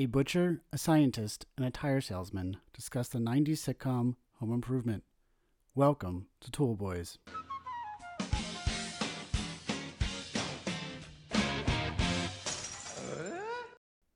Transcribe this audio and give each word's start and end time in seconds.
A 0.00 0.06
butcher, 0.06 0.62
a 0.72 0.78
scientist, 0.78 1.44
and 1.56 1.66
a 1.66 1.72
tire 1.72 2.00
salesman 2.00 2.58
discuss 2.72 3.08
the 3.08 3.18
90s 3.18 3.58
sitcom 3.58 4.14
Home 4.34 4.52
Improvement. 4.52 5.02
Welcome 5.74 6.26
to 6.40 6.52
Tool 6.52 6.76
Boys. 6.76 7.18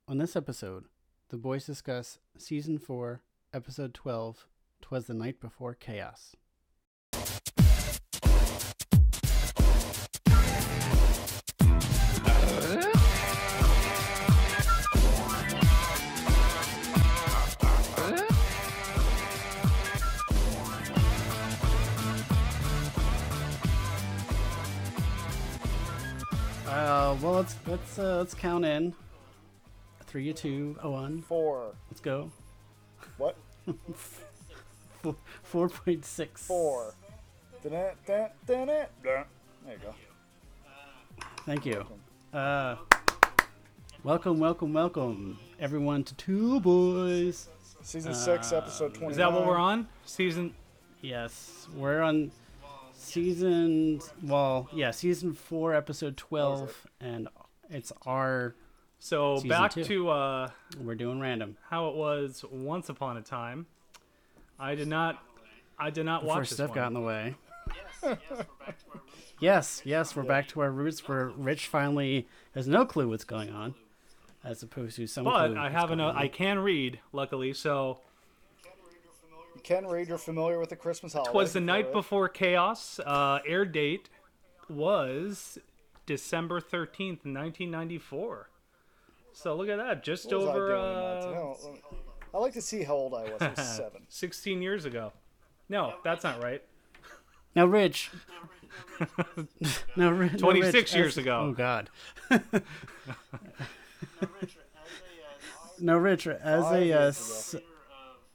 On 0.07 0.19
this 0.19 0.37
episode, 0.37 0.85
the 1.27 1.37
boys 1.37 1.65
discuss 1.65 2.19
Season 2.37 2.77
4, 2.77 3.21
Episode 3.53 3.93
12, 3.93 4.47
Twas 4.81 5.07
the 5.07 5.13
Night 5.13 5.41
Before 5.41 5.73
Chaos. 5.73 6.37
Uh, 27.13 27.15
well, 27.21 27.33
let's 27.33 27.55
let's 27.67 27.99
uh, 27.99 28.17
let's 28.17 28.33
count 28.33 28.65
in. 28.65 28.91
Three, 30.05 30.33
two, 30.33 30.75
oh, 30.81 30.91
one. 30.91 31.21
Four. 31.21 31.75
Let's 31.91 32.01
go. 32.01 32.31
What? 33.17 33.37
Four 35.43 35.69
point 35.69 36.05
six. 36.05 36.43
Four. 36.47 36.95
Dun, 37.61 37.71
dun, 38.07 38.29
dun. 38.47 38.67
There 38.67 38.87
you 39.67 39.77
go. 39.79 39.93
Thank 41.45 41.67
you. 41.67 41.85
Uh, 42.33 42.77
welcome, 44.03 44.39
welcome, 44.39 44.73
welcome, 44.73 45.37
everyone 45.59 46.03
to 46.05 46.15
Tool 46.15 46.59
Boys. 46.59 47.47
Season 47.83 48.15
six, 48.15 48.51
episode 48.51 48.95
twenty. 48.95 49.11
Is 49.11 49.17
that 49.17 49.31
what 49.31 49.45
we're 49.45 49.57
on? 49.57 49.87
Season. 50.05 50.51
Yes, 51.01 51.67
we're 51.75 52.01
on 52.01 52.31
season. 53.03 54.01
Well, 54.23 54.69
yeah, 54.73 54.91
season 54.91 55.33
four, 55.33 55.73
episode 55.75 56.17
twelve, 56.17 56.87
and 56.99 57.27
it's 57.69 57.91
our. 58.05 58.55
So 58.99 59.41
back 59.41 59.73
two. 59.73 59.83
to 59.83 60.09
uh, 60.09 60.49
We're 60.79 60.95
doing 60.95 61.19
random. 61.19 61.57
how 61.69 61.89
it 61.89 61.95
was 61.95 62.45
once 62.49 62.87
upon 62.89 63.17
a 63.17 63.21
time. 63.21 63.65
I 64.59 64.75
did 64.75 64.87
not. 64.87 65.21
I 65.77 65.89
did 65.89 66.05
not 66.05 66.21
Before 66.21 66.37
watch 66.37 66.49
this 66.49 66.57
stuff 66.57 66.69
one. 66.69 66.75
got 66.75 66.87
in 66.87 66.93
the 66.93 67.01
way. 67.01 67.35
Yes, 69.39 69.81
yes, 69.83 70.15
we're 70.15 70.23
back 70.23 70.47
to 70.49 70.61
our 70.61 70.71
roots. 70.71 71.05
Where 71.07 71.27
Rich 71.29 71.67
finally 71.67 72.27
has 72.55 72.67
no 72.67 72.85
clue 72.85 73.09
what's 73.09 73.25
going 73.25 73.49
on, 73.49 73.75
as 74.43 74.63
opposed 74.63 74.95
to 74.97 75.07
some. 75.07 75.25
but 75.25 75.47
clue 75.49 75.57
I 75.57 75.69
have 75.69 75.91
an. 75.91 75.99
I 75.99 76.27
can 76.29 76.59
read, 76.59 76.99
luckily. 77.11 77.51
So 77.53 77.99
You 79.63 79.75
can 79.75 79.87
read. 79.87 80.07
You're 80.09 80.17
familiar 80.17 80.59
with 80.59 80.69
the 80.69 80.75
Christmas 80.75 81.13
holiday. 81.13 81.31
Twas 81.31 81.53
the 81.53 81.61
night 81.61 81.85
Alright. 81.85 81.93
before 81.93 82.27
chaos. 82.29 82.99
Uh, 82.99 83.39
air 83.47 83.63
date 83.65 84.09
was 84.69 85.57
December 86.05 86.59
thirteenth, 86.59 87.23
nineteen 87.25 87.71
ninety 87.71 87.97
four. 87.97 88.49
So 89.31 89.55
look 89.55 89.69
at 89.69 89.77
that, 89.77 90.03
just 90.03 90.25
What 90.31 90.39
was 90.41 90.47
I 90.47 90.51
over 90.51 90.67
doing 90.67 90.79
in 90.79 90.93
that? 90.95 90.99
uh, 90.99 91.31
No, 91.31 91.57
I 92.33 92.37
like 92.39 92.53
to 92.53 92.61
see 92.61 92.83
how 92.83 92.93
old 92.93 93.13
I 93.13 93.23
was. 93.23 93.41
I 93.41 93.49
was 93.49 93.67
seven. 93.77 94.01
sixteen 94.09 94.61
years 94.61 94.83
ago. 94.85 95.13
No, 95.69 95.93
that's 96.03 96.23
not 96.25 96.43
right. 96.43 96.61
Now, 97.55 97.65
Rich. 97.65 98.11
no, 99.95 100.09
Ri- 100.11 100.29
no, 100.31 100.37
26 100.37 100.73
Rich, 100.73 100.95
years 100.95 101.13
as- 101.13 101.17
ago. 101.19 101.39
Oh 101.39 101.51
God. 101.53 101.89
no, 105.79 105.97
Rich, 105.97 106.27
as 106.27 106.63
a 106.65 106.67
uh, 106.67 106.77
years 106.79 107.15
s- 107.17 107.55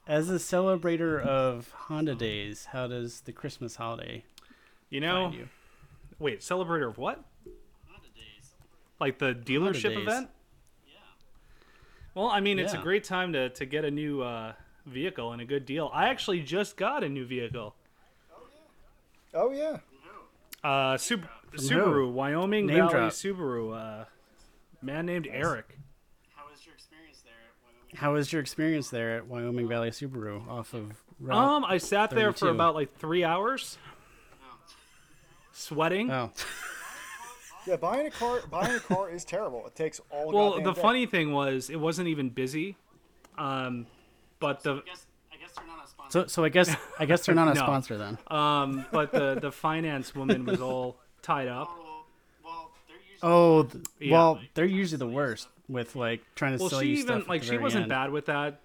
as 0.08 0.30
a 0.30 0.34
celebrator 0.34 1.20
of 1.20 1.70
Honda 1.72 2.14
Days, 2.14 2.66
how 2.72 2.86
does 2.86 3.20
the 3.20 3.32
Christmas 3.32 3.76
holiday 3.76 4.24
You 4.90 5.00
know, 5.00 5.26
find 5.26 5.34
you? 5.34 5.48
wait, 6.18 6.40
celebrator 6.40 6.88
of 6.88 6.98
what? 6.98 7.22
Honda 7.88 8.08
days. 8.16 8.50
Like 8.98 9.18
the 9.18 9.34
dealership 9.34 9.90
Days. 9.94 9.98
event? 9.98 10.30
Well, 12.14 12.26
I 12.28 12.40
mean, 12.40 12.58
it's 12.58 12.74
Yeah. 12.74 12.80
a 12.80 12.82
great 12.82 13.04
time 13.04 13.32
to, 13.34 13.48
to 13.50 13.64
get 13.66 13.84
a 13.84 13.90
new 13.90 14.22
uh, 14.22 14.54
vehicle 14.86 15.32
and 15.32 15.40
a 15.40 15.44
good 15.44 15.64
deal. 15.66 15.90
I 15.92 16.08
actually 16.08 16.40
just 16.40 16.76
got 16.76 17.04
a 17.04 17.08
new 17.08 17.24
vehicle. 17.24 17.74
Oh 18.34 19.50
yeah. 19.52 19.78
Oh 19.78 19.78
yeah. 20.64 20.68
Uh, 20.68 20.96
Sup- 20.96 21.20
who? 21.52 21.58
Subaru, 21.58 22.10
Wyoming 22.12 22.66
Name 22.66 22.78
Valley 22.78 22.90
drop. 22.92 23.12
Subaru. 23.12 23.76
Uh, 24.00 24.04
man 24.82 25.06
named 25.06 25.28
Eric. 25.30 25.78
How 26.34 26.50
was 26.50 26.64
your 26.66 26.74
experience 26.74 27.20
there 27.24 27.32
at 27.34 27.54
Wyoming? 27.64 27.77
How 27.94 28.12
was 28.12 28.32
your 28.32 28.40
experience 28.40 28.90
there 28.90 29.16
at 29.16 29.26
Wyoming 29.26 29.66
Valley 29.68 29.90
Subaru 29.90 30.46
off 30.48 30.74
of 30.74 30.92
Route? 31.20 31.36
Um, 31.36 31.64
I 31.64 31.78
sat 31.78 32.10
there 32.10 32.32
for 32.32 32.40
32. 32.46 32.54
about 32.54 32.74
like 32.74 32.94
three 32.98 33.24
hours, 33.24 33.78
sweating. 35.52 36.10
oh, 36.10 36.30
Yeah. 37.66 37.76
Buying 37.76 38.06
a 38.06 38.10
car. 38.10 38.40
Buying 38.50 38.76
a 38.76 38.80
car 38.80 39.10
is 39.10 39.24
terrible. 39.24 39.66
It 39.66 39.74
takes 39.74 40.00
all. 40.10 40.32
well, 40.32 40.50
goddamn 40.50 40.64
the 40.64 40.72
day. 40.74 40.80
funny 40.82 41.06
thing 41.06 41.32
was, 41.32 41.70
it 41.70 41.76
wasn't 41.80 42.08
even 42.08 42.28
busy. 42.30 42.76
Um, 43.36 43.86
but 44.40 44.62
the 44.62 44.76
I 44.76 44.80
guess 44.86 45.06
I 45.32 45.36
guess 45.36 45.50
they're 45.56 45.66
not 45.66 45.84
a 45.84 45.88
sponsor. 45.88 46.20
so 46.22 46.26
so 46.26 46.44
I 46.44 46.48
guess 46.48 46.76
I 46.98 47.06
guess 47.06 47.24
they're 47.26 47.34
not 47.34 47.48
a 47.48 47.54
No. 47.54 47.60
sponsor 47.60 47.96
then. 47.98 48.18
um, 48.28 48.84
but 48.92 49.12
the 49.12 49.38
the 49.40 49.52
finance 49.52 50.14
woman 50.14 50.44
was 50.44 50.60
all 50.60 50.96
tied 51.22 51.48
up. 51.48 51.68
oh, 51.70 52.04
well, 52.44 52.70
they're 52.88 52.96
usually 52.96 53.18
Oh, 53.22 53.62
th- 53.64 53.84
Yeah. 54.00 54.12
well, 54.12 54.40
they're 54.54 54.64
usually 54.64 54.98
the 54.98 55.08
worst 55.08 55.48
with 55.68 55.94
like 55.96 56.22
trying 56.34 56.52
to 56.52 56.58
Well, 56.58 56.70
sell 56.70 56.80
she 56.82 56.88
you 56.88 56.92
even 56.94 57.06
stuff. 57.06 57.22
at 57.22 57.28
like 57.28 57.42
she 57.42 57.58
wasn't 57.58 57.82
end. 57.82 57.90
bad 57.90 58.10
with 58.10 58.26
that 58.26 58.62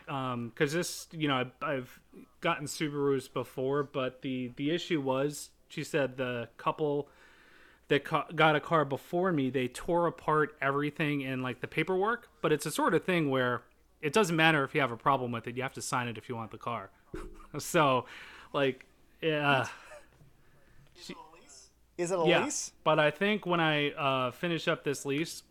because 0.49 0.73
this, 0.73 1.07
you 1.11 1.27
know, 1.27 1.35
I've, 1.35 1.51
I've 1.61 1.99
gotten 2.41 2.65
Subarus 2.65 3.31
before, 3.31 3.83
but 3.83 4.21
the 4.21 4.51
the 4.55 4.71
issue 4.71 5.01
was 5.01 5.49
she 5.69 5.83
said 5.83 6.17
the 6.17 6.49
couple 6.57 7.09
that 7.89 8.05
ca- 8.05 8.27
got 8.35 8.55
a 8.55 8.59
car 8.59 8.85
before 8.85 9.31
me 9.33 9.49
they 9.49 9.67
tore 9.67 10.07
apart 10.07 10.55
everything 10.61 11.21
in 11.21 11.41
like 11.41 11.59
the 11.61 11.67
paperwork, 11.67 12.29
but 12.41 12.51
it's 12.53 12.65
a 12.65 12.71
sort 12.71 12.93
of 12.93 13.03
thing 13.03 13.29
where 13.29 13.63
it 14.01 14.13
doesn't 14.13 14.35
matter 14.35 14.63
if 14.63 14.73
you 14.75 14.81
have 14.81 14.91
a 14.91 14.97
problem 14.97 15.31
with 15.31 15.47
it, 15.47 15.55
you 15.57 15.63
have 15.63 15.73
to 15.73 15.81
sign 15.81 16.07
it 16.07 16.17
if 16.17 16.27
you 16.29 16.35
want 16.35 16.51
the 16.51 16.57
car. 16.57 16.89
so, 17.57 18.05
like, 18.53 18.85
yeah. 19.21 19.67
Is 21.97 22.11
it 22.11 22.17
a 22.17 22.23
Yeah, 22.23 22.43
lease? 22.43 22.71
but 22.83 22.99
I 22.99 23.11
think 23.11 23.45
when 23.45 23.59
I 23.59 23.91
uh, 23.91 24.31
finish 24.31 24.67
up 24.67 24.83
this 24.83 25.05
lease, 25.05 25.43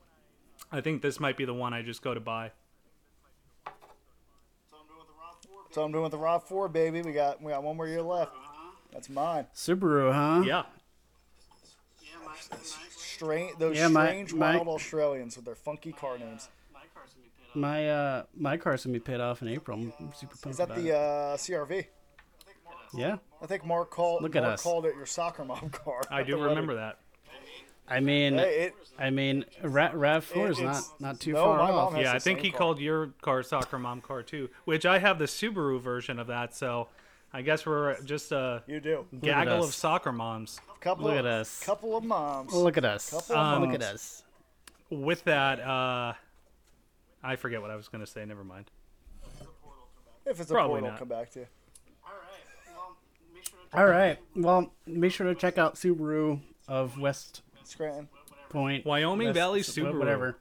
I 0.72 0.80
think 0.80 1.02
this 1.02 1.20
might 1.20 1.36
be 1.36 1.44
the 1.44 1.54
one 1.54 1.74
I 1.74 1.82
just 1.82 2.02
go 2.02 2.14
to 2.14 2.20
buy. 2.20 2.50
so 3.66 3.72
I'm 4.80 4.86
doing 4.88 4.98
with 4.98 5.06
the 5.08 5.14
Rav 5.18 5.34
Four. 5.42 5.84
I'm 5.84 5.92
doing 5.92 6.02
with 6.02 6.12
the 6.12 6.18
Rav 6.18 6.42
Four, 6.44 6.68
baby. 6.68 7.02
We 7.02 7.12
got 7.12 7.42
we 7.42 7.52
got 7.52 7.62
one 7.62 7.76
more 7.76 7.86
year 7.86 8.02
left. 8.02 8.32
That's 8.92 9.08
mine. 9.08 9.46
Subaru, 9.54 10.12
huh? 10.12 10.42
Yeah. 10.46 10.62
Yeah, 12.02 12.08
my 12.24 12.32
my, 12.50 12.56
Strange. 12.96 13.58
Those 13.58 13.76
Yeah, 13.76 13.88
my- 13.88 14.06
strange 14.06 14.34
my- 14.34 14.56
wild 14.56 14.68
Australians 14.68 15.36
with 15.36 15.44
their 15.44 15.54
funky 15.54 15.92
car 15.92 16.18
names. 16.18 16.48
my 16.72 16.80
car's 16.94 17.10
gonna 17.14 17.24
be 17.24 17.30
paid 17.38 17.48
off. 17.50 17.56
My 17.56 17.88
uh, 17.90 18.22
my 18.36 18.56
car's 18.56 18.84
gonna 18.84 18.92
be 18.94 19.00
paid 19.00 19.20
off 19.20 19.42
in 19.42 19.48
April. 19.48 19.78
I'm 19.78 20.12
super 20.14 20.36
pumped 20.36 20.46
Is 20.48 20.56
that 20.58 20.64
about 20.64 20.76
the 20.78 20.88
it. 20.88 20.94
uh, 20.94 21.36
CRV? 21.36 21.86
Yeah, 22.94 23.16
I 23.40 23.46
think 23.46 23.64
Mark 23.64 23.90
called. 23.90 24.22
Look 24.22 24.36
at 24.36 24.42
Mark 24.42 24.54
us. 24.54 24.62
called 24.62 24.84
it 24.84 24.94
your 24.94 25.06
soccer 25.06 25.44
mom 25.46 25.70
car. 25.72 26.02
I 26.10 26.22
do 26.22 26.42
remember 26.42 26.74
that. 26.74 26.98
I 27.92 28.00
mean, 28.00 28.38
Hey, 28.38 28.64
it, 28.66 28.74
I 28.98 29.10
mean, 29.10 29.44
Ra- 29.62 29.90
Rav 29.92 30.24
Four 30.24 30.48
is 30.50 30.60
not 30.60 30.82
not 31.00 31.20
too 31.20 31.32
no, 31.32 31.44
far 31.44 31.60
off. 31.60 31.96
Yeah, 31.96 32.12
I 32.12 32.18
think 32.18 32.40
he 32.40 32.50
car. 32.50 32.58
called 32.58 32.80
your 32.80 33.08
car 33.22 33.42
soccer 33.42 33.78
mom 33.78 34.00
car 34.00 34.22
too, 34.22 34.48
which 34.64 34.86
I 34.86 34.98
have 34.98 35.18
the 35.18 35.24
Subaru 35.26 35.80
version 35.80 36.18
of 36.18 36.26
that. 36.28 36.54
So 36.54 36.88
I 37.32 37.42
guess 37.42 37.64
we're 37.66 38.00
just 38.02 38.32
a 38.32 38.62
you 38.66 38.80
do. 38.80 39.06
gaggle 39.20 39.64
of 39.64 39.74
soccer 39.74 40.12
moms. 40.12 40.60
Couple 40.80 41.04
Look 41.04 41.12
of, 41.18 41.26
at 41.26 41.26
us. 41.26 41.62
Couple 41.62 41.96
of 41.96 42.04
moms. 42.04 42.52
Look 42.52 42.76
at 42.76 42.84
us. 42.84 43.10
Couple 43.10 43.36
of 43.36 43.54
Um, 43.56 43.62
Look 43.62 43.74
at 43.74 43.82
us. 43.82 44.22
With 44.90 45.24
that, 45.24 45.60
uh, 45.60 46.12
I 47.22 47.36
forget 47.36 47.62
what 47.62 47.70
I 47.70 47.76
was 47.76 47.88
going 47.88 48.04
to 48.04 48.10
say. 48.10 48.24
Never 48.24 48.44
mind. 48.44 48.70
If 50.26 50.40
it's 50.40 50.50
a 50.50 50.54
Probably 50.54 50.80
portal, 50.80 50.90
not. 50.90 50.98
come 50.98 51.08
back 51.08 51.30
to 51.30 51.40
you. 51.40 51.46
All 52.04 52.12
right. 52.12 52.66
Well, 52.76 52.96
make 53.34 53.44
sure 53.46 53.58
to 53.70 53.78
All 53.78 53.86
right. 53.86 54.18
Well, 54.36 54.72
make 54.86 55.12
sure 55.12 55.26
to 55.26 55.34
check 55.34 55.56
out 55.58 55.76
Subaru 55.76 56.40
of 56.68 56.98
West 56.98 57.42
Scranton. 57.72 58.08
Point, 58.50 58.84
Wyoming 58.84 59.28
West- 59.28 59.34
Valley 59.36 59.60
wh- 59.60 59.64
Subaru. 59.64 59.98
Whatever. 59.98 60.36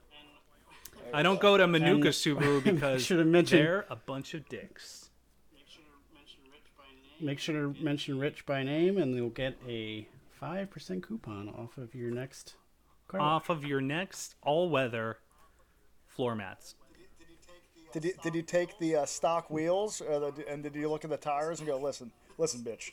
I 1.13 1.23
don't 1.23 1.39
go 1.39 1.57
to 1.57 1.65
Minooka 1.65 1.93
And- 1.93 2.03
Subaru 2.05 2.63
because 2.63 3.03
should 3.05 3.19
have 3.19 3.27
mentioned- 3.27 3.61
they're 3.61 3.85
a 3.89 3.95
bunch 3.95 4.33
of 4.33 4.47
dicks. 4.49 5.09
make 5.53 5.67
sure 5.67 5.83
to 5.83 6.13
mention 6.15 6.39
Rich 6.51 6.71
by 6.77 6.83
name. 7.19 7.25
Make 7.25 7.39
sure 7.39 7.55
to 7.73 7.83
mention 7.83 8.19
Rich 8.19 8.45
by 8.45 8.63
name, 8.63 8.97
and 8.97 9.15
you'll 9.15 9.29
get 9.29 9.57
a 9.67 10.07
five 10.39 10.69
percent 10.69 11.03
coupon 11.07 11.49
off 11.49 11.77
of 11.77 11.93
your 11.95 12.11
next 12.11 12.55
car. 13.07 13.19
Off 13.19 13.49
of 13.49 13.65
your 13.65 13.81
next 13.81 14.35
all-weather 14.43 15.17
floor 16.07 16.35
mats. 16.35 16.75
Did 17.93 18.05
you, 18.05 18.13
did 18.23 18.35
you 18.35 18.41
take 18.41 18.79
the 18.79 18.95
uh, 18.97 19.05
stock 19.05 19.49
wheels 19.49 20.01
uh, 20.01 20.31
the, 20.33 20.47
and 20.49 20.63
did 20.63 20.75
you 20.75 20.89
look 20.89 21.03
at 21.03 21.09
the 21.09 21.17
tires 21.17 21.59
and 21.59 21.67
go, 21.67 21.77
listen, 21.77 22.09
listen, 22.37 22.61
bitch, 22.61 22.91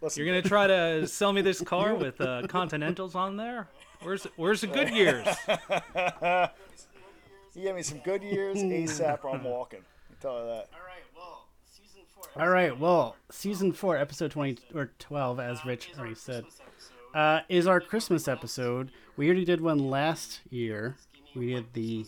listen. 0.00 0.24
You're 0.24 0.34
gonna 0.34 0.48
try 0.48 0.66
to 0.66 1.06
sell 1.06 1.32
me 1.32 1.42
this 1.42 1.60
car 1.60 1.94
with 1.94 2.20
uh, 2.20 2.42
Continentals 2.48 3.14
on 3.14 3.36
there? 3.36 3.68
Where's 4.02 4.26
Where's 4.36 4.60
the 4.60 4.68
Goodyears? 4.68 6.50
You 7.54 7.64
give 7.64 7.76
me 7.76 7.82
some 7.82 7.98
good 7.98 8.22
years 8.22 8.56
ASAP, 8.58 9.24
or 9.24 9.34
I'm 9.34 9.44
walking. 9.44 9.80
I 10.10 10.14
tell 10.22 10.38
you 10.40 10.46
that. 10.46 10.68
All 10.72 10.80
right. 10.86 11.04
Well, 11.14 11.48
season 11.70 12.00
four. 12.08 12.42
All 12.42 12.48
right. 12.48 12.78
Well, 12.78 13.16
season 13.30 13.72
four, 13.72 13.98
episode 13.98 14.30
twenty 14.30 14.56
or 14.74 14.90
twelve, 14.98 15.38
as 15.38 15.62
Rich 15.66 15.90
is 15.92 15.98
already 15.98 16.14
said, 16.14 16.46
uh, 17.14 17.40
is 17.50 17.66
our 17.66 17.78
Christmas 17.80 18.26
episode. 18.26 18.90
We 19.18 19.26
already 19.26 19.44
did 19.44 19.60
one 19.60 19.90
last 19.90 20.40
year. 20.48 20.96
We 21.36 21.52
did 21.54 21.74
the 21.74 22.06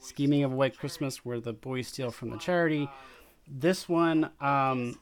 scheming 0.00 0.42
of 0.42 0.52
a 0.52 0.56
white 0.56 0.76
Christmas, 0.76 1.24
where 1.24 1.38
the 1.38 1.52
boys 1.52 1.86
steal 1.86 2.10
from 2.10 2.30
the 2.30 2.38
charity. 2.38 2.90
This 3.46 3.88
one, 3.88 4.24
um, 4.24 4.30
All 4.40 4.40
Christmas 4.40 4.96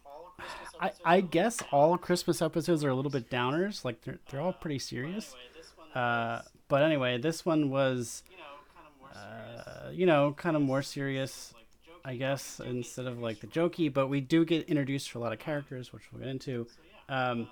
I, 0.81 0.87
episodes. 0.87 1.03
I 1.05 1.21
guess 1.21 1.59
all 1.73 1.99
Christmas 1.99 2.43
episodes 2.43 2.85
are 2.85 2.89
a 2.91 2.95
little 2.95 3.11
bit 3.11 3.31
downers. 3.31 3.85
Like 3.85 4.03
they're 4.03 4.19
they're 4.31 4.41
all 4.41 4.53
pretty 4.53 4.79
serious. 4.79 5.35
Anyway, 5.35 5.49
this 5.57 5.97
Uh, 5.97 6.43
but 6.69 6.83
anyway, 6.83 7.19
this 7.19 7.45
one 7.47 7.71
was, 7.71 8.23
you 8.31 8.37
know, 8.37 8.45
kind 8.75 8.87
of 8.87 8.93
more 9.01 9.13
serious. 9.13 9.67
uh, 9.67 9.91
you 9.93 10.07
know, 10.07 10.33
kind 10.35 10.57
of 10.57 10.63
more 10.63 10.83
serious, 10.83 11.53
like 11.55 11.65
the 11.71 11.87
joke. 11.91 12.01
I 12.05 12.17
guess, 12.17 12.61
instead 12.61 13.07
of 13.07 13.19
like 13.21 13.41
the 13.41 13.47
jokey. 13.47 13.93
But 13.93 14.09
we 14.09 14.21
do 14.21 14.45
get 14.45 14.69
introduced 14.69 15.11
to 15.11 15.19
a 15.19 15.21
lot 15.21 15.33
of 15.33 15.39
characters, 15.39 15.93
which 15.93 16.03
we'll 16.13 16.21
get 16.21 16.29
into. 16.29 16.67
Um, 17.09 17.49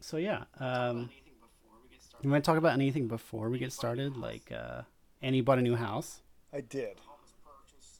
so 0.00 0.16
yeah, 0.16 0.44
um, 0.58 1.10
Anything 1.10 1.34
before 1.40 1.78
we 1.82 1.90
get 1.90 2.02
started? 2.02 2.24
you 2.24 2.30
want 2.30 2.44
to 2.44 2.50
talk 2.50 2.58
about 2.58 2.72
anything 2.72 3.06
before 3.08 3.48
we 3.50 3.58
get 3.58 3.72
started? 3.72 4.16
Like 4.16 4.50
uh, 4.50 4.82
Annie 5.20 5.42
bought 5.42 5.58
a 5.58 5.62
new 5.62 5.76
house. 5.76 6.22
I 6.52 6.60
did. 6.62 6.96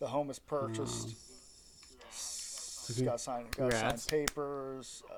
The 0.01 0.09
home 0.09 0.31
is 0.31 0.39
purchased. 0.39 1.09
S- 1.09 1.32
Got 3.01 3.21
signed. 3.21 3.51
Got 3.57 3.73
signed 3.73 3.81
Congrats. 3.81 4.07
papers. 4.07 5.03
Uh, 5.11 5.15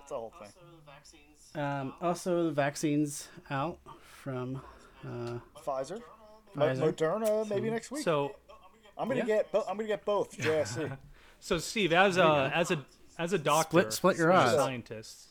it's 0.00 0.08
the 0.10 0.14
whole 0.16 0.32
thing. 0.38 0.48
Also, 0.48 0.60
the 0.76 0.90
vaccines. 0.90 1.56
Um, 1.56 1.94
also, 2.00 2.44
the 2.44 2.50
vaccines 2.52 3.28
out 3.50 3.78
from. 4.22 4.60
Uh, 5.04 5.38
Pfizer, 5.64 6.00
Mo- 6.54 6.66
Pfizer. 6.66 6.92
Moderna, 6.92 7.48
maybe 7.48 7.70
next 7.70 7.90
week. 7.90 8.02
So 8.02 8.34
I'm 8.98 9.06
gonna 9.08 9.20
Yeah. 9.20 9.26
get. 9.26 9.52
bo- 9.52 9.64
I'm 9.68 9.76
gonna 9.76 9.86
get 9.88 10.04
both. 10.04 10.36
JSC. 10.38 10.96
so 11.38 11.58
Steve, 11.58 11.92
as 11.92 12.16
a 12.16 12.50
as 12.54 12.70
a 12.72 12.84
as 13.18 13.32
a 13.32 13.38
doctor, 13.38 13.78
Split- 13.80 13.92
split 13.92 14.16
your 14.16 14.32
eyes, 14.32 14.48
a 14.48 14.54
odds. 14.54 14.56
scientist, 14.64 15.28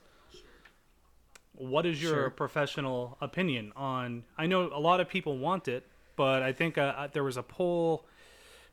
what 1.53 1.85
is 1.85 2.01
your 2.01 2.13
Sure. 2.13 2.29
professional 2.29 3.17
opinion 3.21 3.73
on? 3.75 4.23
I 4.37 4.45
know 4.47 4.69
a 4.73 4.79
lot 4.79 4.99
of 4.99 5.09
people 5.09 5.37
want 5.37 5.67
it, 5.67 5.85
but 6.15 6.43
I 6.43 6.53
think 6.53 6.77
uh, 6.77 6.93
uh, 6.95 7.07
there 7.07 7.23
was 7.23 7.35
a 7.37 7.43
poll. 7.43 8.05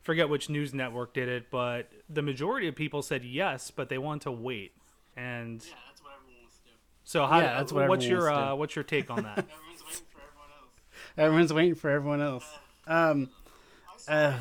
Forget 0.05 0.29
which 0.29 0.49
news 0.49 0.71
network 0.73 1.13
did 1.15 1.27
it, 1.27 1.49
but 1.49 1.89
the 2.07 2.21
majority 2.21 2.67
of 2.67 2.75
people 2.75 3.01
said 3.01 3.25
yes, 3.25 3.71
but 3.71 3.89
they 3.89 3.97
want 3.97 4.21
to 4.21 4.31
wait. 4.31 4.71
And 5.17 5.61
Yeah, 5.65 5.73
that's 5.87 6.01
what 6.03 6.11
everyone 6.21 6.41
wants 6.43 6.57
to 6.57 6.63
do. 6.65 6.69
so, 7.03 7.25
how? 7.25 7.39
Yeah, 7.39 7.53
that's 7.57 7.73
what 7.73 7.89
what's 7.89 8.05
everyone 8.05 8.21
your 8.23 8.29
wants 8.31 8.39
to 8.39 8.45
uh, 8.45 8.49
do. 8.51 8.55
what's 8.59 8.75
your 8.75 8.83
take 8.83 9.09
on 9.09 9.23
that? 9.23 9.39
Everyone's 9.57 9.83
waiting 9.83 10.05
for 10.13 10.21
everyone 10.21 10.51
else. 10.61 11.17
everyone's 11.17 11.53
waiting 11.53 11.75
for 11.75 11.89
everyone 11.89 12.21
else. 12.21 12.45
Um, 12.87 13.29
uh, 14.07 14.33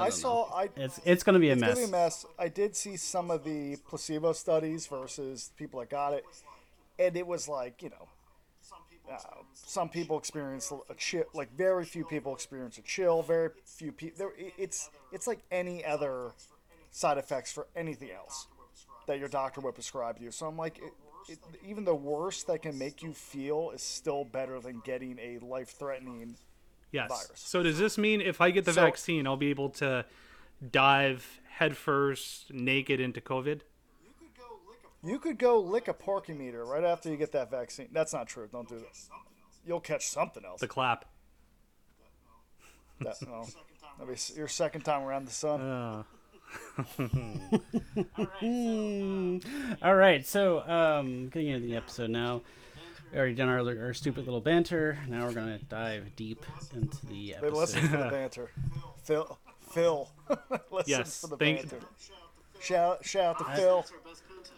I 0.00 0.08
saw. 0.08 0.44
I. 0.54 0.70
it's 0.76 0.98
it's 1.04 1.22
gonna 1.24 1.38
be 1.40 1.50
a 1.50 1.52
It's 1.52 1.60
mess. 1.60 1.74
gonna 1.74 1.86
be 1.86 1.88
a 1.88 1.92
mess. 1.92 2.24
I 2.38 2.48
did 2.48 2.74
see 2.74 2.96
some 2.96 3.30
of 3.30 3.44
the 3.44 3.76
placebo 3.86 4.32
studies 4.32 4.86
versus 4.86 5.50
people 5.58 5.80
that 5.80 5.90
got 5.90 6.14
it, 6.14 6.24
and 6.98 7.14
it 7.18 7.26
was 7.26 7.48
like 7.48 7.82
you 7.82 7.90
know, 7.90 8.08
Some 8.62 8.78
people. 8.90 9.12
uh, 9.12 9.18
some 9.72 9.88
people 9.88 10.18
experience 10.18 10.70
a 10.90 10.94
chill. 10.94 11.24
Like 11.32 11.50
very 11.56 11.86
few 11.86 12.04
people 12.04 12.34
experience 12.34 12.76
a 12.76 12.82
chill. 12.82 13.22
Very 13.22 13.48
few 13.64 13.90
people. 13.90 14.30
It's 14.58 14.90
it's 15.12 15.26
like 15.26 15.38
any 15.50 15.82
other 15.82 16.32
side 16.90 17.16
effects 17.16 17.50
for 17.50 17.66
anything 17.74 18.10
else 18.10 18.48
that 19.06 19.18
your 19.18 19.28
doctor 19.28 19.62
would 19.62 19.74
prescribe 19.74 20.18
you. 20.20 20.30
So 20.30 20.46
I'm 20.46 20.58
like, 20.58 20.78
it, 20.78 20.92
it, 21.32 21.38
even 21.66 21.84
the 21.84 21.94
worst 21.94 22.46
that 22.48 22.60
can 22.60 22.76
make 22.76 23.02
you 23.02 23.14
feel 23.14 23.70
is 23.70 23.82
still 23.82 24.24
better 24.24 24.60
than 24.60 24.80
getting 24.84 25.18
a 25.18 25.38
life-threatening. 25.38 26.36
Yes. 26.92 27.08
virus. 27.08 27.30
So 27.40 27.62
does 27.62 27.78
this 27.78 27.96
mean 27.96 28.20
if 28.20 28.42
I 28.42 28.50
get 28.50 28.66
the 28.66 28.74
So- 28.74 28.84
vaccine, 28.84 29.26
I'll 29.26 29.38
be 29.38 29.48
able 29.48 29.70
to 29.70 30.04
dive 30.70 31.40
headfirst 31.48 32.52
naked 32.52 33.00
into 33.00 33.22
COVID? 33.22 33.62
You 35.02 35.18
could 35.18 35.38
go 35.38 35.58
lick 35.58 35.88
a 35.88 35.94
parking 35.94 36.38
meter 36.38 36.64
right 36.66 36.84
after 36.84 37.08
you 37.08 37.16
get 37.16 37.32
that 37.32 37.50
vaccine. 37.50 37.88
That's 37.90 38.12
not 38.12 38.28
true. 38.28 38.48
Don't 38.52 38.68
do 38.68 38.76
that. 38.76 39.31
You'll 39.66 39.80
catch 39.80 40.06
something 40.06 40.44
else. 40.44 40.60
The 40.60 40.68
clap. 40.68 41.04
That, 43.00 43.16
no. 43.26 43.46
That'll 43.98 44.12
be 44.14 44.18
your 44.36 44.48
second 44.48 44.82
time 44.82 45.02
around 45.02 45.26
the 45.26 45.32
sun. 45.32 45.60
Uh, 45.60 46.02
All 49.82 49.94
right, 49.94 50.26
so 50.26 50.60
um, 50.68 51.28
getting 51.28 51.48
into 51.48 51.66
the 51.66 51.76
episode 51.76 52.10
now. 52.10 52.42
We 53.12 53.18
already 53.18 53.34
done 53.34 53.48
our, 53.48 53.58
our 53.86 53.94
stupid 53.94 54.24
little 54.24 54.40
banter. 54.40 54.98
Now 55.08 55.26
we're 55.26 55.32
gonna 55.32 55.58
dive 55.68 56.14
deep 56.16 56.44
into 56.74 57.04
the 57.06 57.36
They 57.40 57.50
listen 57.50 57.78
episode. 57.80 57.90
for 57.90 57.96
the 58.04 58.10
banter. 58.10 58.50
Phil, 59.04 59.38
Phil, 59.72 60.10
listen 60.70 60.90
Yes, 60.90 61.20
for 61.20 61.26
the 61.28 61.36
thank- 61.36 61.60
banter. 61.68 61.80
Shout, 62.60 63.04
shout 63.04 63.24
out 63.24 63.38
to 63.38 63.44
Phil. 63.56 63.76
That's 63.78 63.92
our 63.92 63.98
best 64.10 64.22
content. 64.28 64.48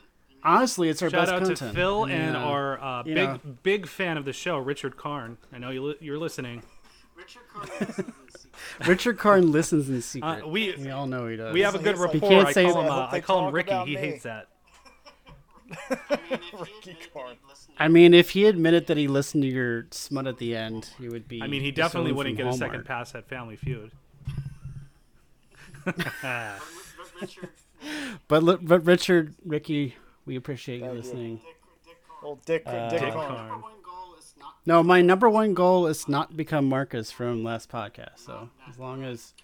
Honestly, 0.45 0.89
it's 0.91 1.01
our 1.03 1.09
shout 1.11 1.23
best 1.27 1.33
out 1.33 1.39
content. 1.41 1.59
to 1.59 1.73
Phil 1.73 2.05
and 2.07 2.37
our 2.37 2.79
uh, 2.83 3.03
big 3.03 3.15
know. 3.17 3.41
big 3.63 3.87
fan 3.87 4.17
of 4.19 4.25
the 4.25 4.33
show, 4.33 4.59
Richard 4.59 4.97
Karn. 4.97 5.39
I 5.53 5.59
know 5.59 5.71
you 5.71 5.83
li- 5.83 5.97
you're 6.01 6.19
listening. 6.19 6.63
Richard 7.17 7.43
Carter 7.49 7.73
listens 7.81 7.99
in 7.99 8.29
secret. 8.39 8.89
Richard 8.89 9.19
Karn 9.19 9.53
listens 9.53 9.89
in 9.89 10.03
secret. 10.03 10.45
Uh, 10.45 10.49
we 10.49 10.75
we 10.77 10.91
all 10.91 11.07
know 11.07 11.27
he 11.29 11.37
does. 11.37 11.55
we 11.55 11.61
have 11.63 11.75
a 11.75 11.79
good 11.79 11.97
He's 11.97 12.01
rapport. 12.05 12.21
He 12.31 12.35
can't 12.37 12.49
I 12.49 12.53
say 12.53 12.65
call 12.71 12.83
him 12.83 12.91
uh, 12.93 13.09
I 13.11 13.21
call 13.21 13.49
him 13.49 13.55
Ricky. 13.55 13.75
He 13.75 13.85
me. 13.85 13.97
hates 13.97 14.25
that. 14.25 14.49
I 15.91 16.29
mean, 16.29 16.35
if 16.35 16.71
he 16.71 16.85
Ricky 16.85 16.91
admitted 16.91 17.07
that 17.07 17.13
Karn. 17.15 17.31
he'd 17.31 17.49
listened 17.49 17.75
I 17.79 17.89
mean, 17.89 18.15
if 18.15 18.31
he 18.31 18.47
admitted 18.47 18.87
that 18.89 18.97
he 18.99 19.09
listened 19.09 19.43
to 19.45 19.49
your 19.49 19.87
smut 19.91 20.27
at 20.27 20.39
the 20.39 20.55
end, 20.55 20.91
he 20.99 21.09
would 21.09 21.27
be. 21.27 21.43
I 21.43 21.47
mean, 21.47 21.63
he 21.63 21.71
definitely 21.71 22.13
wouldn't 22.13 22.37
from 22.37 22.45
get 22.47 22.55
a 22.55 22.57
second 22.59 22.85
pass 22.85 23.15
at 23.15 23.29
Family 23.29 23.57
Feud. 23.57 23.93
But 25.87 26.61
But 28.29 28.43
li- 28.43 28.59
but 28.63 28.85
Richard, 28.87 29.35
Ricky, 29.45 29.97
we 30.27 30.37
appreciate 30.37 30.77
you 30.81 30.83
Thank 30.87 30.93
you. 30.95 31.01
listening. 31.03 31.37
Dick, 31.37 31.57
Dick 31.85 31.97
Carter. 32.09 32.27
Old 32.27 32.45
Dick, 32.45 32.63
Uh, 32.67 32.89
Dick, 32.91 33.01
Dick 33.01 33.13
Karn. 33.13 33.29
Karn. 33.29 33.49
Number 33.49 33.63
one 33.63 33.73
goal 33.83 34.15
is 34.19 34.35
not 34.39 34.55
No, 34.67 34.83
my 34.83 35.03
number 35.03 35.29
one 35.31 35.55
goal 35.55 35.87
is 35.87 36.09
not 36.09 36.37
become 36.37 36.69
Marcus 36.69 37.11
from 37.11 37.43
last 37.45 37.71
podcast. 37.71 38.19
So 38.19 38.49
as 38.69 38.79
long 38.79 39.05
as 39.05 39.35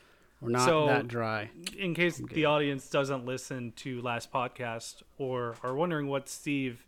we're 0.41 0.51
not 0.51 0.65
So- 0.67 0.87
that 0.87 1.07
dry, 1.09 1.51
in 1.77 1.95
case 1.95 2.19
the 2.19 2.45
audience 2.47 2.89
doesn't 2.89 3.25
listen 3.27 3.73
to 3.77 4.01
last 4.01 4.33
podcast 4.33 5.03
or 5.19 5.57
are 5.63 5.75
wondering 5.75 6.09
what 6.09 6.29
Steve 6.29 6.87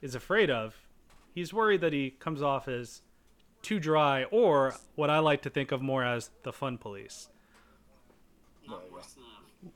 is 0.00 0.14
afraid 0.14 0.50
of, 0.50 0.76
he's 1.34 1.52
worried 1.52 1.80
that 1.80 1.92
he 1.92 2.10
comes 2.10 2.40
off 2.42 2.68
as 2.68 3.02
too 3.62 3.80
dry 3.80 4.22
or 4.24 4.74
what 4.94 5.10
I 5.10 5.18
like 5.18 5.42
to 5.42 5.50
think 5.50 5.72
of 5.72 5.82
more 5.82 6.04
as 6.04 6.30
the 6.44 6.52
fun 6.52 6.78
police. 6.78 7.28
not 8.68 8.84
moist 8.92 9.16
enough. 9.16 9.72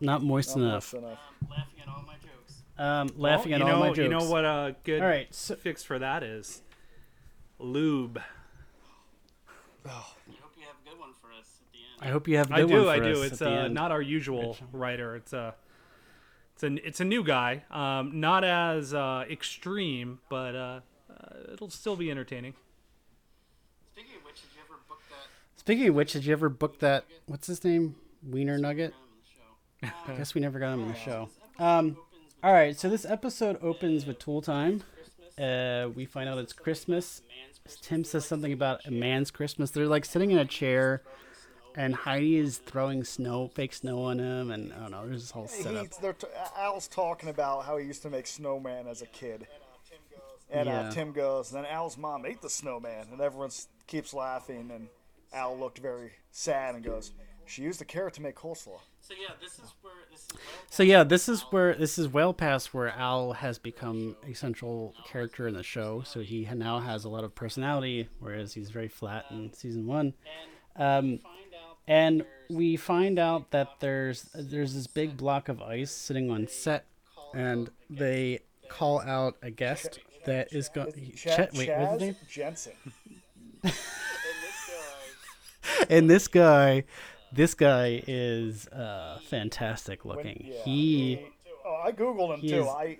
not 0.00 0.22
moist 0.22 0.56
Not 0.56 0.62
enough. 0.62 0.92
moist 0.92 0.94
enough. 0.94 1.18
Um, 1.88 2.06
Um, 2.76 3.08
laughing 3.16 3.52
Well, 3.52 3.62
at 3.62 3.66
you 3.66 3.72
all 3.72 3.78
know, 3.78 3.80
my 3.80 3.86
jokes. 3.88 3.98
You 3.98 4.08
know 4.08 4.24
what 4.30 4.44
a 4.44 4.74
good 4.84 5.00
All 5.00 5.06
right, 5.08 5.32
so 5.34 5.54
fix 5.54 5.82
for 5.84 5.98
that 5.98 6.22
is? 6.22 6.62
Lube. 7.58 8.20
I 9.86 9.88
hope 9.88 10.16
you 10.56 10.64
have 10.66 10.76
a 10.84 10.88
good 10.90 10.98
one 10.98 11.10
for 11.20 11.28
us 11.38 11.60
at 11.60 11.72
the 11.72 11.78
end. 11.78 12.08
I 12.08 12.12
hope 12.12 12.26
you 12.28 12.36
have 12.38 12.50
a 12.50 12.54
I 12.54 12.60
good 12.62 12.68
do, 12.68 12.84
one 12.86 12.88
I 12.88 12.98
do. 12.98 13.22
us 13.22 13.32
It's 13.32 13.42
at 13.42 13.48
the 13.50 13.54
uh, 13.60 13.64
end. 13.64 13.74
not 13.74 13.92
our 13.92 14.02
usual 14.02 14.56
writer. 14.72 15.14
It's 15.16 15.32
a 15.32 15.54
it's 16.54 16.62
a 16.62 16.86
it's 16.86 17.00
a 17.00 17.04
new 17.04 17.22
guy. 17.22 17.64
Um, 17.70 18.20
not 18.20 18.44
as 18.44 18.94
uh, 18.94 19.24
extreme, 19.30 20.20
but 20.28 20.54
uh, 20.56 20.80
uh, 21.10 21.52
it'll 21.52 21.70
still 21.70 21.96
be 21.96 22.10
entertaining. 22.10 22.54
Speaking 23.92 24.16
of 24.16 24.24
which, 24.24 24.36
did 24.42 24.50
you 24.56 24.62
ever 24.64 24.80
book 24.88 25.00
that 25.10 25.28
Speaking 25.60 25.88
of 25.88 25.94
which, 25.94 26.12
did 26.12 26.24
you 26.24 26.32
ever 26.32 26.48
book 26.48 26.78
that? 26.80 27.04
What's 27.26 27.46
his 27.46 27.62
name? 27.64 27.94
Wiener 28.28 28.58
Nugget. 28.58 28.92
program 28.92 29.08
in 29.12 29.90
the 29.90 29.92
show? 30.06 30.12
I 30.12 30.16
guess 30.16 30.34
we 30.34 30.40
never 30.40 30.58
got 30.58 30.72
him 30.72 30.82
on 30.82 30.88
the 30.88 30.94
show. 30.94 31.28
Um, 31.58 31.96
all 32.44 32.52
right, 32.52 32.78
so 32.78 32.90
this 32.90 33.06
episode 33.06 33.56
opens 33.62 34.04
with 34.04 34.18
Tool 34.18 34.42
Time. 34.42 34.82
Uh, 35.38 35.88
we 35.94 36.04
find 36.04 36.28
out 36.28 36.36
it's 36.36 36.52
Christmas. 36.52 37.22
Tim 37.80 38.04
says 38.04 38.26
something 38.26 38.52
about 38.52 38.84
a 38.84 38.90
man's 38.90 39.30
Christmas. 39.30 39.70
They're 39.70 39.86
like 39.86 40.04
sitting 40.04 40.30
in 40.30 40.36
a 40.36 40.44
chair, 40.44 41.00
and 41.74 41.94
Heidi 41.94 42.36
is 42.36 42.58
throwing 42.58 43.02
snow, 43.02 43.48
fake 43.48 43.72
snow 43.72 44.02
on 44.02 44.18
him, 44.18 44.50
and 44.50 44.74
I 44.74 44.80
don't 44.80 44.90
know. 44.90 45.06
There's 45.06 45.22
this 45.22 45.30
whole 45.30 45.48
setup. 45.48 45.86
He's, 45.86 45.96
t- 45.96 46.26
Al's 46.58 46.86
talking 46.86 47.30
about 47.30 47.64
how 47.64 47.78
he 47.78 47.86
used 47.86 48.02
to 48.02 48.10
make 48.10 48.26
snowman 48.26 48.88
as 48.88 49.00
a 49.00 49.06
kid. 49.06 49.46
And 50.50 50.68
uh, 50.68 50.90
Tim 50.90 51.12
goes, 51.12 51.50
and 51.50 51.64
then 51.64 51.72
Al's 51.72 51.96
mom 51.96 52.26
ate 52.26 52.42
the 52.42 52.50
snowman, 52.50 53.06
and 53.10 53.22
everyone 53.22 53.52
keeps 53.86 54.12
laughing, 54.12 54.70
and 54.70 54.88
Al 55.32 55.58
looked 55.58 55.78
very 55.78 56.12
sad 56.30 56.74
and 56.74 56.84
goes, 56.84 57.12
"She 57.46 57.62
used 57.62 57.80
the 57.80 57.86
carrot 57.86 58.12
to 58.14 58.22
make 58.22 58.34
coleslaw." 58.34 58.80
So 59.06 59.12
yeah, 59.20 59.34
this 59.38 59.58
is 59.58 59.74
where 59.82 59.92
this 60.10 60.20
is 60.22 60.28
well 60.32 60.42
So 60.70 60.82
yeah, 60.82 61.04
this 61.04 61.28
is 61.28 61.42
where 61.50 61.74
this 61.74 61.98
is 61.98 62.08
well 62.08 62.32
past 62.32 62.72
where 62.72 62.88
Al 62.88 63.34
has 63.34 63.58
become 63.58 64.16
a 64.26 64.32
central 64.32 64.94
character 65.06 65.46
in 65.46 65.52
the 65.54 65.62
show. 65.62 66.02
So 66.06 66.20
he 66.20 66.48
now 66.54 66.78
has 66.80 67.04
a 67.04 67.10
lot 67.10 67.22
of 67.22 67.34
personality, 67.34 68.08
whereas 68.18 68.54
he's 68.54 68.70
very 68.70 68.88
flat 68.88 69.26
in 69.30 69.52
season 69.52 69.86
one. 69.86 70.14
Um, 70.76 71.20
and 71.86 72.24
we 72.48 72.76
find 72.76 73.18
out 73.18 73.50
that 73.50 73.68
there's 73.80 74.22
there's 74.34 74.74
this 74.74 74.86
big 74.86 75.18
block 75.18 75.50
of 75.50 75.60
ice 75.60 75.90
sitting 75.90 76.30
on 76.30 76.48
set, 76.48 76.86
and 77.34 77.68
they 77.90 78.40
call 78.68 79.00
out 79.02 79.36
a 79.42 79.50
guest 79.50 79.98
that 80.24 80.50
is 80.50 80.70
going. 80.70 81.12
Ch- 81.14 81.26
Wait, 81.52 81.68
what's 81.68 81.92
his 81.92 82.00
name? 82.00 82.16
Jensen. 82.26 82.72
and 85.90 86.08
this 86.08 86.26
guy 86.26 86.84
this 87.34 87.54
guy, 87.54 88.02
is 88.06 88.66
uh, 88.68 89.18
fantastic 89.28 90.04
When- 90.04 90.16
looking. 90.16 90.46
yeah, 90.52 90.62
he 90.64 91.20
Oh, 91.66 91.80
I 91.84 91.92
googled 91.92 92.34
him 92.34 92.48
too. 92.48 92.60
is- 92.62 92.66
I 92.68 92.98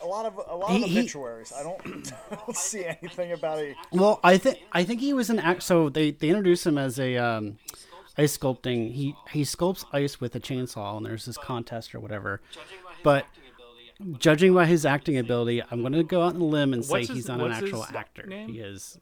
a 0.00 0.06
lot 0.06 0.26
of 0.26 0.36
a 0.46 0.54
lot 0.54 0.70
He- 0.70 0.82
of 0.84 0.88
he- 0.90 0.98
obituaries. 1.00 1.52
I 1.52 1.62
don't, 1.62 2.12
I 2.30 2.34
don't 2.36 2.56
see 2.56 2.84
anything 2.84 3.32
about 3.32 3.58
a. 3.58 3.74
Well, 3.92 4.20
I 4.22 4.38
think 4.38 4.58
I 4.72 4.84
think 4.84 5.00
he 5.00 5.12
was 5.12 5.28
an 5.30 5.38
act. 5.38 5.62
So 5.62 5.88
they 5.88 6.10
they 6.12 6.28
introduced 6.28 6.66
him 6.66 6.78
as 6.78 6.98
a 7.00 7.16
um, 7.16 7.58
ice 8.16 8.36
sculpting. 8.36 8.92
He 8.92 9.14
he 9.30 9.42
sculpts 9.42 9.84
ice 9.92 10.20
with 10.20 10.34
a 10.36 10.40
chainsaw, 10.40 10.96
and 10.98 11.06
there's 11.06 11.24
this 11.24 11.36
contest 11.38 11.94
or 11.94 12.00
whatever. 12.00 12.40
Judging 12.52 12.78
by 12.84 12.92
his 12.92 13.02
But- 13.02 13.26
Judging 14.20 14.54
by 14.54 14.64
his 14.66 14.86
acting 14.86 15.18
ability, 15.18 15.60
I'm 15.72 15.80
going 15.80 15.92
to 15.92 16.04
go 16.04 16.22
out 16.22 16.36
on 16.36 16.40
a 16.40 16.44
limb 16.44 16.72
and 16.72 16.84
say 16.84 16.90
What's 16.92 17.08
his- 17.08 17.16
he's 17.16 17.28
not 17.28 17.40
an 17.40 17.50
actual 17.50 17.84
actor. 17.84 18.24
name? 18.28 18.48
He 18.48 18.60
is 18.60 18.96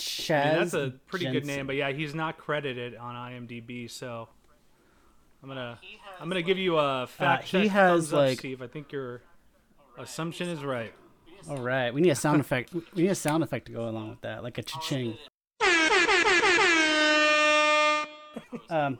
Chaz 0.00 0.44
I 0.46 0.48
mean, 0.50 0.58
that's 0.60 0.74
a 0.74 0.92
pretty 1.08 1.26
good 1.30 1.46
name, 1.46 1.66
but 1.66 1.76
yeah, 1.76 1.90
he's 1.92 2.14
not 2.14 2.38
credited 2.38 2.94
on 2.96 3.14
IMDb, 3.14 3.90
so 3.90 4.28
I'm 5.42 5.48
gonna 5.48 5.78
He 5.80 5.98
I'm 6.20 6.28
gonna 6.28 6.42
give 6.42 6.58
you 6.58 6.76
a 6.78 7.06
fact 7.06 7.54
Uh, 7.54 7.60
he 7.60 7.68
has, 7.68 7.90
thumbs 8.10 8.12
up, 8.12 8.18
like- 8.18 8.38
Steve. 8.38 8.62
I 8.62 8.66
think 8.66 8.92
your 8.92 9.22
assumption 9.98 10.48
is 10.48 10.64
right. 10.64 10.92
All 11.48 11.56
right, 11.58 11.92
we 11.94 12.00
need 12.02 12.10
a 12.10 12.14
sound 12.14 12.40
effect. 12.40 12.72
We 12.74 13.02
need 13.02 13.08
a 13.08 13.14
sound 13.14 13.42
effect 13.42 13.66
to 13.66 13.72
go 13.72 13.88
along 13.88 14.10
with 14.10 14.20
that, 14.20 14.42
like 14.42 14.58
a 14.58 14.62
cha-ching. 14.62 15.16
Um, 18.68 18.98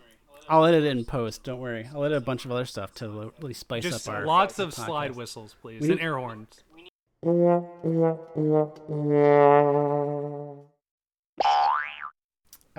I'll 0.49 0.65
edit 0.65 0.85
it 0.85 0.89
in 0.97 1.05
post. 1.05 1.43
Don't 1.45 1.61
worry. 1.61 1.87
I'll 1.95 2.03
edit 2.05 2.17
a 2.19 2.21
bunch 2.23 2.45
of 2.47 2.51
other 2.51 2.65
stuff 2.65 2.93
to 2.97 3.33
really 3.41 3.53
spice 3.55 3.83
Just 3.85 4.09
up 4.09 4.15
our. 4.15 4.25
lots 4.27 4.59
our 4.59 4.67
of 4.67 4.75
slide 4.75 5.15
whistles, 5.15 5.55
please, 5.61 5.83
We 5.83 5.91
and 5.91 5.99
need- 5.99 6.05
air 6.05 6.17
horns. 6.17 6.65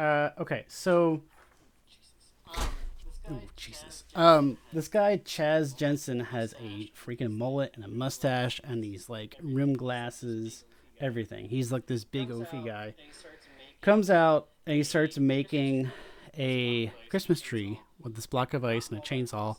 Uh, 0.01 0.31
okay, 0.39 0.65
so 0.67 1.21
this 2.55 2.57
guy, 3.23 3.33
Ooh, 3.35 3.41
Jesus. 3.55 4.03
Um, 4.15 4.57
this 4.73 4.87
guy 4.87 5.17
Chaz 5.17 5.77
Jensen 5.77 6.19
has 6.21 6.55
a 6.59 6.91
freaking 6.97 7.37
mullet 7.37 7.73
and 7.75 7.85
a 7.85 7.87
mustache 7.87 8.59
and 8.63 8.83
these 8.83 9.09
like 9.09 9.35
rim 9.43 9.73
glasses, 9.73 10.65
everything. 10.99 11.49
He's 11.49 11.71
like 11.71 11.85
this 11.85 12.03
big 12.03 12.29
oafy 12.29 12.65
guy. 12.65 12.85
and 12.85 12.93
he 12.97 13.11
starts 13.11 13.45
making 13.55 13.81
Comes 13.81 14.09
out 14.09 14.47
and 14.65 14.75
he 14.75 14.83
starts 14.83 15.19
making 15.19 15.91
a 16.35 16.91
Christmas 17.09 17.39
tree 17.39 17.79
with 18.01 18.15
this 18.15 18.25
block 18.25 18.55
of 18.55 18.65
ice 18.65 18.89
and 18.89 18.97
a 18.97 19.01
chainsaw. 19.01 19.55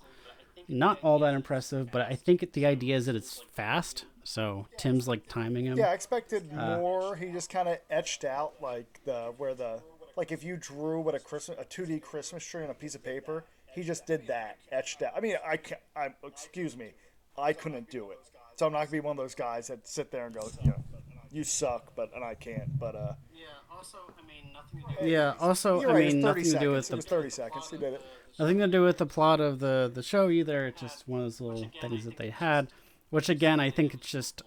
Not 0.67 0.99
all 1.05 1.21
that 1.21 1.35
impressive, 1.35 1.93
but 1.93 2.03
I 2.03 2.15
think 2.17 2.53
the 2.53 2.67
idea 2.67 2.97
is 2.97 3.07
that 3.07 3.15
it's 3.15 3.41
fast. 3.53 4.07
So 4.25 4.67
Tim's 4.77 5.07
like 5.07 5.29
timing 5.29 5.67
him. 5.67 5.79
Yeah, 5.79 5.91
I 5.91 5.95
expected 5.95 6.51
Uh, 6.57 6.79
more. 6.79 7.15
He 7.15 7.27
just 7.31 7.49
kind 7.49 7.69
of 7.69 7.79
etched 7.91 8.25
out 8.25 8.55
like 8.61 9.01
the 9.05 9.33
where 9.37 9.55
the 9.55 9.81
like 10.17 10.33
if 10.33 10.45
you 10.45 10.57
drew 10.57 11.01
what 11.01 11.15
a 11.15 11.19
Christmas 11.19 11.59
a 11.59 11.65
2D 11.65 12.03
Christmas 12.03 12.45
tree 12.45 12.65
on 12.65 12.71
a 12.71 12.75
piece 12.75 12.95
of 12.95 13.03
paper, 13.03 13.45
he 13.75 13.83
just 13.83 14.07
did 14.07 14.27
that 14.27 14.59
etched 14.71 15.03
out. 15.03 15.13
I 15.17 15.21
mean, 15.21 15.37
I 15.47 15.57
can 15.57 15.79
I 15.97 16.09
excuse 16.25 16.77
me, 16.77 16.91
I 17.39 17.53
couldn't 17.53 17.91
do 17.91 18.11
it. 18.11 18.19
So 18.57 18.67
I'm 18.67 18.73
not 18.73 18.81
gonna 18.81 18.91
be 18.91 19.01
one 19.01 19.19
of 19.19 19.23
those 19.23 19.35
guys 19.35 19.69
that 19.69 19.87
sit 19.89 20.11
there 20.11 20.27
and 20.27 20.35
go, 20.35 20.49
you 20.63 20.71
know, 20.71 20.83
you 21.31 21.45
suck, 21.45 21.95
but 21.97 22.11
and 22.15 22.23
I 22.25 22.35
can't. 22.35 22.79
But 22.79 22.95
uh, 22.95 23.13
Yeah. 23.35 23.47
Also, 23.75 23.99
I 24.19 24.27
mean, 24.27 24.53
nothing 24.53 24.97
to 24.97 25.05
do. 25.05 25.11
Yeah. 25.11 25.35
Also, 25.41 25.81
I 25.81 25.85
right. 25.87 25.95
mean, 25.95 26.05
it's 26.05 26.13
30 26.15 26.23
nothing 26.25 26.45
to 26.45 26.59
do 26.59 26.71
with 26.73 26.89
the 26.89 26.93
It 26.93 26.97
was 26.97 27.05
30 27.07 27.31
seconds. 27.31 27.71
He 27.71 27.79
did 27.79 27.95
it. 27.95 28.03
nothing 28.39 28.59
to 28.59 28.69
do 28.69 28.83
with 28.83 28.99
the 28.99 29.07
plot 29.07 29.41
of 29.41 29.59
the 29.59 29.91
the 29.93 30.03
show 30.03 30.29
either. 30.29 30.67
It's 30.67 30.81
just 30.81 31.09
one 31.09 31.21
of 31.21 31.27
those 31.27 31.41
little 31.41 31.71
things 31.81 32.05
that 32.05 32.17
they 32.19 32.31
had, 32.31 32.69
which 33.11 33.29
again 33.29 33.61
I 33.61 33.71
think 33.71 33.95
it's 33.95 34.09
just 34.09 34.43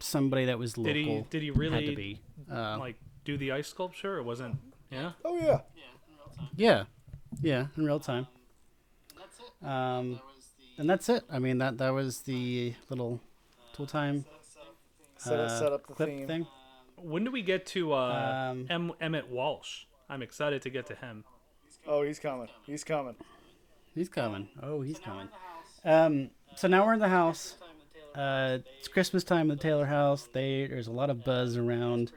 somebody 0.00 0.44
that 0.44 0.58
was 0.58 0.76
local. 0.76 0.92
Did 0.92 1.06
he 1.06 1.24
did 1.30 1.42
he 1.42 1.48
had 1.48 1.54
to 1.54 1.60
really 1.60 1.94
be. 1.94 2.20
Uh, 2.52 2.78
like 2.78 2.96
do 3.24 3.36
the 3.36 3.52
ice 3.52 3.68
sculpture? 3.68 4.18
It 4.18 4.24
wasn't. 4.24 4.56
Yeah. 4.90 5.12
Oh 5.24 5.36
yeah. 5.36 5.42
Yeah, 5.44 5.54
in 6.06 6.16
real 6.16 6.30
time. 6.36 6.48
yeah, 6.56 6.84
yeah, 7.42 7.66
in 7.76 7.84
real 7.84 8.00
time. 8.00 8.26
And 9.14 9.20
that's 9.20 9.38
it. 9.38 9.66
Um, 9.66 10.12
That 10.12 10.20
the. 10.76 10.80
and 10.80 10.90
that's 10.90 11.08
it. 11.08 11.24
I 11.30 11.38
mean 11.38 11.58
that 11.58 11.78
that 11.78 11.90
was 11.90 12.20
the 12.22 12.74
little 12.88 13.20
tool 13.74 13.86
time 13.86 14.24
Set, 15.18 15.32
uh, 15.40 15.58
set 15.58 15.72
up 15.72 15.86
the 15.86 15.94
clip 15.94 16.08
theme. 16.08 16.26
thing. 16.26 16.46
When 16.96 17.24
do 17.24 17.30
we 17.30 17.42
get 17.42 17.66
to 17.66 17.92
uh, 17.92 18.50
Um, 18.52 18.66
em- 18.70 18.92
Emmet 19.00 19.28
Walsh? 19.28 19.84
I'm 20.08 20.22
excited 20.22 20.62
to 20.62 20.70
get 20.70 20.86
to 20.86 20.94
him. 20.94 21.24
Oh, 21.86 22.02
he's 22.02 22.18
coming. 22.18 22.48
He's 22.66 22.84
coming. 22.84 23.14
He's 23.94 24.08
coming. 24.08 24.48
Oh, 24.62 24.80
he's 24.82 25.00
Now 25.06 25.14
we're 25.16 25.22
in 25.22 25.28
coming. 25.84 26.24
Um, 26.24 26.30
so 26.56 26.68
now 26.68 26.86
we're 26.86 26.94
in 26.94 27.00
the 27.00 27.08
house. 27.08 27.56
Time 27.58 27.68
the 27.78 27.98
Taylor. 28.16 28.54
Uh, 28.54 28.58
it's 28.78 28.88
Christmas 28.88 29.24
time 29.24 29.50
at 29.50 29.58
the 29.58 29.62
Taylor 29.62 29.86
house. 29.86 30.28
They 30.32 30.66
there's 30.68 30.86
a 30.86 30.92
lot 30.92 31.10
of 31.10 31.24
buzz 31.24 31.56
around. 31.56 32.12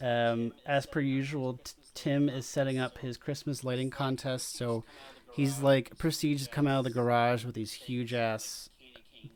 Um, 0.00 0.52
as 0.66 0.84
per 0.86 1.00
usual, 1.00 1.54
t- 1.58 1.72
Tim 1.94 2.28
is 2.28 2.46
setting 2.46 2.78
up 2.78 2.98
his 2.98 3.16
Christmas 3.16 3.64
lighting 3.64 3.90
contest. 3.90 4.56
So 4.56 4.84
he's 5.32 5.60
like 5.60 5.96
proceeds 5.98 6.44
to 6.44 6.50
come 6.50 6.66
out 6.66 6.78
of 6.78 6.84
the 6.84 6.90
garage 6.90 7.44
with 7.44 7.54
these 7.54 7.72
huge 7.72 8.14
ass 8.14 8.68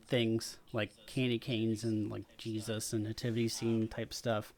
things 0.07 0.57
like 0.73 0.91
candy 1.05 1.39
canes 1.39 1.83
and 1.83 2.09
like 2.09 2.23
Jesus 2.37 2.93
and 2.93 3.03
nativity 3.03 3.47
scene 3.47 3.87
type 3.87 4.13
stuff. 4.13 4.53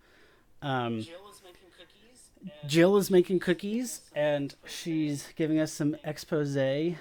Um, 0.62 1.01
Jill 1.01 1.29
is 1.29 1.41
making 1.44 1.70
cookies. 1.77 2.51
Jill 2.68 2.98
is 2.98 3.12
making 3.12 3.39
cookies 3.39 4.01
and 4.15 4.56
she's 4.65 5.27
giving 5.36 5.60
us 5.60 5.72
some 5.72 5.96
expose. 6.03 6.58
I 6.58 6.96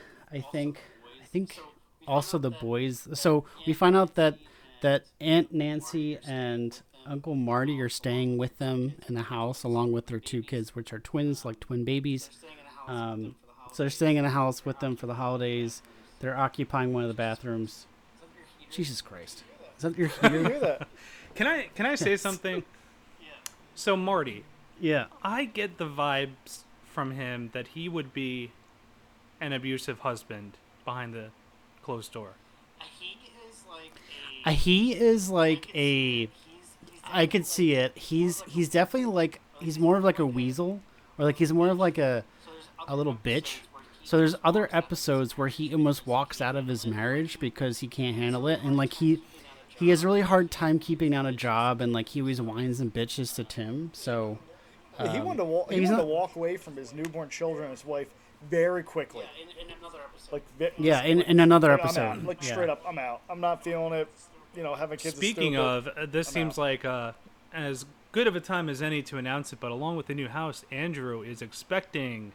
think. 0.53 0.81
I 1.23 1.27
think 1.27 1.59
also 2.07 2.39
the 2.39 2.51
boys. 2.51 3.09
So 3.15 3.45
we 3.67 3.73
find 3.73 3.97
out 3.97 4.15
that 4.15 4.39
that 4.81 5.05
Aunt 5.21 5.53
Nancy 5.53 6.19
and 6.27 6.81
Uncle 7.07 7.35
Marty 7.35 7.81
are 7.81 7.89
staying 7.89 8.37
with 8.39 8.59
them 8.59 8.95
in 9.09 9.15
the 9.15 9.23
house 9.23 9.63
along 9.63 9.93
with 9.93 10.07
their 10.07 10.21
two 10.21 10.43
kids, 10.43 10.75
which 10.75 10.93
are 10.93 10.99
twins, 10.99 11.45
like 11.45 11.59
twin 11.61 11.85
babies. 11.85 12.29
staying 12.33 12.55
in 12.59 12.67
a 12.67 12.69
house 12.71 12.89
Um, 12.89 13.23
with 13.25 13.31
them 13.31 13.37
for 13.37 13.47
the 13.47 13.55
holidays. 13.55 13.77
so 13.77 13.83
they're 13.83 13.91
staying 13.91 14.17
in 14.19 14.25
the 14.25 14.31
house 14.31 14.65
with 14.65 14.81
them 14.81 14.97
for 14.97 15.07
the 15.07 15.15
holidays. 15.15 15.83
They're 16.21 16.37
occupying 16.37 16.93
one 16.93 17.05
of 17.05 17.09
the 17.09 17.15
bathrooms. 17.15 17.71
Is 17.71 17.87
that 18.21 18.29
your 18.37 18.47
heater? 18.59 18.73
Jesus 18.73 19.01
Christ! 19.01 19.45
Is 19.77 19.83
that 19.83 19.97
your 19.99 20.09
heater? 20.21 20.87
Can 21.35 21.47
I 21.47 21.69
can 21.75 21.87
I 21.87 21.95
say 21.95 22.17
something? 22.17 22.65
So 23.77 23.97
Marty, 23.97 24.45
yeah. 24.81 25.05
I 25.23 25.45
get 25.45 25.79
the 25.79 25.87
vibes 25.87 26.65
from 26.85 27.13
him 27.13 27.51
that 27.53 27.69
he 27.69 27.89
would 27.89 28.13
be 28.13 28.51
an 29.41 29.53
abusive 29.53 30.01
husband 30.01 30.55
behind 30.85 31.15
the 31.15 31.29
closed 31.85 32.13
door. 32.13 32.31
A 32.81 32.85
he 32.85 33.19
is 33.49 33.63
like 33.71 33.93
Uh, 34.45 34.51
a. 34.51 34.53
he 34.53 34.93
is 34.95 35.31
like 35.31 35.73
a. 35.77 36.29
He's, 37.09 37.17
he's 37.17 37.23
I 37.23 37.27
could 37.27 37.47
see 37.47 37.73
it. 37.73 37.97
He's 37.97 38.43
he's 38.43 38.69
definitely 38.69 39.13
like 39.13 39.41
he's 39.61 39.79
more 39.79 39.97
of 39.97 40.05
like 40.05 40.19
a 40.19 40.27
weasel, 40.27 40.81
or 41.19 41.25
like 41.25 41.37
he's 41.37 41.53
more 41.53 41.69
of 41.69 41.79
like 41.79 41.99
a 41.99 42.25
a 42.87 42.97
little 42.97 43.15
bitch. 43.15 43.59
So 44.05 44.17
there's 44.17 44.37
other 44.43 44.71
episodes 44.73 45.37
where 45.37 45.49
he 45.49 45.73
almost 45.75 46.07
walks 46.07 46.41
out 46.41 46.57
of 46.57 46.67
his 46.67 46.87
marriage 46.87 47.39
because 47.39 47.81
he 47.81 47.87
can't 47.89 48.17
handle 48.17 48.49
it, 48.49 48.61
and 48.63 48.77
like 48.77 48.95
he 48.95 49.23
he 49.69 49.91
has 49.91 50.03
a 50.03 50.07
really 50.07 50.23
hard 50.23 50.51
time 50.51 50.79
keeping 50.79 51.11
down 51.11 51.27
a 51.27 51.33
job, 51.33 51.81
and 51.81 51.93
like 51.93 52.09
he 52.11 52.21
always 52.21 52.41
whines 52.41 52.81
and 52.81 52.93
bitches 52.93 53.35
to 53.37 53.45
Tim. 53.45 53.91
So 53.93 54.39
Yeah, 54.99 55.13
he 55.13 55.19
um, 55.19 55.27
wanted 55.27 55.39
to 55.39 55.45
walk. 55.45 55.71
He 55.71 55.81
wanted 55.81 55.91
not- 55.91 56.01
to 56.01 56.07
walk 56.07 56.37
away 56.37 56.57
from 56.57 56.77
his 56.77 56.93
newborn 56.93 57.29
children 57.29 57.65
and 57.65 57.71
his 57.73 57.85
wife 57.85 58.09
very 58.51 58.83
quickly. 58.83 59.25
Yeah, 59.25 59.43
in, 59.63 59.67
in 59.67 59.77
another 59.79 59.99
episode. 60.03 60.33
Like 60.33 60.73
yeah, 60.79 61.03
in, 61.03 61.21
in 61.23 61.41
another 61.41 61.73
I'm 61.73 61.81
episode, 61.81 62.01
out. 62.01 62.25
Like 62.25 62.43
yeah. 62.43 62.53
straight 62.53 62.69
up, 62.69 62.83
I'm 62.87 62.99
out. 62.99 63.23
I'm 63.29 63.41
not 63.41 63.63
feeling 63.63 63.93
it. 63.93 64.09
You 64.57 64.63
know, 64.63 64.75
having 64.75 64.99
kids. 64.99 65.17
Speaking 65.17 65.53
stupid. 65.55 65.61
of, 65.67 65.89
uh, 65.89 66.07
this 66.11 66.29
I'm 66.29 66.33
seems 66.35 66.53
out. 66.59 66.63
like 66.63 66.85
uh, 66.85 67.13
as 67.53 67.85
good 68.13 68.27
of 68.27 68.35
a 68.37 68.41
time 68.41 68.69
as 68.69 68.83
any 68.83 69.03
to 69.03 69.17
announce 69.19 69.53
it. 69.53 69.61
But 69.61 69.71
along 69.71 69.97
with 69.97 70.07
the 70.07 70.15
new 70.15 70.29
house, 70.29 70.65
Andrew 70.71 71.23
is 71.23 71.43
expecting. 71.43 72.33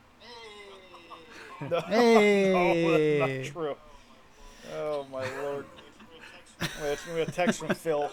oh, 1.61 1.67
that's 1.69 1.85
Hey, 1.89 3.43
not 3.45 3.51
true. 3.53 3.75
Oh 4.75 5.05
my 5.11 5.25
lord. 5.41 5.65
Wait, 6.61 6.69
it's 6.83 7.03
gonna 7.05 7.17
be 7.17 7.21
a 7.23 7.25
text 7.31 7.59
from 7.59 7.75
Phil. 7.75 8.09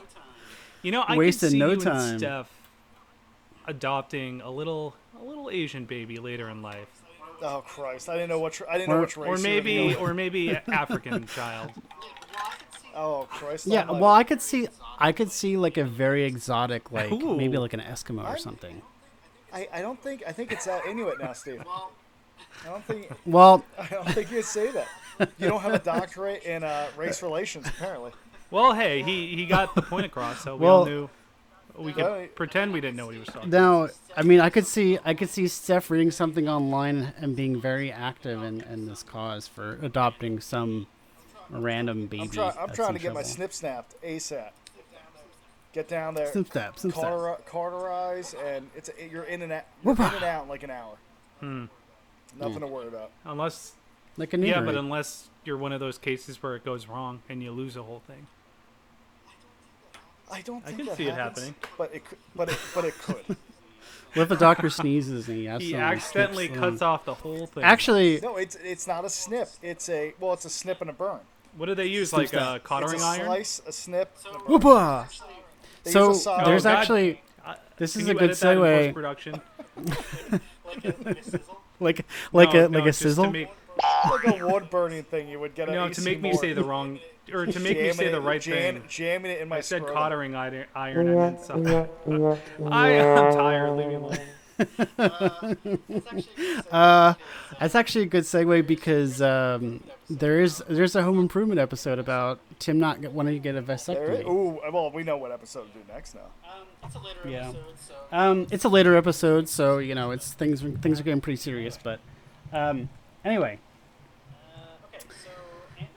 You 0.83 0.93
know, 0.93 1.03
I 1.07 1.17
Wasted 1.17 1.49
could 1.49 1.53
see 1.53 1.59
no 1.59 1.71
you 1.71 1.77
time. 1.77 2.11
and 2.11 2.19
Steph 2.21 2.51
adopting 3.67 4.41
a 4.41 4.51
little 4.51 4.97
a 5.21 5.25
little 5.25 5.51
Asian 5.51 5.85
baby 5.85 6.17
later 6.19 6.49
in 6.49 6.63
life, 6.63 6.89
Oh 7.43 7.63
Christ! 7.67 8.09
I 8.09 8.15
didn't 8.15 8.31
know 8.31 8.39
what. 8.41 8.61
I 8.69 8.79
didn't 8.79 8.91
Or- 8.91 8.97
know 8.97 9.01
which 9.03 9.17
race. 9.17 9.29
or 9.29 9.43
maybe 9.43 9.95
or 9.95 10.15
maybe 10.15 10.51
African 10.73 11.27
child. 11.27 11.71
Well, 12.95 13.15
I. 13.15 13.23
Oh 13.25 13.29
Christ! 13.31 13.67
yeah. 13.67 13.81
almighty. 13.83 14.01
Well, 14.01 14.13
I 14.13 14.25
could 14.25 14.43
see 14.43 14.69
I 14.99 15.13
could 15.13 15.31
see 15.31 15.57
like 15.57 15.77
a 15.77 15.85
very 15.85 16.25
exotic, 16.25 16.91
like 16.93 17.11
Ooh. 17.13 17.37
maybe 17.37 17.59
like 17.59 17.73
an 17.73 17.81
Eskimo 17.81 18.23
or 18.25 18.29
I'm- 18.29 18.39
something. 18.39 18.83
I, 19.53 19.69
I 19.73 19.83
don't 19.83 20.01
think 20.01 20.23
I 20.27 20.33
think 20.33 20.53
it's 20.53 20.69
uh, 20.69 20.81
Inuit 20.89 21.19
now, 21.21 21.33
Steve. 21.33 21.63
Well, 21.67 21.91
I 22.65 22.69
don't 22.69 22.85
think 22.85 23.11
Well, 23.27 23.65
I 23.79 23.87
don't 23.89 24.09
think 24.11 24.31
you'd 24.31 24.45
say 24.45 24.71
that. 24.71 24.87
You 25.39 25.49
don't 25.49 25.61
have 25.61 25.75
a 25.75 25.79
doctorate 25.81 26.45
in 26.45 26.63
uh, 26.63 26.87
race 26.97 27.21
relations, 27.23 27.67
apparently. 27.67 28.13
Well, 28.53 28.73
hey, 28.75 29.03
he 29.03 29.35
he 29.35 29.47
got 29.47 29.75
the 29.75 29.83
point 29.83 30.07
across, 30.07 30.41
so 30.41 30.57
we 30.57 30.67
all 30.67 30.85
knew. 30.87 31.11
We 31.77 31.93
could 31.93 32.05
Well, 32.05 32.27
pretend 32.35 32.73
we 32.73 32.81
didn't 32.81 32.97
know 32.97 33.07
what 33.07 33.15
he 33.15 33.21
was 33.21 33.29
talking. 33.29 33.49
Now, 33.51 33.89
I 34.17 34.23
mean, 34.23 34.41
I 34.41 34.51
could 34.51 34.67
see, 34.67 34.99
I 35.05 35.15
could 35.15 35.31
see 35.31 35.47
Steph 35.49 35.91
reading 35.91 36.11
something 36.11 36.49
online 36.49 37.15
and 37.19 37.35
being 37.35 37.61
very 37.61 37.91
active 37.93 38.43
in, 38.43 38.61
in 38.63 38.87
this 38.87 39.03
cause 39.03 39.47
for 39.49 39.79
adopting 39.81 40.41
some 40.41 40.89
random 41.51 42.07
baby. 42.07 42.23
I'm, 42.23 42.29
try, 42.31 42.55
I'm 42.59 42.71
trying 42.71 42.95
to 42.95 43.01
get 43.01 43.15
my 43.15 43.23
snip 43.23 43.53
snapped 43.53 44.01
ASAP. 44.03 44.51
Get 45.73 45.89
down 45.89 46.15
there. 46.15 46.33
Some 46.33 46.45
steps, 46.47 46.83
some 46.83 46.91
steps. 46.91 47.05
Carter, 47.05 47.43
cauterize, 47.47 48.35
and 48.45 48.69
it's 48.75 48.91
you're 49.11 49.23
in 49.25 49.43
and 49.43 49.53
out. 49.53 49.65
You're 49.85 49.93
in 49.93 49.99
Whoop-ah. 49.99 50.15
and 50.17 50.25
out 50.25 50.43
in 50.45 50.49
like 50.49 50.63
an 50.65 50.71
hour. 50.71 50.97
Hmm. 51.39 51.65
Nothing 52.39 52.61
to 52.61 52.67
worry 52.67 52.89
about. 52.89 53.13
Unless 53.25 53.73
Like 54.17 54.35
a 54.35 54.39
yeah, 54.39 54.61
but 54.61 54.75
unless 54.75 55.29
you're 55.45 55.57
one 55.57 55.73
of 55.73 55.79
those 55.81 55.97
cases 55.99 56.43
where 56.43 56.57
it 56.57 56.65
goes 56.65 56.89
wrong 56.89 57.23
and 57.29 57.43
you 57.43 57.53
lose 57.53 57.75
the 57.75 57.83
whole 57.85 58.03
thing. 58.07 58.27
I 60.33 60.43
don't 60.43 60.63
I 60.65 60.69
think 60.69 60.79
can 60.79 60.87
that 60.87 60.97
see 60.97 61.07
it 61.07 61.15
happening. 61.15 61.55
But 61.79 61.95
it 61.95 62.05
could, 62.05 62.19
but 62.35 62.49
it 62.51 62.59
but 62.75 62.85
it 62.85 62.99
could. 62.99 63.37
What 64.15 64.25
if 64.25 64.29
the 64.29 64.37
doctor 64.37 64.69
sneezes 64.71 65.29
and 65.29 65.37
he 65.37 65.43
He 65.45 65.49
accidentally, 65.49 65.85
accidentally 65.85 66.49
cuts 66.49 66.81
them? 66.81 66.89
off 66.89 67.05
the 67.05 67.15
whole 67.15 67.47
thing. 67.47 67.63
Actually, 67.63 68.19
no, 68.21 68.37
it's 68.39 68.57
it's 68.57 68.89
not 68.89 69.05
a 69.05 69.09
snip. 69.09 69.49
It's 69.63 69.89
a 69.89 70.15
well, 70.19 70.33
it's 70.33 70.45
a 70.45 70.51
snip 70.51 70.81
and 70.81 70.91
a 70.91 70.93
burn. 70.93 71.21
What 71.57 71.67
do 71.67 71.75
they 71.75 71.87
use? 71.87 72.11
Snip 72.11 72.19
Like 72.19 72.29
snap. 72.29 72.43
a 72.43 72.55
It's 72.57 72.65
cottering 72.67 73.01
a 73.01 73.05
iron? 73.05 73.25
slice, 73.27 73.63
a 73.67 73.73
snip. 73.73 74.17
and 74.27 74.35
a 74.37 74.39
burn. 74.39 74.47
whoop-ah. 74.49 75.09
They 75.85 75.91
So 75.91 76.09
use 76.09 76.19
a 76.19 76.21
saw. 76.21 76.45
there's 76.45 76.67
Oh, 76.67 76.71
God. 76.71 76.79
actually 76.79 77.23
Uh, 77.45 77.55
this 77.77 77.93
Can 77.93 78.03
is 78.03 78.07
you 78.09 78.11
a 78.13 78.15
good 78.15 78.23
edit 78.31 78.41
that 78.41 78.53
in 78.53 78.59
segue, 78.59 78.85
post-production? 78.87 79.41
Like 80.71 80.85
a, 80.85 80.95
like 81.05 81.19
a 81.19 81.23
sizzle. 81.25 81.61
like 81.81 82.07
like 82.33 82.53
No, 82.55 82.65
a 82.67 82.69
no, 82.69 82.79
like 82.79 82.83
a 82.87 82.91
just 82.91 83.03
to 83.03 83.09
sizzle. 83.09 83.31
make- 83.31 83.49
like 84.11 84.41
a 84.41 84.47
wood 84.47 84.69
burning 84.71 85.03
thing 85.05 85.29
you 85.29 85.41
would 85.41 85.55
get. 85.55 85.69
at 85.69 85.75
no, 85.75 85.87
AC 85.87 85.95
to 85.95 86.03
make 86.03 86.21
me 86.21 86.31
Moore. 86.33 86.41
say 86.41 86.53
the 86.53 86.63
wrong, 86.63 86.99
or 87.33 87.47
to 87.47 87.59
make 87.61 87.77
me 87.77 87.83
Jamming 87.85 87.95
say 87.95 88.09
the 88.11 88.19
it- 88.19 88.21
right 88.21 88.41
jam- 88.41 88.75
thing. 88.75 88.83
Jamming 88.89 89.31
it 89.33 89.41
in 89.41 89.49
my 89.49 89.57
I 89.57 89.61
said 89.63 89.79
scrotum. 89.83 89.95
cottering 89.97 90.35
iron. 90.37 90.67
iron 90.75 91.09
I 91.09 91.15
meant 91.15 91.41
something. 91.41 91.89
I 92.71 92.89
am 92.91 93.33
tired. 93.37 93.71
Leave 93.77 93.89
me 93.89 93.95
alone. 93.95 94.19
It's 94.61 96.07
actually 96.07 96.63
Uh, 96.71 97.15
that's 97.59 97.75
actually 97.75 98.03
a 98.03 98.07
good 98.07 98.25
segue 98.25 98.67
because 98.67 99.21
um, 99.23 99.83
there 100.09 100.41
is 100.41 100.63
there's 100.69 100.95
a 100.97 101.03
home 101.03 101.19
improvement 101.19 101.59
episode 101.61 101.99
about 101.99 102.39
Tim 102.59 102.79
not 102.79 103.01
get, 103.01 103.13
wanting 103.13 103.35
to 103.35 103.41
get 103.41 103.57
a 103.57 103.61
There 103.63 103.75
is, 103.75 103.81
vasectomy. 103.89 104.27
ooh, 104.29 104.61
well, 104.73 104.91
we 104.91 105.03
know 105.03 105.17
what 105.17 105.33
episode 105.33 105.73
to 105.73 105.79
do 105.79 105.85
next 105.93 106.15
now. 106.15 106.21
um, 106.45 106.67
it's 106.85 106.95
a 106.95 106.99
later 106.99 107.21
Yeah. 107.29 107.49
episode, 107.49 107.65
so 107.87 107.95
Um, 108.13 108.47
it's 108.51 108.65
a 108.65 108.69
later 108.69 108.97
episode, 108.97 109.49
so 109.49 109.79
you 109.79 109.95
know 109.95 110.11
it's 110.11 110.33
things 110.33 110.63
things 110.81 111.01
are 111.01 111.03
getting 111.03 111.21
pretty 111.21 111.37
serious. 111.37 111.79
But 111.83 112.01
um, 112.53 112.89
anyway, 113.25 113.59
uh, 114.33 114.87
okay. 114.87 115.05
So 115.25 115.31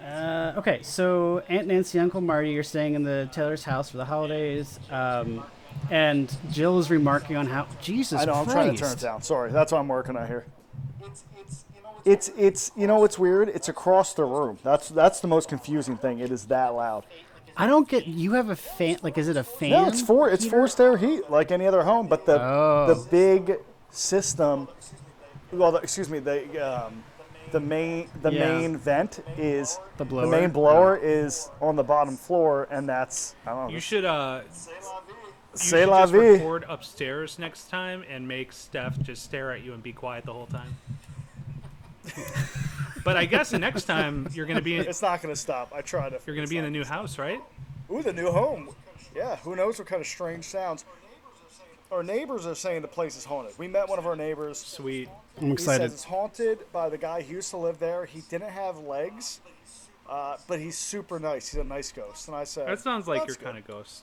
Aunt 0.05 0.55
uh, 0.55 0.59
okay. 0.59 0.79
So 0.83 1.43
Aunt 1.49 1.67
Nancy, 1.67 1.99
Uncle 1.99 2.21
Marty 2.21 2.57
are 2.57 2.63
staying 2.63 2.95
in 2.95 3.03
the 3.03 3.29
Taylor's 3.31 3.63
house 3.63 3.89
for 3.89 3.97
the 3.97 4.05
holidays, 4.05 4.79
um, 4.91 5.43
and 5.91 6.35
Jill 6.51 6.79
is 6.79 6.89
remarking 6.89 7.35
on 7.35 7.47
how 7.47 7.67
Jesus 7.81 8.21
I 8.21 8.25
know. 8.25 8.33
I'm 8.33 8.45
trying 8.45 8.71
to 8.73 8.77
turn 8.81 8.91
it 8.93 8.99
down. 8.99 9.21
Sorry, 9.21 9.51
that's 9.51 9.71
what 9.71 9.79
I'm 9.79 9.87
working 9.87 10.15
on 10.17 10.27
here. 10.27 10.45
it's 11.03 11.23
it's 11.37 11.65
you 11.75 11.81
know 11.83 11.89
it's, 12.05 12.27
It's 12.29 12.37
it's 12.37 12.71
you 12.75 12.87
know 12.87 12.99
what's 12.99 13.19
weird? 13.19 13.49
It's 13.49 13.69
across 13.69 14.13
the 14.13 14.23
room. 14.25 14.57
That's 14.63 14.89
that's 14.89 15.19
the 15.19 15.27
most 15.27 15.49
confusing 15.49 15.97
thing. 15.97 16.19
It 16.19 16.31
is 16.31 16.45
that 16.45 16.69
loud. 16.69 17.05
I 17.55 17.67
don't 17.67 17.87
get. 17.87 18.07
You 18.07 18.33
have 18.33 18.49
a 18.49 18.55
fan? 18.55 18.97
Like, 19.03 19.17
is 19.19 19.27
it 19.27 19.37
a 19.37 19.43
fan? 19.43 19.69
No, 19.71 19.87
it's 19.87 20.01
for 20.01 20.29
it's 20.29 20.45
forced 20.45 20.79
air 20.81 20.97
heat 20.97 21.29
like 21.29 21.51
any 21.51 21.67
other 21.67 21.83
home, 21.83 22.07
but 22.07 22.25
the 22.25 22.41
Oh. 22.41 22.85
the 22.93 23.09
big 23.11 23.57
system. 23.91 24.67
Well, 25.51 25.71
the, 25.71 25.77
excuse 25.79 26.09
me. 26.09 26.17
The 26.17 26.85
um, 26.87 27.03
the 27.51 27.59
main 27.59 28.09
the 28.23 28.31
Yeah. 28.33 28.57
main 28.57 28.75
vent 28.75 29.19
is 29.37 29.79
The 29.97 30.05
blower. 30.05 30.25
the 30.25 30.31
main 30.31 30.49
blower 30.49 30.97
is 30.97 31.51
on 31.61 31.75
the 31.75 31.83
bottom 31.83 32.17
floor, 32.17 32.67
and 32.71 32.89
that's 32.89 33.35
I 33.45 33.51
don't 33.51 33.67
know. 33.67 33.69
You 33.73 33.79
should 33.79 34.03
uh, 34.05 34.41
you 35.53 35.59
Say 35.59 35.81
should 35.81 35.89
la 35.89 36.01
just 36.01 36.13
vie. 36.13 36.19
record 36.19 36.65
upstairs 36.67 37.37
next 37.39 37.69
time 37.69 38.03
and 38.09 38.27
make 38.27 38.51
Steph 38.51 38.99
just 39.01 39.23
stare 39.23 39.51
at 39.51 39.63
you 39.63 39.73
and 39.73 39.81
be 39.83 39.93
quiet 39.93 40.25
the 40.25 40.33
whole 40.33 40.47
time. 40.47 40.75
but 43.03 43.17
I 43.17 43.25
guess 43.25 43.49
the 43.51 43.59
next 43.59 43.83
time 43.85 44.27
you're 44.33 44.45
gonna 44.45 44.61
be 44.61 44.75
in, 44.75 44.85
It's 44.85 45.01
not 45.01 45.21
gonna 45.21 45.35
stop. 45.35 45.71
I 45.73 45.81
tried 45.81 46.09
to. 46.09 46.19
you're 46.25 46.35
gonna 46.35 46.47
be 46.47 46.57
in 46.57 46.63
the 46.65 46.69
new 46.71 46.83
house, 46.83 47.17
right? 47.17 47.41
Ooh, 47.91 48.01
the 48.01 48.13
new 48.13 48.31
home. 48.31 48.69
Yeah, 49.15 49.35
who 49.37 49.55
knows 49.55 49.77
what 49.79 49.87
kind 49.87 50.01
of 50.01 50.07
strange 50.07 50.45
sounds. 50.45 50.85
Our 51.91 52.01
neighbors 52.03 52.47
are 52.47 52.55
saying 52.55 52.81
the 52.81 52.87
place 52.87 53.15
is 53.15 53.23
haunted. 53.23 53.53
We 53.59 53.67
met 53.67 53.87
one 53.87 53.99
of 53.99 54.07
our 54.07 54.15
neighbors. 54.15 54.57
Sweet. 54.57 55.09
I'm 55.37 55.47
He 55.47 55.53
excited. 55.53 55.83
says 55.83 55.93
it's 55.93 56.03
haunted 56.03 56.59
by 56.71 56.89
the 56.89 56.97
guy 56.97 57.21
who 57.21 57.35
used 57.35 57.51
to 57.51 57.57
live 57.57 57.77
there. 57.77 58.05
He 58.05 58.21
didn't 58.21 58.49
have 58.49 58.79
legs, 58.79 59.39
uh, 60.09 60.37
but 60.47 60.59
he's 60.59 60.75
super 60.77 61.19
nice. 61.19 61.49
He's 61.51 61.59
a 61.59 61.63
nice 61.63 61.91
ghost. 61.91 62.27
And 62.27 62.35
I 62.35 62.45
said, 62.45 62.67
That 62.67 62.79
sounds 62.79 63.07
like 63.07 63.21
"That's 63.27 63.37
your 63.39 63.45
kind 63.45 63.59
of 63.59 63.67
ghost. 63.67 64.01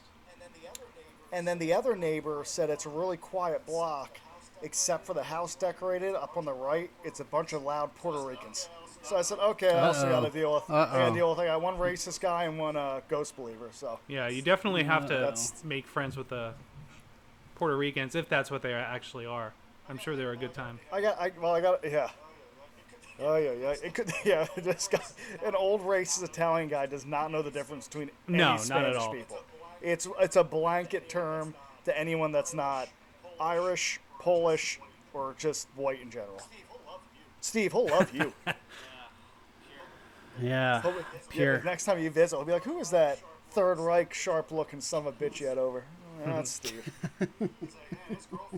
And 1.32 1.46
then 1.46 1.58
the 1.58 1.72
other 1.72 1.94
neighbor 1.96 2.42
said 2.44 2.70
it's 2.70 2.86
a 2.86 2.88
really 2.88 3.16
quiet 3.16 3.64
block, 3.66 4.18
except 4.62 5.06
for 5.06 5.14
the 5.14 5.22
house 5.22 5.54
decorated 5.54 6.14
up 6.14 6.36
on 6.36 6.44
the 6.44 6.52
right. 6.52 6.90
It's 7.04 7.20
a 7.20 7.24
bunch 7.24 7.52
of 7.52 7.62
loud 7.62 7.94
Puerto 7.96 8.20
Ricans. 8.26 8.68
So 9.02 9.16
I 9.16 9.22
said, 9.22 9.38
okay, 9.38 9.70
I'll 9.78 9.94
see 9.94 10.06
how 10.06 10.14
Uh-oh. 10.16 10.24
to 10.26 10.30
deal 10.30 10.54
with. 10.54 10.64
I 10.68 10.74
Uh-oh. 10.82 10.92
gotta 10.98 11.14
deal 11.14 11.30
with. 11.30 11.38
I 11.38 11.46
got 11.46 11.62
one 11.62 11.76
racist 11.78 12.20
guy 12.20 12.44
and 12.44 12.58
one 12.58 12.76
uh, 12.76 13.00
ghost 13.08 13.36
believer. 13.36 13.68
So 13.72 13.98
Yeah, 14.08 14.28
you 14.28 14.42
definitely 14.42 14.82
have 14.84 15.06
to 15.06 15.14
That's- 15.14 15.62
make 15.64 15.86
friends 15.86 16.16
with 16.16 16.28
the 16.28 16.52
Puerto 17.54 17.76
Ricans 17.76 18.14
if 18.14 18.28
that's 18.28 18.50
what 18.50 18.60
they 18.62 18.72
actually 18.74 19.24
are. 19.26 19.52
I'm 19.88 19.98
sure 19.98 20.16
they're 20.16 20.32
a 20.32 20.36
good 20.36 20.54
time. 20.54 20.78
I 20.92 21.00
got. 21.00 21.20
I 21.20 21.32
well, 21.40 21.54
I 21.54 21.60
got. 21.60 21.82
Yeah. 21.84 22.10
Oh 23.20 23.36
yeah, 23.36 23.52
yeah. 23.52 23.74
It 23.82 23.92
could. 23.94 24.10
Yeah, 24.24 24.46
this 24.56 24.86
guy, 24.88 25.00
an 25.44 25.54
old 25.54 25.80
racist 25.82 26.22
Italian 26.22 26.68
guy, 26.68 26.86
does 26.86 27.04
not 27.04 27.30
know 27.30 27.42
the 27.42 27.50
difference 27.50 27.86
between 27.88 28.10
any 28.28 28.38
No, 28.38 28.44
not 28.50 28.54
at 28.60 28.60
Spanish 28.66 28.96
all. 28.96 29.12
people. 29.12 29.38
It's 29.82 30.06
it's 30.20 30.36
a 30.36 30.44
blanket 30.44 31.08
term 31.08 31.54
to 31.84 31.98
anyone 31.98 32.32
that's 32.32 32.54
not 32.54 32.88
Irish, 33.40 34.00
Polish, 34.18 34.78
or 35.14 35.34
just 35.38 35.68
white 35.76 36.00
in 36.00 36.10
general. 36.10 36.40
Steve, 37.40 37.72
he'll 37.72 37.86
love 37.86 38.14
you. 38.14 38.32
Yeah. 40.40 40.80
He'll- 40.82 40.94
Pure. 41.28 41.56
yeah, 41.58 41.62
next 41.64 41.84
time 41.84 41.98
you 41.98 42.10
visit, 42.10 42.36
he'll 42.36 42.44
be 42.46 42.52
like, 42.52 42.64
"Who 42.64 42.78
is 42.78 42.90
that 42.90 43.18
Third 43.50 43.78
Reich, 43.78 44.14
sharp-looking 44.14 44.80
son 44.80 45.06
of 45.06 45.14
a 45.20 45.24
bitch 45.24 45.40
you 45.40 45.46
had 45.48 45.58
over?" 45.58 45.84
"Oh, 46.24 46.26
That's 46.26 46.50
Steve. 46.50 46.90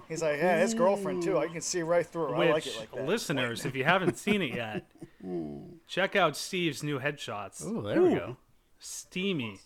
He's 0.09 0.23
like, 0.23 0.39
"Yeah, 0.39 0.59
his 0.61 0.75
girlfriend 0.75 1.23
too. 1.23 1.39
I 1.39 1.49
can 1.49 1.61
see 1.61 1.83
right 1.83 2.07
through 2.07 2.29
her. 2.29 2.35
I 2.37 2.39
like 2.51 2.55
Which, 2.55 2.67
it 2.69 2.79
like 2.79 2.93
that." 2.93 3.07
listeners, 3.07 3.65
if 3.65 3.75
you 3.75 3.85
haven't 3.85 4.17
seen 4.17 4.43
it 4.43 4.55
yet, 4.55 4.85
check 5.89 6.15
out 6.15 6.37
Steve's 6.37 6.83
new 6.83 7.01
headshots. 7.01 7.63
Oh, 7.67 7.81
there 7.83 8.03
we 8.03 8.15
go. 8.15 8.37
Steamy. 8.79 9.59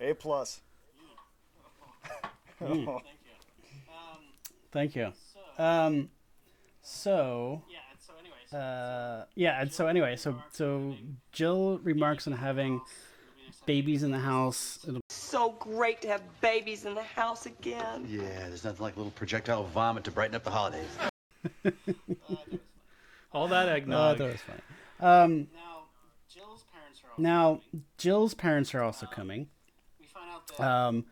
A 0.00 0.14
plus. 0.14 0.60
Thank 4.72 4.96
you. 4.96 5.12
Um, 5.58 6.10
so 6.82 7.62
yeah. 7.70 7.78
And 7.90 8.00
so, 8.00 8.12
anyways, 8.18 8.52
uh, 8.52 9.24
yeah, 9.34 9.60
and 9.60 9.72
so 9.72 9.86
anyway, 9.86 10.16
so 10.16 10.36
so 10.52 10.94
Jill 11.32 11.78
remarks 11.82 12.26
on 12.26 12.32
having 12.34 12.80
babies 13.66 14.02
in 14.02 14.10
the 14.10 14.18
house. 14.18 14.78
It'll, 14.86 15.00
so 15.08 15.52
great 15.58 16.02
to 16.02 16.08
have 16.08 16.22
babies 16.40 16.84
in 16.84 16.94
the 16.94 17.02
house 17.02 17.46
again. 17.46 18.06
Yeah, 18.08 18.48
there's 18.48 18.64
nothing 18.64 18.82
like 18.82 18.94
a 18.94 18.98
little 18.98 19.12
projectile 19.12 19.64
vomit 19.64 20.04
to 20.04 20.10
brighten 20.10 20.34
up 20.34 20.44
the 20.44 20.50
holidays. 20.50 20.86
All 23.32 23.48
that 23.48 23.68
oh, 23.68 23.72
eggnog. 23.72 24.18
that 24.18 24.32
was 24.32 24.40
funny. 24.40 24.60
Um, 25.00 25.48
now 25.54 25.84
Jill's 26.28 26.64
parents 26.72 27.02
are. 27.04 27.10
Also, 27.10 27.22
now 27.22 27.60
Jill's 27.98 28.34
parents 28.34 28.74
are 28.74 28.82
also 28.82 29.06
coming. 29.06 29.48
we 30.00 30.06
find 30.06 30.30
out 30.30 30.46
that 30.48 30.60
Um, 30.60 31.04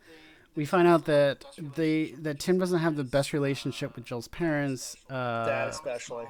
we 0.55 0.65
find 0.65 0.87
out 0.87 1.05
that 1.05 1.45
they 1.75 2.11
that 2.19 2.39
Tim 2.39 2.57
doesn't 2.59 2.79
have 2.79 2.95
the 2.95 3.03
best 3.03 3.33
relationship 3.33 3.95
with 3.95 4.05
Jill's 4.05 4.27
parents. 4.27 4.95
Uh, 5.09 5.45
Dad 5.45 5.67
especially. 5.69 6.25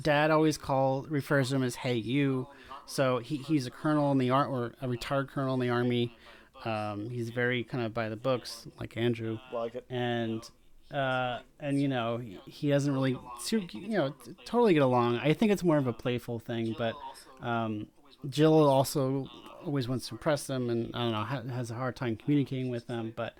dad 0.00 0.30
always 0.30 0.56
call 0.58 1.02
refers 1.08 1.50
to 1.50 1.56
him 1.56 1.62
as 1.62 1.76
"Hey 1.76 1.96
you," 1.96 2.46
so 2.86 3.18
he, 3.18 3.36
he's 3.36 3.66
a 3.66 3.70
colonel 3.70 4.10
in 4.12 4.18
the 4.18 4.30
ar- 4.30 4.46
or 4.46 4.72
a 4.80 4.88
retired 4.88 5.28
colonel 5.28 5.54
in 5.54 5.60
the 5.60 5.70
army. 5.70 6.16
Um, 6.64 7.10
he's 7.10 7.30
very 7.30 7.64
kind 7.64 7.84
of 7.84 7.92
by 7.92 8.08
the 8.08 8.16
books, 8.16 8.66
like 8.78 8.96
Andrew, 8.96 9.38
Like 9.52 9.74
it. 9.74 9.84
and 9.90 10.48
uh, 10.92 11.40
and 11.58 11.80
you 11.82 11.88
know 11.88 12.18
he, 12.18 12.38
he 12.46 12.68
doesn't 12.70 12.92
really 12.92 13.18
you 13.50 13.98
know 13.98 14.14
totally 14.44 14.72
get 14.74 14.82
along. 14.82 15.18
I 15.18 15.32
think 15.32 15.50
it's 15.52 15.64
more 15.64 15.78
of 15.78 15.86
a 15.88 15.92
playful 15.92 16.38
thing, 16.38 16.74
but 16.78 16.94
um, 17.40 17.88
Jill 18.28 18.68
also 18.68 19.26
always 19.64 19.88
wants 19.88 20.08
to 20.08 20.14
impress 20.14 20.46
them, 20.46 20.70
and 20.70 20.90
I 20.94 20.98
don't 20.98 21.12
know 21.12 21.24
ha- 21.24 21.54
has 21.54 21.70
a 21.70 21.74
hard 21.74 21.96
time 21.96 22.16
communicating 22.16 22.70
with 22.70 22.86
them, 22.86 23.12
but 23.16 23.34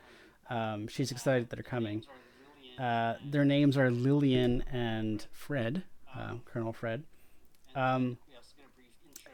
um, 0.51 0.89
she's 0.89 1.11
excited 1.11 1.49
that 1.51 1.57
they're 1.57 1.63
coming. 1.63 2.05
Uh, 2.79 3.15
their 3.31 3.45
names 3.45 3.77
are 3.77 3.91
Lillian 3.91 4.63
and 4.73 5.25
Fred, 5.33 5.83
uh, 6.17 6.35
Colonel 6.45 6.73
Fred. 6.73 7.05
Um, 7.75 8.19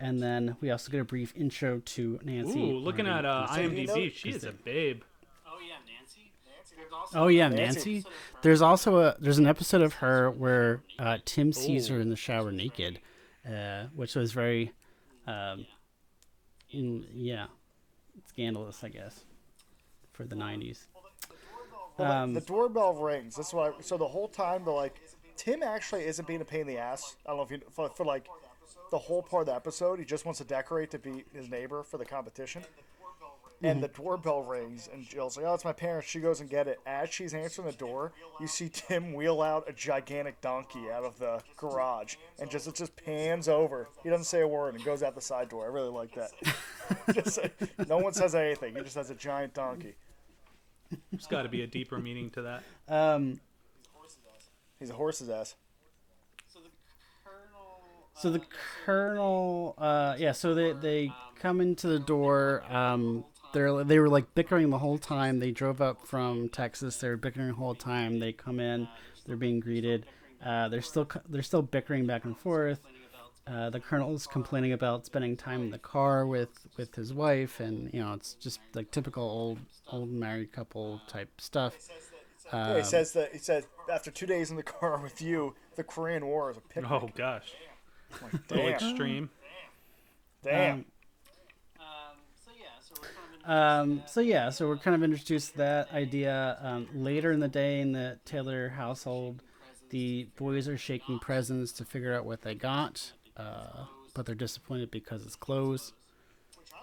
and 0.00 0.22
then 0.22 0.56
we 0.60 0.70
also 0.70 0.90
get 0.92 1.00
a 1.00 1.04
brief 1.04 1.32
intro 1.36 1.80
to 1.80 2.20
Nancy. 2.22 2.60
Ooh, 2.60 2.78
looking 2.78 3.06
at 3.06 3.24
uh, 3.24 3.46
and- 3.50 3.76
you 3.78 3.86
know- 3.86 3.94
IMDb, 3.94 4.12
she 4.14 4.30
is 4.30 4.44
a 4.44 4.52
babe. 4.52 5.02
Oh 5.46 5.58
yeah, 5.60 5.74
Nancy. 5.86 6.32
There's 6.76 6.92
also 6.92 7.18
Oh 7.20 7.26
yeah, 7.28 7.48
Nancy. 7.48 7.94
Nancy. 7.94 8.08
There's 8.42 8.62
also 8.62 8.98
a 8.98 9.16
there's 9.18 9.38
an 9.38 9.46
episode 9.46 9.80
of 9.80 9.94
her 9.94 10.30
where 10.30 10.82
uh, 10.98 11.18
Tim 11.24 11.52
sees 11.52 11.88
her 11.88 11.98
in 12.00 12.10
the 12.10 12.16
shower 12.16 12.52
naked, 12.52 13.00
uh, 13.48 13.84
which 13.94 14.14
was 14.14 14.32
very, 14.32 14.72
um, 15.28 15.66
in, 16.70 17.04
yeah, 17.14 17.46
scandalous, 18.26 18.82
I 18.84 18.88
guess, 18.88 19.24
for 20.12 20.24
the 20.24 20.34
'90s. 20.36 20.86
Well, 21.98 22.08
the- 22.08 22.14
Um, 22.16 22.34
the 22.34 22.40
doorbell 22.40 22.94
rings. 22.94 23.36
That's 23.36 23.52
why. 23.52 23.72
So 23.80 23.96
the 23.96 24.06
whole 24.08 24.28
time 24.28 24.64
they're 24.64 24.74
like, 24.74 25.00
Tim 25.36 25.62
actually 25.62 26.04
isn't 26.04 26.26
being 26.26 26.40
a 26.40 26.44
pain 26.44 26.62
in 26.62 26.66
the 26.66 26.78
ass. 26.78 27.16
I 27.26 27.30
don't 27.30 27.38
know 27.38 27.42
if 27.44 27.50
you 27.50 27.60
for, 27.70 27.88
for 27.90 28.04
like 28.04 28.26
the 28.90 28.98
whole 28.98 29.22
part 29.22 29.42
of 29.42 29.46
the 29.46 29.54
episode, 29.54 29.98
he 29.98 30.04
just 30.04 30.24
wants 30.24 30.38
to 30.38 30.44
decorate 30.44 30.90
to 30.92 30.98
be 30.98 31.24
his 31.32 31.48
neighbor 31.50 31.82
for 31.82 31.98
the 31.98 32.04
competition. 32.04 32.62
And 33.62 33.82
the 33.82 33.88
doorbell 33.88 34.42
rings, 34.42 34.88
and 34.92 35.04
Jill's 35.04 35.36
like, 35.36 35.46
"Oh, 35.46 35.54
it's 35.54 35.64
my 35.64 35.72
parents." 35.72 36.08
She 36.08 36.20
goes 36.20 36.40
and 36.40 36.48
get 36.48 36.68
it. 36.68 36.78
As 36.86 37.10
she's 37.10 37.34
answering 37.34 37.66
the 37.66 37.76
door, 37.76 38.12
you 38.40 38.46
see 38.46 38.68
Tim 38.68 39.12
wheel 39.14 39.42
out 39.42 39.68
a 39.68 39.72
gigantic 39.72 40.40
donkey 40.40 40.90
out 40.90 41.04
of 41.04 41.18
the 41.18 41.40
garage, 41.56 42.16
and 42.38 42.50
just 42.50 42.68
it 42.68 42.74
just 42.74 42.94
pans 42.96 43.48
over. 43.48 43.88
He 44.02 44.10
doesn't 44.10 44.26
say 44.26 44.40
a 44.42 44.48
word 44.48 44.74
and 44.74 44.84
goes 44.84 45.02
out 45.02 45.14
the 45.14 45.20
side 45.20 45.48
door. 45.48 45.64
I 45.64 45.68
really 45.68 45.90
like 45.90 46.14
that. 46.14 46.30
just, 47.14 47.38
no 47.88 47.98
one 47.98 48.12
says 48.12 48.34
anything. 48.34 48.74
He 48.76 48.82
just 48.82 48.96
has 48.96 49.10
a 49.10 49.14
giant 49.14 49.54
donkey. 49.54 49.94
There's 51.10 51.26
got 51.26 51.42
to 51.42 51.48
be 51.48 51.62
a 51.62 51.66
deeper 51.66 51.98
meaning 51.98 52.30
to 52.30 52.42
that. 52.42 52.62
Um, 52.88 53.40
He's 54.78 54.90
a 54.90 54.94
horse's 54.94 55.28
ass. 55.28 55.56
So 56.46 56.60
the 56.60 56.70
colonel. 57.24 57.80
so 58.14 58.30
the 58.30 58.42
colonel, 58.84 59.74
uh, 59.76 60.14
yeah, 60.18 60.32
so 60.32 60.54
they 60.54 60.72
they 60.72 61.12
come 61.40 61.60
into 61.60 61.88
the 61.88 61.98
door. 61.98 62.62
Um, 62.70 63.24
they're 63.52 63.84
they 63.84 63.98
were 63.98 64.08
like 64.08 64.34
bickering 64.34 64.70
the 64.70 64.78
whole 64.78 64.98
time. 64.98 65.38
They 65.38 65.50
drove 65.50 65.80
up 65.80 66.06
from 66.06 66.48
Texas. 66.48 66.96
They 66.96 67.08
were 67.08 67.16
bickering 67.16 67.48
the 67.48 67.54
whole 67.54 67.74
time. 67.74 68.18
They 68.18 68.32
come 68.32 68.60
in. 68.60 68.88
They're 69.26 69.36
being 69.36 69.60
greeted. 69.60 70.06
Uh, 70.44 70.68
they're 70.68 70.82
still 70.82 71.08
they're 71.28 71.42
still 71.42 71.62
bickering 71.62 72.06
back 72.06 72.24
and 72.24 72.36
forth. 72.38 72.80
Uh, 73.46 73.70
the 73.70 73.80
colonel's 73.80 74.26
complaining 74.26 74.72
about 74.74 75.06
spending 75.06 75.34
time 75.34 75.62
in 75.62 75.70
the 75.70 75.78
car 75.78 76.26
with 76.26 76.66
with 76.76 76.94
his 76.94 77.14
wife, 77.14 77.60
and 77.60 77.92
you 77.94 78.00
know 78.00 78.12
it's 78.12 78.34
just 78.34 78.60
like 78.74 78.90
typical 78.90 79.22
old 79.24 79.58
old 79.90 80.10
married 80.10 80.52
couple 80.52 81.00
type 81.08 81.40
stuff. 81.40 81.74
Yeah, 82.52 82.78
he 82.78 82.84
says 82.84 83.12
that 83.12 83.32
he 83.32 83.38
said 83.38 83.64
after 83.90 84.10
two 84.10 84.26
days 84.26 84.50
in 84.50 84.56
the 84.56 84.62
car 84.80 85.00
with 85.00 85.20
you, 85.22 85.54
the 85.76 85.84
Korean 85.84 86.26
War 86.26 86.50
is 86.50 86.56
a 86.58 86.60
picnic. 86.60 86.90
Oh 86.90 87.08
gosh, 87.14 87.52
Like, 88.22 88.32
a 88.34 88.36
little 88.54 88.64
damn, 88.70 88.74
extreme. 88.74 89.30
damn. 90.44 90.72
Um, 90.74 90.84
Um, 91.80 92.16
so 92.44 92.50
yeah, 92.58 92.66
so 92.80 92.94
we're 93.00 93.08
kind 93.08 93.34
of. 93.34 93.37
Um, 93.48 94.02
so 94.04 94.20
yeah, 94.20 94.50
so 94.50 94.68
we're 94.68 94.76
kind 94.76 94.94
of 94.94 95.02
introduced 95.02 95.52
to 95.52 95.58
that 95.58 95.90
idea 95.92 96.58
um, 96.60 96.86
later 96.94 97.32
in 97.32 97.40
the 97.40 97.48
day 97.48 97.80
in 97.80 97.92
the 97.92 98.18
Taylor 98.26 98.68
household. 98.68 99.42
The 99.88 100.28
boys 100.36 100.68
are 100.68 100.76
shaking 100.76 101.18
presents 101.18 101.72
to 101.72 101.84
figure 101.86 102.14
out 102.14 102.26
what 102.26 102.42
they 102.42 102.54
got, 102.54 103.10
uh, 103.38 103.86
but 104.14 104.26
they're 104.26 104.34
disappointed 104.34 104.90
because 104.90 105.24
it's 105.24 105.34
closed, 105.34 105.94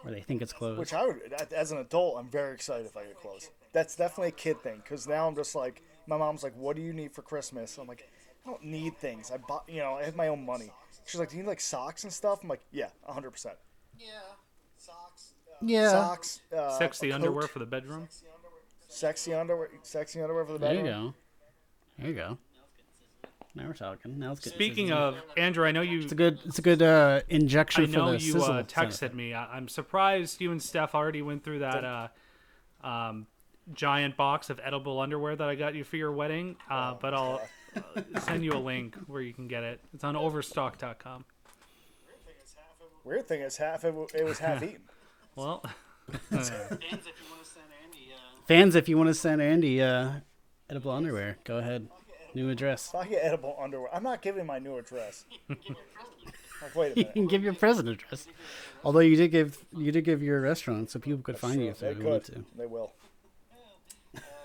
or 0.04 0.10
they 0.10 0.22
think 0.22 0.42
it's 0.42 0.54
closed. 0.54 0.80
Which 0.80 0.94
I 0.94 1.06
would, 1.06 1.34
as 1.56 1.72
an 1.72 1.78
adult, 1.78 2.18
I'm 2.18 2.30
very 2.30 2.56
excited 2.56 2.88
if 2.88 2.98
I 2.98 3.04
get 3.04 3.22
close. 3.22 3.52
That's 3.72 3.96
definitely 3.96 4.30
a 4.30 4.32
kid 4.32 4.60
thing, 4.64 4.78
because 4.78 5.08
now 5.08 5.28
I'm 5.28 5.36
just 5.36 5.54
like, 5.54 5.84
my 6.08 6.18
mom's 6.18 6.42
like, 6.42 6.56
"What 6.58 6.76
do 6.76 6.82
you 6.82 6.94
need 6.94 7.14
for 7.14 7.22
Christmas?" 7.22 7.78
I'm 7.78 7.86
like, 7.86 8.10
"I 8.44 8.50
don't 8.50 8.64
need 8.64 8.98
things. 8.98 9.30
I 9.30 9.38
bought, 9.38 9.66
you 9.68 9.82
know, 9.82 9.94
I 9.94 10.04
have 10.04 10.16
my 10.16 10.30
own 10.30 10.44
money." 10.44 10.72
She's 11.06 11.20
like, 11.20 11.30
"Do 11.30 11.38
you 11.38 11.44
need 11.44 11.50
like 11.50 11.62
socks 11.62 12.06
and 12.06 12.12
stuff?" 12.12 12.40
I'm 12.42 12.50
like, 12.50 12.66
"Yeah, 12.72 12.90
100 13.04 13.30
percent. 13.30 13.56
Yeah. 14.00 14.08
Socks. 15.60 15.70
yeah, 15.70 15.90
Socks, 15.90 16.42
uh, 16.56 16.78
Sexy 16.78 17.08
a 17.08 17.12
coat, 17.12 17.16
underwear 17.16 17.48
for 17.48 17.60
the 17.60 17.66
bedroom. 17.66 18.08
sexy 18.88 19.34
underwear, 19.34 19.70
sexy 19.84 20.22
underwear 20.22 20.46
for 20.46 20.54
the 20.54 20.60
bedroom. 20.60 20.86
there 20.86 20.94
you 20.94 20.94
go. 20.94 21.14
There 21.98 22.08
you 22.10 22.16
go. 22.16 22.38
Now 23.56 23.68
we're 23.68 23.74
talking. 23.74 24.20
Now 24.20 24.34
it's 24.34 24.42
good. 24.42 24.54
Speaking 24.54 24.92
of 24.92 25.16
Andrew, 25.38 25.66
I 25.66 25.72
know 25.72 25.82
you. 25.82 26.02
it's 26.02 26.12
a 26.12 26.16
good, 26.16 26.40
it's 26.46 26.60
a 26.60 26.62
good 26.62 26.82
uh, 26.82 27.22
injection 27.30 27.86
I 27.86 27.88
know 27.88 28.06
for 28.08 28.12
the 28.12 28.26
you 28.26 28.32
sizzle 28.34 28.52
uh, 28.52 28.64
texted 28.64 29.14
me. 29.14 29.34
I, 29.34 29.46
I'm 29.56 29.70
surprised 29.70 30.42
you 30.42 30.52
and 30.52 30.62
Steph 30.62 30.94
already 30.94 31.22
went 31.22 31.44
through 31.46 31.60
that 31.60 31.86
uh, 31.86 32.08
um, 32.86 33.28
giant 33.74 34.18
box 34.18 34.50
of 34.50 34.60
edible 34.62 35.00
underwear 35.00 35.38
that 35.38 35.48
I 35.48 35.56
got 35.56 35.74
you 35.74 35.86
for 35.86 35.96
your 35.96 36.12
wedding. 36.12 36.58
Uh, 36.70 36.96
but 36.96 37.14
I'll 37.14 37.42
uh, 37.78 38.02
send 38.20 38.44
you 38.44 38.52
a 38.52 38.60
link 38.60 38.98
where 39.08 39.22
you 39.22 39.34
can 39.34 39.48
get 39.48 39.64
it. 39.64 39.80
It's 39.94 40.04
on 40.04 40.18
Overstock.com. 40.18 41.24
Weird 43.06 43.26
thing 43.28 43.42
is, 43.42 43.56
half 43.56 43.84
it, 43.86 43.88
w- 43.92 44.08
it 44.14 44.26
was 44.26 44.40
half 44.40 44.64
eaten. 44.64 44.82
Well, 45.36 45.64
Fans, 46.32 46.50
if 46.50 47.20
you 47.20 47.30
want 47.30 47.44
to 47.44 47.50
send 47.50 47.66
Andy. 47.84 48.10
Uh, 48.14 48.48
Fans, 48.48 48.76
if 48.76 48.88
you 48.88 48.98
want 48.98 49.08
to 49.10 49.14
send 49.14 49.42
Andy 49.42 49.82
uh, 49.82 50.12
edible 50.70 50.92
underwear, 50.92 51.38
go 51.44 51.58
ahead. 51.58 51.88
New 52.34 52.50
address. 52.50 52.90
If 52.90 52.96
I 52.96 53.08
get 53.08 53.24
edible 53.24 53.58
underwear, 53.62 53.94
I'm 53.94 54.04
not 54.04 54.22
giving 54.22 54.46
my 54.46 54.60
new 54.60 54.78
address. 54.78 55.26
give 55.48 55.58
your. 55.68 55.78
Like, 56.62 56.74
wait 56.74 56.94
a 56.94 56.96
minute. 56.96 57.12
You 57.16 57.22
can 57.22 57.28
give 57.28 57.44
your 57.44 57.54
present 57.54 57.90
address. 57.90 58.28
Although 58.86 59.02
you 59.02 59.18
did 59.18 59.30
give 59.30 59.58
you 59.76 59.92
did 59.92 60.06
give 60.06 60.24
your 60.24 60.40
restaurant, 60.40 60.90
so 60.90 61.00
people 61.00 61.22
could 61.22 61.38
find 61.38 61.62
you 61.62 61.70
if 61.70 61.80
they 61.80 61.94
they, 61.94 62.04
wanted 62.04 62.24
could. 62.24 62.46
They 62.58 62.66
will. 62.66 62.94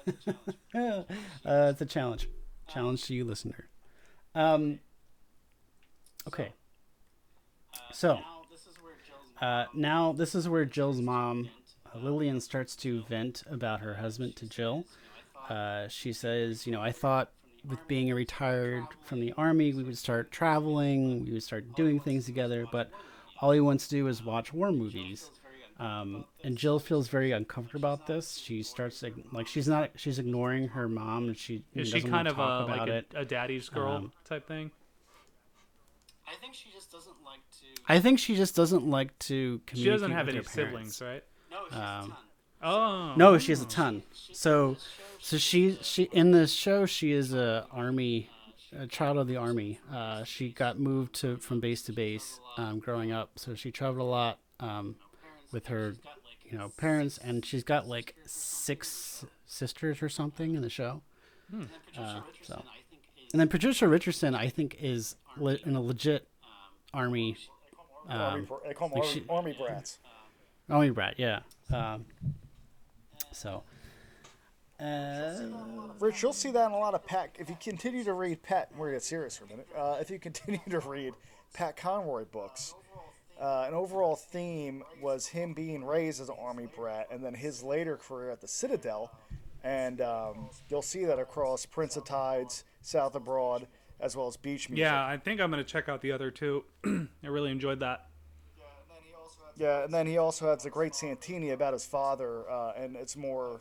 to. 0.06 0.34
uh, 1.46 1.70
it's 1.70 1.80
a 1.80 1.86
challenge. 1.86 2.28
Challenge 2.68 3.02
to 3.04 3.14
you, 3.14 3.24
listener. 3.24 3.68
Um. 4.34 4.80
Okay. 6.26 6.52
So 7.92 8.14
Now 8.14 8.42
this 8.50 8.66
is 8.66 8.74
where 8.82 8.94
Jill's. 9.06 9.29
Uh, 9.40 9.64
now 9.74 10.12
this 10.12 10.34
is 10.34 10.48
where 10.48 10.64
Jill's 10.64 11.00
mom, 11.00 11.48
uh, 11.94 11.98
Lillian, 11.98 12.40
starts 12.40 12.76
to 12.76 13.02
vent 13.08 13.42
about 13.50 13.80
her 13.80 13.94
husband 13.94 14.36
to 14.36 14.46
Jill. 14.46 14.84
Uh, 15.48 15.88
she 15.88 16.12
says, 16.12 16.66
"You 16.66 16.72
know, 16.72 16.80
I 16.82 16.92
thought 16.92 17.30
with 17.68 17.86
being 17.88 18.12
retired 18.14 18.84
from 19.04 19.20
the 19.20 19.32
army, 19.36 19.72
we 19.72 19.82
would 19.82 19.98
start 19.98 20.30
traveling, 20.30 21.24
we 21.24 21.32
would 21.32 21.42
start 21.42 21.74
doing 21.74 22.00
things 22.00 22.24
together, 22.26 22.66
but 22.70 22.90
all 23.40 23.50
he 23.52 23.60
wants 23.60 23.88
to 23.88 23.96
do 23.96 24.06
is 24.06 24.22
watch 24.24 24.52
war 24.52 24.70
movies." 24.72 25.30
Um, 25.78 26.26
and 26.44 26.58
Jill 26.58 26.78
feels 26.78 27.08
very 27.08 27.32
uncomfortable 27.32 27.88
about 27.88 28.06
this. 28.06 28.36
She 28.36 28.62
starts 28.62 29.00
to, 29.00 29.12
like 29.32 29.46
she's 29.46 29.66
not 29.66 29.90
she's 29.96 30.18
ignoring 30.18 30.68
her 30.68 30.88
mom, 30.90 31.28
and 31.28 31.36
she 31.38 31.64
is 31.74 31.88
she 31.88 31.94
doesn't 31.94 32.10
kind 32.10 32.28
wanna 32.28 32.30
of 32.30 32.36
talk 32.36 32.60
a, 32.60 32.64
about 32.64 32.78
like 32.80 32.88
a, 32.88 32.96
it. 32.96 33.06
a 33.16 33.24
daddy's 33.24 33.70
girl 33.70 33.92
Um, 33.92 34.12
type 34.26 34.46
thing? 34.46 34.70
I 36.28 36.34
think 36.36 36.54
she 36.54 36.70
just 36.70 36.92
doesn't 36.92 37.16
like 37.24 37.40
to. 37.49 37.49
I 37.88 38.00
think 38.00 38.18
she 38.18 38.36
just 38.36 38.54
doesn't 38.54 38.86
like 38.86 39.18
to 39.20 39.60
communicate. 39.66 39.78
She 39.78 39.90
doesn't 39.90 40.12
have 40.12 40.26
with 40.26 40.34
any 40.36 40.44
her 40.44 40.50
siblings, 40.50 41.00
right? 41.00 41.24
No, 41.50 41.58
she's 41.64 41.76
a 41.76 41.82
um, 41.82 42.08
ton. 42.08 42.16
Oh, 42.62 43.14
No, 43.16 43.38
she 43.38 43.52
has 43.52 43.62
a 43.62 43.66
ton. 43.66 44.02
So, 44.32 44.76
so 45.20 45.38
she 45.38 45.78
she 45.82 46.04
in 46.12 46.30
this 46.30 46.52
show 46.52 46.86
she 46.86 47.12
is 47.12 47.32
a 47.32 47.66
army, 47.72 48.28
a 48.76 48.86
child 48.86 49.18
of 49.18 49.26
the 49.26 49.36
army. 49.36 49.80
Uh, 49.92 50.24
she 50.24 50.50
got 50.50 50.78
moved 50.78 51.14
to 51.16 51.38
from 51.38 51.60
base 51.60 51.82
to 51.82 51.92
base 51.92 52.38
um, 52.56 52.78
growing 52.78 53.12
up, 53.12 53.32
so 53.36 53.54
she 53.54 53.70
traveled 53.70 54.00
a 54.00 54.10
lot 54.10 54.38
um, 54.60 54.96
with 55.52 55.66
her, 55.68 55.94
you 56.44 56.58
know, 56.58 56.70
parents, 56.76 57.18
and 57.18 57.44
she's 57.44 57.64
got 57.64 57.88
like 57.88 58.14
six 58.26 59.24
sisters 59.46 60.02
or 60.02 60.08
something 60.08 60.54
in 60.54 60.62
the 60.62 60.70
show. 60.70 61.02
And 61.52 61.68
then 61.68 61.68
Patricia 61.94 62.02
uh, 62.02 62.20
Richardson, 62.26 62.54
so. 62.54 62.54
I 62.54 62.78
think, 62.90 63.02
is. 63.16 63.32
And 63.32 63.40
then 63.40 63.48
Patricia 63.48 63.88
Richardson, 63.88 64.34
I 64.34 64.48
think, 64.48 64.76
is 64.78 65.16
le- 65.36 65.58
in 65.64 65.74
a 65.74 65.80
legit 65.80 66.28
army 66.52 66.60
army, 66.92 67.36
um, 68.08 68.44
br- 68.44 68.54
they 68.66 68.74
call 68.74 68.88
them 68.88 68.98
like 68.98 69.08
army, 69.08 69.20
she- 69.20 69.26
army 69.28 69.56
brats. 69.58 69.98
army 70.68 70.90
brat. 70.90 71.14
Yeah. 71.18 71.40
Um, 71.72 72.04
so. 73.32 73.62
Uh, 74.80 75.34
Rich, 75.98 76.22
you'll 76.22 76.32
see 76.32 76.50
that 76.52 76.66
in 76.66 76.72
a 76.72 76.78
lot 76.78 76.94
of 76.94 77.04
Pat. 77.04 77.36
If 77.38 77.50
you 77.50 77.56
continue 77.60 78.02
to 78.04 78.14
read 78.14 78.42
Pat, 78.42 78.70
we're 78.74 78.86
gonna 78.86 78.96
get 78.96 79.02
serious 79.02 79.36
for 79.36 79.44
a 79.44 79.48
minute. 79.48 79.68
Uh, 79.76 79.98
if 80.00 80.10
you 80.10 80.18
continue 80.18 80.58
to 80.70 80.80
read 80.80 81.12
Pat 81.52 81.76
Conroy 81.76 82.24
books, 82.24 82.74
uh, 83.38 83.64
an 83.68 83.74
overall 83.74 84.16
theme 84.16 84.82
was 85.02 85.26
him 85.26 85.52
being 85.52 85.84
raised 85.84 86.20
as 86.20 86.30
an 86.30 86.36
army 86.40 86.66
brat, 86.74 87.08
and 87.10 87.22
then 87.22 87.34
his 87.34 87.62
later 87.62 87.96
career 87.96 88.30
at 88.30 88.40
the 88.40 88.48
Citadel, 88.48 89.10
and 89.62 90.00
um, 90.00 90.48
you'll 90.70 90.80
see 90.82 91.04
that 91.04 91.18
across 91.18 91.66
Prince 91.66 91.96
of 91.96 92.04
Tides, 92.04 92.64
South 92.80 93.14
of 93.14 93.24
Broad, 93.24 93.66
as 94.00 94.16
well 94.16 94.26
as 94.26 94.36
Beach 94.36 94.68
Music. 94.68 94.82
yeah. 94.82 95.04
I 95.04 95.16
think 95.16 95.40
I'm 95.40 95.50
gonna 95.50 95.64
check 95.64 95.88
out 95.88 96.00
the 96.00 96.12
other 96.12 96.30
two. 96.30 96.64
I 96.84 97.26
really 97.26 97.50
enjoyed 97.50 97.80
that. 97.80 98.06
Yeah, 99.56 99.84
and 99.84 99.92
then 99.92 100.06
he 100.06 100.16
also 100.16 100.48
has 100.48 100.64
a 100.64 100.70
great 100.70 100.94
Santini 100.94 101.50
about 101.50 101.74
his 101.74 101.84
father, 101.84 102.48
uh, 102.50 102.72
and 102.76 102.96
it's 102.96 103.14
more 103.14 103.60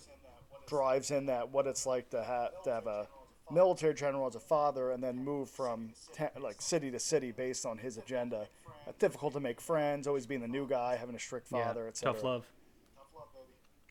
drives 0.66 1.12
in 1.12 1.26
that 1.26 1.50
what 1.50 1.68
it's 1.68 1.86
like 1.86 2.10
to 2.12 2.24
have 2.24 2.64
to 2.64 2.72
have 2.72 2.88
a 2.88 3.08
military 3.52 3.94
general 3.94 4.26
as 4.28 4.36
a 4.36 4.40
father, 4.40 4.92
and 4.92 5.04
then 5.04 5.18
move 5.18 5.50
from 5.50 5.90
ta- 6.14 6.30
like 6.40 6.62
city 6.62 6.90
to 6.92 7.00
city 7.00 7.32
based 7.34 7.66
on 7.66 7.78
his 7.78 7.98
agenda. 7.98 8.48
Uh, 8.88 8.92
difficult 8.98 9.34
to 9.34 9.42
make 9.42 9.60
friends, 9.60 10.08
always 10.08 10.26
being 10.26 10.40
the 10.40 10.48
new 10.48 10.66
guy, 10.66 10.96
having 10.96 11.16
a 11.16 11.20
strict 11.20 11.48
father, 11.50 11.84
yeah, 11.84 11.90
etc. 11.90 12.14
tough 12.14 12.24
love. 12.24 12.46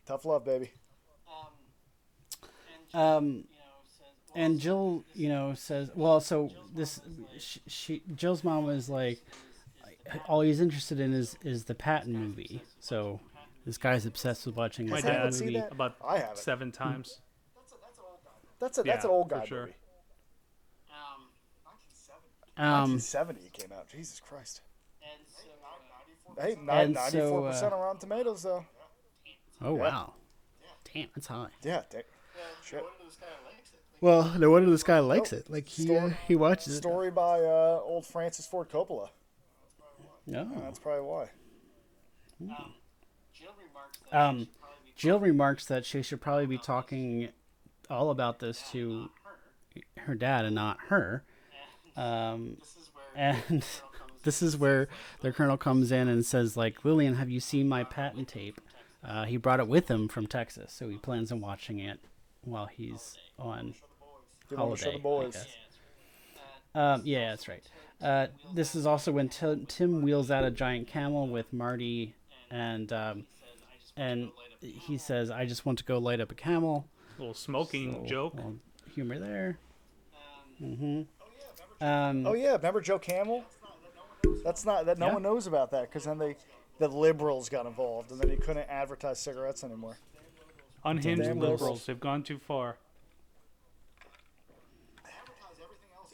Tough 0.07 0.25
love, 0.25 0.45
baby. 0.47 0.71
Um, 1.29 1.49
and 2.43 2.91
Jill, 2.91 3.01
um, 3.01 3.25
you 3.27 3.33
know, 3.33 3.45
says, 3.85 4.07
well, 4.28 4.28
and 4.39 4.59
Jill, 4.61 5.05
you 5.15 5.29
know, 5.29 5.55
says, 5.55 5.91
well, 5.95 6.21
so 6.21 6.51
this, 6.75 7.01
she, 7.39 7.61
she 7.67 8.03
Jill's 8.15 8.45
mom 8.45 8.65
was 8.65 8.89
like, 8.89 9.21
all 10.27 10.41
he's 10.43 10.61
interested 10.61 11.01
in 11.01 11.13
is 11.13 11.37
is 11.43 11.65
the 11.65 11.75
Patton 11.75 12.13
movie. 12.17 12.63
So 12.81 13.21
this 13.67 13.77
guy's 13.79 14.07
obsessed 14.07 14.47
with 14.47 14.57
watching 14.57 14.89
My 14.89 14.97
this 15.01 15.05
I 15.11 15.13
dad 15.13 15.35
seen 15.35 15.47
movie. 15.49 15.61
that. 15.61 15.73
about 15.73 15.97
I 16.07 16.19
haven't. 16.19 16.39
seven 16.39 16.73
times. 16.73 17.21
That's 18.61 18.79
a 18.79 18.83
that's 18.83 19.05
Yeah, 19.05 19.11
an 19.11 19.15
old 19.17 19.29
for 19.29 19.35
guy 19.39 19.45
sure. 19.47 19.61
movie. 19.61 19.75
um, 22.57 22.65
Um, 22.65 22.91
1970 22.99 23.41
it 23.47 23.53
came 23.53 23.73
out. 23.73 23.89
Jesus 23.89 24.21
Christ. 24.21 24.63
and 25.03 25.21
so, 25.29 25.49
uh, 26.39 26.43
Hey, 26.43 26.53
And 26.55 26.67
ninety 26.95 27.19
so, 27.19 27.29
four 27.31 27.49
percent 27.51 27.73
uh, 27.73 27.77
on 27.77 27.83
Rotten 27.83 28.01
Tomatoes 28.01 28.43
though. 28.45 28.65
oh 29.63 29.75
wow, 29.75 30.15
damn, 30.93 31.09
that's 31.15 31.27
high. 31.27 31.49
Yeah. 31.63 31.83
da- 31.91 32.03
Shit. 32.65 32.85
Well, 34.01 34.33
no 34.39 34.51
wonder 34.51 34.71
this 34.71 34.83
guy 34.83 34.99
likes 35.01 35.33
Nope. 35.33 35.41
it. 35.47 35.51
Like 35.51 35.69
he 35.69 35.83
Story- 35.83 35.99
uh, 35.99 36.15
he 36.27 36.37
watches 36.37 36.75
it. 36.75 36.79
Story 36.79 37.11
by 37.11 37.41
uh, 37.41 37.81
old 37.83 38.07
Francis 38.07 38.47
Ford 38.47 38.69
Coppola. 38.69 39.09
No. 40.27 40.49
That's 40.63 40.79
probably 40.79 41.05
why. 41.05 41.31
Jill 42.41 43.55
remarks 43.59 43.99
that 44.11 44.17
Um, 44.21 44.49
she 44.85 44.93
Jill 44.97 45.21
remarks 45.21 45.65
that 45.67 45.85
she 45.85 46.03
should 46.03 46.21
probably 46.21 46.47
be 46.47 46.59
talking 46.59 47.31
all 47.91 48.11
about 48.11 48.39
this 48.39 48.63
to 48.73 49.11
her 49.99 50.15
dad 50.15 50.45
and 50.45 50.55
not 50.55 50.79
her. 50.89 51.25
Um, 51.97 52.59
and 53.17 53.65
this 54.23 54.43
is 54.43 54.57
where 54.57 54.89
the 55.21 55.33
colonel 55.33 55.57
comes 55.57 55.91
in 55.91 56.09
and 56.09 56.25
says, 56.25 56.57
like, 56.57 56.85
Lillian, 56.85 57.15
have 57.17 57.31
you 57.31 57.41
seen 57.41 57.69
my 57.69 57.83
Patton 57.85 58.25
tape? 58.27 58.61
Uh, 59.03 59.25
he 59.25 59.37
brought 59.37 59.61
it 59.61 59.69
with 59.69 59.89
him 59.89 60.09
from 60.09 60.27
Texas, 60.27 60.73
so 60.73 60.89
he 60.89 60.97
plans 60.97 61.31
on 61.33 61.41
watching 61.41 61.79
it 61.79 62.01
while 62.43 62.67
he's 62.67 63.17
on 63.39 63.75
You 64.51 64.57
want 64.57 64.79
to 64.79 64.85
show 64.85 64.93
the 64.93 64.99
boys. 64.99 65.47
Um, 66.75 67.03
yeah, 67.05 67.31
that's 67.31 67.49
right. 67.49 67.63
Uh, 68.01 68.29
this 68.55 68.75
is 68.75 68.87
also 68.87 69.11
when 69.11 69.29
Tim, 69.29 69.67
Tim 69.67 70.03
wheels 70.03 70.31
out 70.31 70.45
a 70.45 70.51
giant 70.51 70.87
camel 70.87 71.27
with 71.27 71.53
Marty, 71.53 72.15
and 72.51 72.93
um, 72.93 73.25
and 73.97 74.31
he 74.61 74.97
says, 74.99 75.31
"I 75.31 75.45
just 75.47 75.67
want 75.67 75.79
to 75.79 75.85
go 75.85 75.99
light 75.99 76.21
up 76.21 76.31
a 76.31 76.35
camel." 76.35 76.87
A 77.17 77.21
little 77.21 77.35
smoking 77.35 78.07
joke. 78.07 78.35
Little 78.35 78.57
humor 78.95 79.19
there. 79.19 79.59
Mm-hmm. 80.63 81.03
Um, 81.85 82.27
Oh 82.27 82.35
yeah, 82.35 82.53
remember 82.53 82.81
Joe 82.81 82.99
Camel? 82.99 83.45
That's 84.45 84.65
not 84.65 84.87
that. 84.87 84.99
No 84.99 85.07
Yeah. 85.07 85.15
one 85.15 85.23
knows 85.23 85.47
about 85.47 85.71
that 85.73 85.83
because 85.83 86.05
then 86.05 86.19
they, 86.19 86.37
the 86.79 86.89
liberals 86.89 87.49
got 87.49 87.67
involved, 87.67 88.11
and 88.13 88.21
then 88.21 88.31
he 88.31 88.37
couldn't 88.37 88.69
advertise 88.69 89.19
cigarettes 89.21 89.63
anymore. 89.65 89.99
Unhinged 90.85 91.23
Damn 91.23 91.39
liberals 91.41 91.61
liberals. 91.61 91.87
have 91.87 92.01
gone 92.01 92.23
too 92.23 92.39
far. 92.39 92.79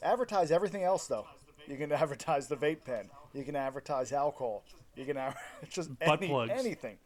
Advertise 0.05 0.51
everything 0.51 0.83
else 0.83 1.07
though. 1.07 1.25
You 1.67 1.77
can 1.77 1.91
advertise 2.03 2.47
the 2.47 2.55
vape 2.55 2.83
pen. 2.85 3.09
You 3.33 3.43
can 3.43 3.55
advertise 3.55 4.11
alcohol. 4.13 4.63
You 4.95 5.05
can 5.05 5.17
adver- 5.17 5.37
just 5.69 5.97
Butt 5.99 6.19
any, 6.21 6.27
plugs. 6.27 6.51
anything. 6.55 6.97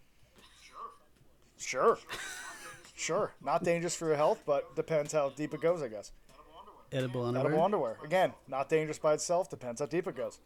Sure. 1.57 1.97
Sure. 2.95 3.33
Not 3.43 3.63
dangerous 3.63 3.95
for 3.95 4.07
your 4.07 4.15
health, 4.17 4.41
but 4.45 4.75
depends 4.75 5.13
how 5.13 5.29
deep 5.29 5.53
it 5.53 5.61
goes, 5.61 5.81
I 5.81 5.87
guess. 5.87 6.11
edible 6.91 7.25
underwear. 7.25 7.47
Edible 7.47 7.63
underwear. 7.63 7.97
Again, 8.03 8.33
not 8.47 8.67
dangerous 8.69 8.99
by 8.99 9.13
itself. 9.13 9.49
Depends 9.49 9.79
how 9.79 9.87
deep 9.87 10.07
it 10.07 10.15
goes. 10.17 10.39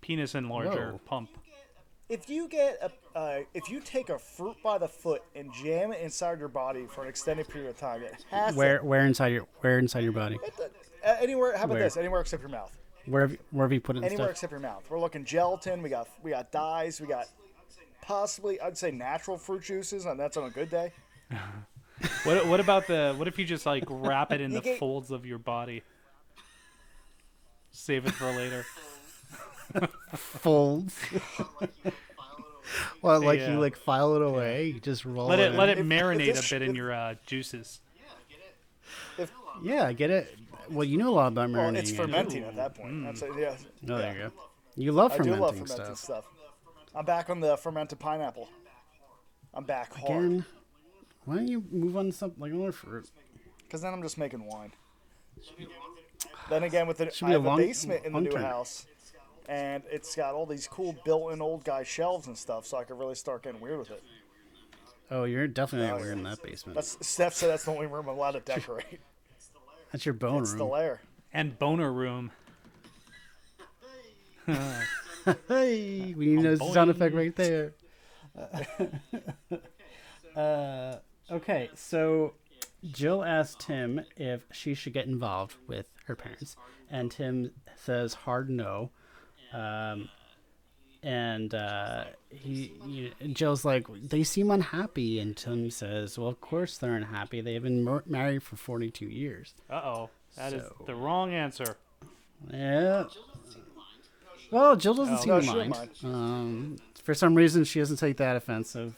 Penis 0.00 0.32
enlarger 0.34 0.92
Whoa. 0.92 1.00
pump. 1.04 1.30
If 2.08 2.28
you 2.28 2.46
get 2.48 2.78
a, 2.82 3.18
uh, 3.18 3.38
if 3.54 3.70
you 3.70 3.80
take 3.80 4.10
a 4.10 4.18
fruit 4.18 4.56
by 4.62 4.76
the 4.78 4.88
foot 4.88 5.22
and 5.34 5.52
jam 5.52 5.92
it 5.92 6.00
inside 6.00 6.38
your 6.40 6.48
body 6.48 6.86
for 6.86 7.02
an 7.02 7.08
extended 7.08 7.48
period 7.48 7.70
of 7.70 7.78
time, 7.78 8.02
it 8.02 8.24
has 8.30 8.54
Where 8.54 8.78
to, 8.80 8.84
where 8.84 9.06
inside 9.06 9.28
your 9.28 9.46
where 9.60 9.78
inside 9.78 10.00
your 10.04 10.12
body? 10.12 10.38
Uh, 11.04 11.16
anywhere. 11.20 11.56
How 11.56 11.64
about 11.64 11.74
Where? 11.74 11.82
this? 11.84 11.96
Anywhere 11.96 12.20
except 12.20 12.42
your 12.42 12.50
mouth. 12.50 12.76
Where 13.06 13.22
have 13.22 13.32
you, 13.32 13.38
where 13.50 13.64
have 13.66 13.72
you 13.72 13.80
put 13.80 13.96
it? 13.96 14.04
Anywhere 14.04 14.26
stuff? 14.26 14.30
except 14.30 14.50
your 14.52 14.60
mouth. 14.60 14.84
We're 14.88 15.00
looking 15.00 15.24
gelatin. 15.24 15.82
We 15.82 15.88
got 15.90 16.08
we 16.22 16.30
got 16.30 16.52
dyes. 16.52 17.00
We 17.00 17.06
got 17.06 17.26
possibly 18.00 18.60
I'd 18.60 18.78
say 18.78 18.90
natural 18.90 19.36
fruit 19.36 19.62
juices, 19.62 20.04
and 20.06 20.18
that's 20.18 20.36
on 20.36 20.44
a 20.44 20.50
good 20.50 20.70
day. 20.70 20.92
What 22.24 22.46
what 22.46 22.58
about 22.58 22.88
the 22.88 23.14
what 23.16 23.28
if 23.28 23.38
you 23.38 23.44
just 23.44 23.64
like 23.64 23.84
wrap 23.88 24.32
it 24.32 24.40
in 24.40 24.50
You 24.52 24.56
the 24.58 24.62
get- 24.64 24.78
folds 24.80 25.12
of 25.12 25.24
your 25.24 25.38
body? 25.38 25.82
Save 27.70 28.06
it 28.06 28.10
for 28.12 28.26
later. 28.26 28.66
folds. 30.16 30.98
well, 33.02 33.22
like 33.22 33.38
Yeah. 33.40 33.52
you 33.52 33.60
like 33.60 33.76
file 33.76 34.16
it 34.16 34.22
away, 34.22 34.66
you 34.74 34.80
just 34.80 35.04
roll 35.04 35.28
Let 35.28 35.38
it 35.38 35.52
it. 35.54 35.58
let 35.58 35.68
it 35.68 35.78
If- 35.78 35.84
if 35.84 35.90
marinate 35.90 36.34
this- 36.34 36.50
a 36.50 36.54
bit 36.56 36.62
in 36.68 36.74
your 36.74 36.92
uh, 36.92 37.14
juices. 37.24 37.80
Yeah, 39.62 39.86
I 39.86 39.92
get 39.92 40.10
it. 40.10 40.36
Well, 40.70 40.84
you 40.84 40.96
know 40.98 41.10
a 41.10 41.14
lot 41.14 41.28
about 41.28 41.50
Well, 41.50 41.70
marinating. 41.72 41.76
it's 41.78 41.90
it. 41.90 41.96
fermenting 41.96 42.44
at 42.44 42.56
that 42.56 42.74
point. 42.74 43.04
That's 43.04 43.22
mm. 43.22 43.36
a, 43.36 43.40
yeah. 43.40 43.56
Oh, 43.58 43.64
yeah. 43.82 43.96
there 43.98 44.12
you 44.14 44.18
go. 44.20 44.32
You 44.76 44.92
love 44.92 45.12
fermenting, 45.12 45.32
I 45.34 45.36
do 45.36 45.42
love 45.42 45.54
fermented 45.54 45.76
stuff. 45.98 45.98
stuff. 45.98 46.24
I'm 46.94 47.04
back 47.04 47.30
on 47.30 47.40
the 47.40 47.56
fermented 47.56 47.98
pineapple. 47.98 48.48
I'm 49.54 49.64
back 49.64 49.92
hard 49.94 50.24
Again, 50.24 50.44
why 51.24 51.36
don't 51.36 51.48
you 51.48 51.62
move 51.70 51.96
on 51.96 52.06
to 52.06 52.12
something 52.12 52.40
like 52.40 52.52
another 52.52 52.72
fruit? 52.72 53.10
because 53.62 53.80
then 53.82 53.92
I'm 53.94 54.02
just 54.02 54.18
making 54.18 54.46
wine. 54.46 54.72
Then 56.50 56.62
again, 56.64 56.86
with 56.86 56.98
the 56.98 57.10
Should 57.10 57.26
I 57.26 57.28
be 57.30 57.34
a 57.36 57.40
have 57.40 57.52
a 57.52 57.56
basement 57.56 58.04
in 58.04 58.12
the 58.12 58.20
new 58.20 58.30
term. 58.30 58.42
house, 58.42 58.86
and 59.48 59.82
it's 59.90 60.14
got 60.14 60.34
all 60.34 60.44
these 60.46 60.66
cool 60.66 60.94
built-in 61.04 61.40
old 61.40 61.64
guy 61.64 61.82
shelves 61.82 62.26
and 62.26 62.36
stuff, 62.36 62.66
so 62.66 62.76
I 62.76 62.84
could 62.84 62.98
really 62.98 63.14
start 63.14 63.42
getting 63.42 63.60
weird 63.60 63.78
with 63.78 63.90
it. 63.90 64.02
Oh, 65.10 65.24
you're 65.24 65.46
definitely 65.48 65.88
Oh, 65.88 65.92
not 65.92 66.00
weird 66.00 66.18
in 66.18 66.24
that 66.24 66.42
basement. 66.42 66.74
That's 66.74 67.06
Steph 67.06 67.34
said 67.34 67.48
that's 67.50 67.64
the 67.64 67.70
only 67.72 67.86
room 67.86 68.08
I'm 68.08 68.14
allowed 68.16 68.32
to 68.32 68.40
decorate. 68.40 69.00
That's 69.92 70.06
your 70.06 70.14
bone 70.14 70.42
it's 70.42 70.52
the 70.52 70.58
room. 70.58 70.70
lair. 70.70 71.00
And 71.32 71.58
boner 71.58 71.92
room. 71.92 72.30
Hey, 75.48 76.14
we 76.16 76.26
need 76.26 76.44
a 76.44 76.56
sound 76.56 76.90
effect 76.90 77.14
right 77.14 77.34
there. 77.36 77.74
uh, 80.36 80.96
okay, 81.30 81.70
so 81.74 82.34
Jill 82.90 83.22
asked 83.22 83.60
Tim 83.60 84.00
if 84.16 84.42
she 84.50 84.74
should 84.74 84.92
get 84.92 85.06
involved 85.06 85.54
with 85.68 85.86
her 86.06 86.16
parents, 86.16 86.56
and 86.90 87.10
Tim 87.10 87.52
says 87.76 88.14
hard 88.14 88.50
no. 88.50 88.90
Um, 89.52 90.08
and 91.02 91.52
uh, 91.54 92.04
he, 92.30 92.72
you 92.86 93.10
Jill's 93.32 93.64
like, 93.64 93.86
they 94.08 94.22
seem 94.22 94.50
unhappy, 94.50 95.18
and 95.18 95.36
Tim 95.36 95.70
says, 95.70 96.18
well, 96.18 96.28
of 96.28 96.40
course 96.40 96.78
they're 96.78 96.94
unhappy. 96.94 97.40
They've 97.40 97.62
been 97.62 97.82
mar- 97.84 98.04
married 98.06 98.42
for 98.42 98.56
forty-two 98.56 99.06
years. 99.06 99.54
Uh 99.70 99.74
oh. 99.84 100.10
That 100.36 100.52
is 100.52 100.62
So- 100.62 100.84
the 100.86 100.94
wrong 100.94 101.32
answer. 101.32 101.76
Yeah. 102.52 103.04
Well, 104.50 104.76
Jill 104.76 104.94
doesn't 104.94 105.18
seem 105.18 105.28
No, 105.28 105.40
to 105.40 105.46
she 105.46 105.52
mind. 105.54 105.90
Um, 106.04 106.76
for 107.02 107.14
some 107.14 107.34
reason, 107.34 107.64
she 107.64 107.78
doesn't 107.78 107.96
take 107.96 108.16
that 108.18 108.36
offensive. 108.36 108.94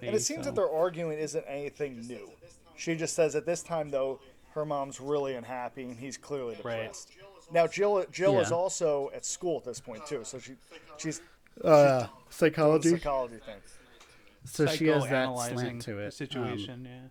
And 0.00 0.14
it 0.14 0.20
seems 0.22 0.44
that 0.46 0.54
their 0.54 0.70
arguing 0.70 1.18
isn't 1.18 1.44
anything 1.48 2.00
new. 2.06 2.30
She 2.76 2.94
just 2.96 3.14
says 3.14 3.34
at 3.36 3.46
this 3.46 3.62
time 3.62 3.90
though, 3.90 4.20
her 4.54 4.64
mom's 4.64 5.00
really 5.00 5.34
unhappy 5.34 5.84
and 5.84 5.96
he's 5.96 6.16
clearly 6.16 6.54
Right. 6.64 6.82
depressed. 6.82 7.10
Now 7.52 7.66
Jill 7.66 8.04
Jill 8.10 8.38
is 8.40 8.52
also 8.52 9.10
at 9.14 9.24
school 9.24 9.58
at 9.58 9.64
this 9.64 9.80
point 9.80 10.06
too, 10.06 10.24
so 10.24 10.38
she 10.38 10.52
she's 10.98 11.20
uh, 11.64 11.98
doing 11.98 11.98
the 12.00 12.08
psychology. 12.30 12.90
psychology 12.90 13.36
thing. 13.44 13.54
So 14.44 14.66
she 14.66 14.86
has 14.88 15.04
that 15.04 15.28
Psychoanalyzing 15.28 15.52
slant 15.58 15.82
to 15.82 15.94
the 15.94 15.98
it. 16.00 16.04
Um, 16.06 16.10
situation. 16.10 16.88
yeah. 16.90 17.08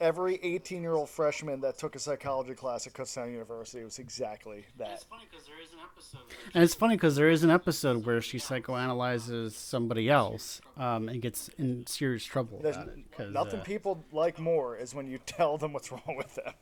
Every 0.00 0.40
18 0.42 0.82
year 0.82 0.94
old 0.94 1.08
freshman 1.08 1.60
that 1.60 1.78
took 1.78 1.94
a 1.94 1.98
psychology 2.00 2.54
class 2.54 2.88
at 2.88 2.92
Kutztown 2.92 3.30
University 3.30 3.84
was 3.84 4.00
exactly 4.00 4.66
that. 4.76 4.90
It's 4.94 5.04
funny 5.04 5.22
because 5.30 5.46
there 5.46 5.62
is 5.62 5.70
an 5.72 5.78
episode. 5.78 6.20
And 6.54 6.64
it's 6.64 6.74
funny 6.74 6.96
because 6.96 7.14
there 7.14 7.28
is 7.30 7.44
an 7.44 7.50
episode 7.50 8.04
where 8.04 8.20
she 8.20 8.38
psychoanalyzes 8.38 9.52
somebody 9.52 10.10
else 10.10 10.60
um, 10.76 11.08
and 11.08 11.22
gets 11.22 11.48
in 11.56 11.86
serious 11.86 12.24
trouble 12.24 12.58
There's 12.60 12.74
about 12.76 12.88
it. 12.88 13.12
'cause, 13.12 13.32
nothing 13.32 13.60
uh, 13.60 13.62
people 13.62 14.04
like 14.10 14.40
more 14.40 14.76
is 14.76 14.92
when 14.92 15.06
you 15.06 15.18
tell 15.26 15.56
them 15.56 15.72
what's 15.72 15.92
wrong 15.92 16.16
with 16.16 16.34
them. 16.34 16.52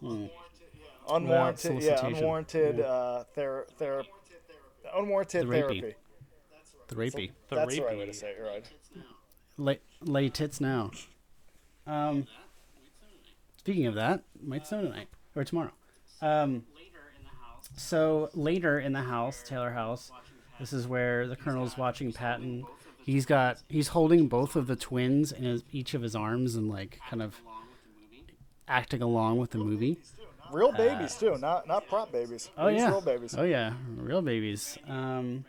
Hmm. 0.00 0.26
Unwarranted, 1.08 1.82
yeah, 1.82 1.96
solicitation. 1.96 2.14
unwarranted, 2.18 2.80
uh, 2.80 3.24
ther- 3.34 3.66
ther- 3.78 4.04
unwarranted 4.96 5.42
The 5.42 5.52
rapey. 5.52 5.80
therapy. 5.80 5.94
the 6.88 6.94
rapey. 6.96 7.30
The 7.48 7.54
That's 7.56 7.74
the 7.76 7.82
right 7.82 7.96
way 7.98 8.04
rapey. 8.04 8.06
to 8.06 8.14
say 8.14 8.30
it. 8.30 8.36
You're 8.38 8.46
right. 8.46 8.64
Lay, 9.56 9.78
lay 10.02 10.28
tits 10.28 10.60
now. 10.60 10.90
Um, 11.86 12.26
speaking 13.56 13.86
of 13.86 13.94
that, 13.94 14.22
might 14.42 14.66
snow 14.66 14.82
tonight 14.82 15.08
or 15.36 15.44
tomorrow. 15.44 15.72
Um, 16.22 16.64
later 16.74 16.98
in 17.18 17.24
the 17.24 17.30
house, 17.30 17.68
so 17.76 18.30
later 18.34 18.78
in 18.80 18.92
the 18.92 19.02
house, 19.02 19.42
Taylor 19.46 19.70
House, 19.70 20.10
this 20.58 20.72
is 20.72 20.86
where 20.86 21.26
the 21.26 21.36
Colonel's 21.36 21.76
watching 21.78 22.12
Patton. 22.12 22.64
He's 23.04 23.24
got 23.26 23.58
he's 23.68 23.88
holding 23.88 24.28
both 24.28 24.56
of 24.56 24.66
the 24.66 24.76
twins 24.76 25.32
in 25.32 25.44
his, 25.44 25.62
each 25.72 25.94
of 25.94 26.02
his 26.02 26.14
arms 26.14 26.54
and 26.54 26.68
like 26.68 27.00
kind 27.08 27.22
of 27.22 27.40
along 27.42 27.62
with 27.70 27.80
the 27.82 27.88
movie, 28.18 28.24
acting 28.68 29.02
along 29.02 29.38
with 29.38 29.50
the 29.50 29.58
movie. 29.58 29.98
Real 30.52 30.72
babies 30.72 31.14
too, 31.16 31.36
not 31.38 31.66
not 31.68 31.86
prop 31.88 32.10
babies. 32.12 32.50
Uh, 32.56 32.62
Oh 32.62 32.68
These 32.70 32.78
yeah, 32.80 32.88
real 32.88 33.00
babies. 33.00 33.34
Oh 33.38 33.44
yeah, 33.44 33.72
real 33.96 34.22
babies. 34.22 34.78
Um, 34.88 35.44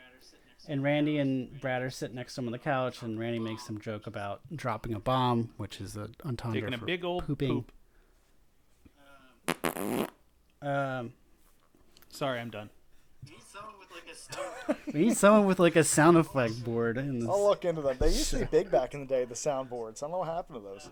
and 0.67 0.83
Randy 0.83 1.17
and 1.17 1.59
Brad 1.59 1.81
are 1.81 1.89
sitting 1.89 2.15
next 2.15 2.35
to 2.35 2.41
him 2.41 2.47
on 2.47 2.51
the 2.51 2.59
couch, 2.59 3.01
and 3.01 3.19
Randy 3.19 3.39
makes 3.39 3.65
some 3.65 3.79
joke 3.79 4.05
about 4.07 4.41
dropping 4.55 4.93
a 4.93 4.99
bomb, 4.99 5.49
which 5.57 5.81
is 5.81 5.97
a 5.97 6.09
entendre 6.23 6.61
Taking 6.61 6.73
a 6.75 6.77
for 6.77 6.85
big 6.85 7.03
old 7.03 7.25
pooping. 7.25 7.65
poop. 9.45 10.11
Um, 10.61 11.13
Sorry, 12.09 12.39
I'm 12.39 12.49
done. 12.51 12.69
need 13.27 13.39
someone 13.51 13.73
with 13.79 13.89
like 13.91 14.11
a 14.11 14.15
stone. 14.15 14.75
we 14.93 14.99
need 15.07 15.17
someone 15.17 15.45
with 15.47 15.59
like 15.59 15.75
a 15.75 15.83
sound 15.83 16.17
effect 16.17 16.63
board. 16.63 16.97
In 16.97 17.19
this. 17.19 17.29
I'll 17.29 17.43
look 17.43 17.65
into 17.65 17.81
them. 17.81 17.97
They 17.99 18.07
used 18.07 18.29
to 18.31 18.39
be 18.39 18.45
big 18.45 18.69
back 18.69 18.93
in 18.93 18.99
the 19.01 19.05
day. 19.07 19.25
The 19.25 19.35
sound 19.35 19.69
boards. 19.69 20.03
I 20.03 20.05
don't 20.05 20.11
know 20.11 20.17
what 20.19 20.27
happened 20.27 20.57
to 20.57 20.61
those. 20.61 20.89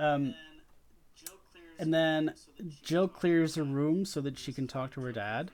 Um, 0.00 0.24
Jill 0.26 0.32
clears. 0.32 0.47
And 1.78 1.94
then 1.94 2.34
Jill 2.82 3.08
clears 3.08 3.54
her 3.54 3.62
room 3.62 4.04
so 4.04 4.20
that 4.20 4.38
she 4.38 4.52
can 4.52 4.66
talk 4.66 4.92
to 4.92 5.00
her 5.02 5.12
dad. 5.12 5.50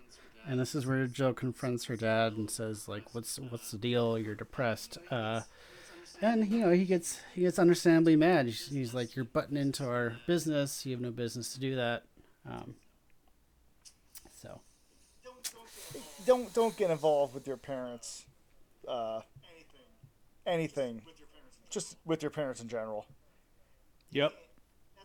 And 0.47 0.61
this 0.61 0.75
is 0.75 0.87
where 0.87 1.07
Jill 1.07 1.33
confronts 1.33 1.87
her 1.87 1.97
dad 1.97 2.35
and 2.35 2.51
says, 2.51 2.89
like, 2.89 3.15
"What's 3.15 3.39
what's 3.39 3.71
the 3.71 3.79
deal? 3.79 4.19
You're 4.19 4.35
depressed." 4.35 4.99
Uh, 5.11 5.43
and 6.21 6.49
you 6.49 6.61
know 6.61 6.71
he 6.71 6.85
gets 6.85 7.21
he 7.35 7.43
gets 7.43 7.59
understandably 7.59 8.17
mad. 8.17 8.47
He's, 8.47 8.69
he's 8.69 8.95
like, 8.95 9.17
"You're 9.17 9.25
butting 9.25 9.57
into 9.57 9.87
our 9.87 10.17
business. 10.27 10.85
You 10.85 10.93
have 10.93 11.01
no 11.01 11.11
business 11.11 11.53
to 11.55 11.61
do 11.61 11.77
that." 11.77 12.05
Um, 12.47 12.75
so 14.35 14.61
Don't 16.27 16.53
don't 16.53 16.77
get 16.77 16.91
involved 16.91 17.35
with 17.35 17.47
your 17.47 17.57
parents. 17.57 18.27
Uh, 18.87 19.21
anything. 20.47 21.01
just 21.71 21.97
with 22.05 22.23
your 22.23 22.31
parents 22.31 22.61
in 22.61 22.69
general. 22.69 23.07
Yep. 24.11 24.33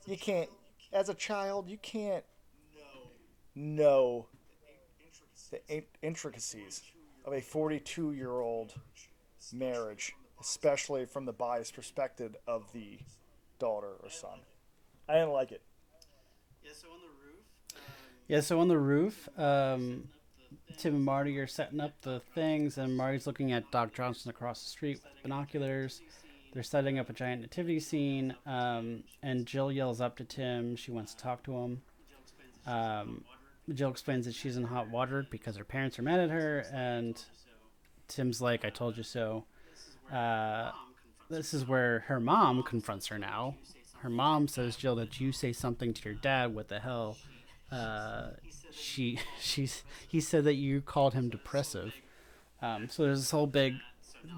You 0.05 0.17
can't, 0.17 0.49
as 0.91 1.10
a 1.10 1.13
child, 1.13 1.69
you 1.69 1.78
can't 1.78 2.23
know 3.56 4.28
the 5.52 5.84
intricacies 6.02 6.82
of 7.25 7.34
a 7.34 7.41
42 7.41 8.13
year 8.13 8.39
old 8.39 8.73
marriage, 9.54 10.13
especially 10.39 11.06
from 11.06 11.25
the 11.25 11.34
biased 11.34 11.75
perspective 11.75 12.36
of 12.47 12.71
the 12.73 12.99
daughter 13.60 13.93
or 14.02 14.10
son. 14.10 14.39
I 15.08 15.13
didn't 15.13 15.32
like 15.32 15.52
it. 15.52 15.62
Yeah, 16.63 16.71
so 16.73 16.88
on 16.91 16.99
the 16.99 17.08
roof, 17.08 17.39
um, 17.78 17.84
Yeah, 18.28 18.41
so 18.41 18.60
on 18.60 18.67
the 18.67 18.78
roof, 18.78 19.30
um, 19.39 20.10
Tim 20.78 20.95
and 20.95 21.04
Marty 21.06 21.38
are 21.39 21.47
setting 21.47 21.80
up 21.80 21.99
the 22.02 22.21
things, 22.36 22.78
and 22.78 22.95
Marty's 22.95 23.25
looking 23.28 23.52
at 23.52 23.69
Doc 23.71 23.93
Johnson 23.93 24.30
across 24.30 24.63
the 24.63 24.69
street 24.69 25.02
with 25.04 25.23
binoculars. 25.23 26.02
They're 26.53 26.63
setting 26.63 26.97
up 26.97 27.09
a 27.09 27.13
giant 27.13 27.41
nativity 27.41 27.79
scene, 27.79 28.35
um, 28.45 29.03
and 29.21 29.45
Jill 29.45 29.71
yells 29.71 30.01
up 30.01 30.17
to 30.17 30.23
Tim. 30.23 30.75
She 30.75 30.91
wants 30.91 31.13
to 31.13 31.21
talk 31.21 31.43
to 31.43 31.55
him. 31.55 31.81
Um, 32.65 33.23
Jill 33.73 33.91
explains 33.91 34.25
that 34.25 34.33
she's 34.33 34.57
in 34.57 34.63
hot 34.63 34.89
water 34.89 35.25
because 35.29 35.57
her 35.57 35.63
parents 35.63 35.99
are 35.99 36.01
mad 36.01 36.19
at 36.19 36.29
her, 36.31 36.65
and 36.73 37.21
Tim's 38.07 38.41
like, 38.41 38.65
"I 38.65 38.69
told 38.69 38.97
you 38.97 39.03
so." 39.03 39.45
Uh, 40.12 40.71
this 41.29 41.53
is 41.53 41.67
where 41.67 41.99
her 42.07 42.19
mom 42.19 42.63
confronts 42.63 43.07
her 43.07 43.19
now. 43.19 43.55
Her 43.99 44.09
mom 44.09 44.47
says, 44.47 44.75
"Jill, 44.75 44.95
did 44.95 45.19
you 45.19 45.31
say 45.31 45.53
something 45.53 45.93
to 45.93 46.09
your 46.09 46.15
dad? 46.15 46.55
What 46.55 46.67
the 46.67 46.79
hell?" 46.79 47.17
Uh, 47.71 48.31
she 48.71 49.19
she's 49.39 49.83
he 50.07 50.19
said 50.19 50.43
that 50.45 50.55
you 50.55 50.81
called 50.81 51.13
him 51.13 51.29
depressive. 51.29 51.93
Um, 52.62 52.89
so 52.89 53.03
there's 53.03 53.19
this 53.19 53.31
whole 53.31 53.47
big 53.47 53.75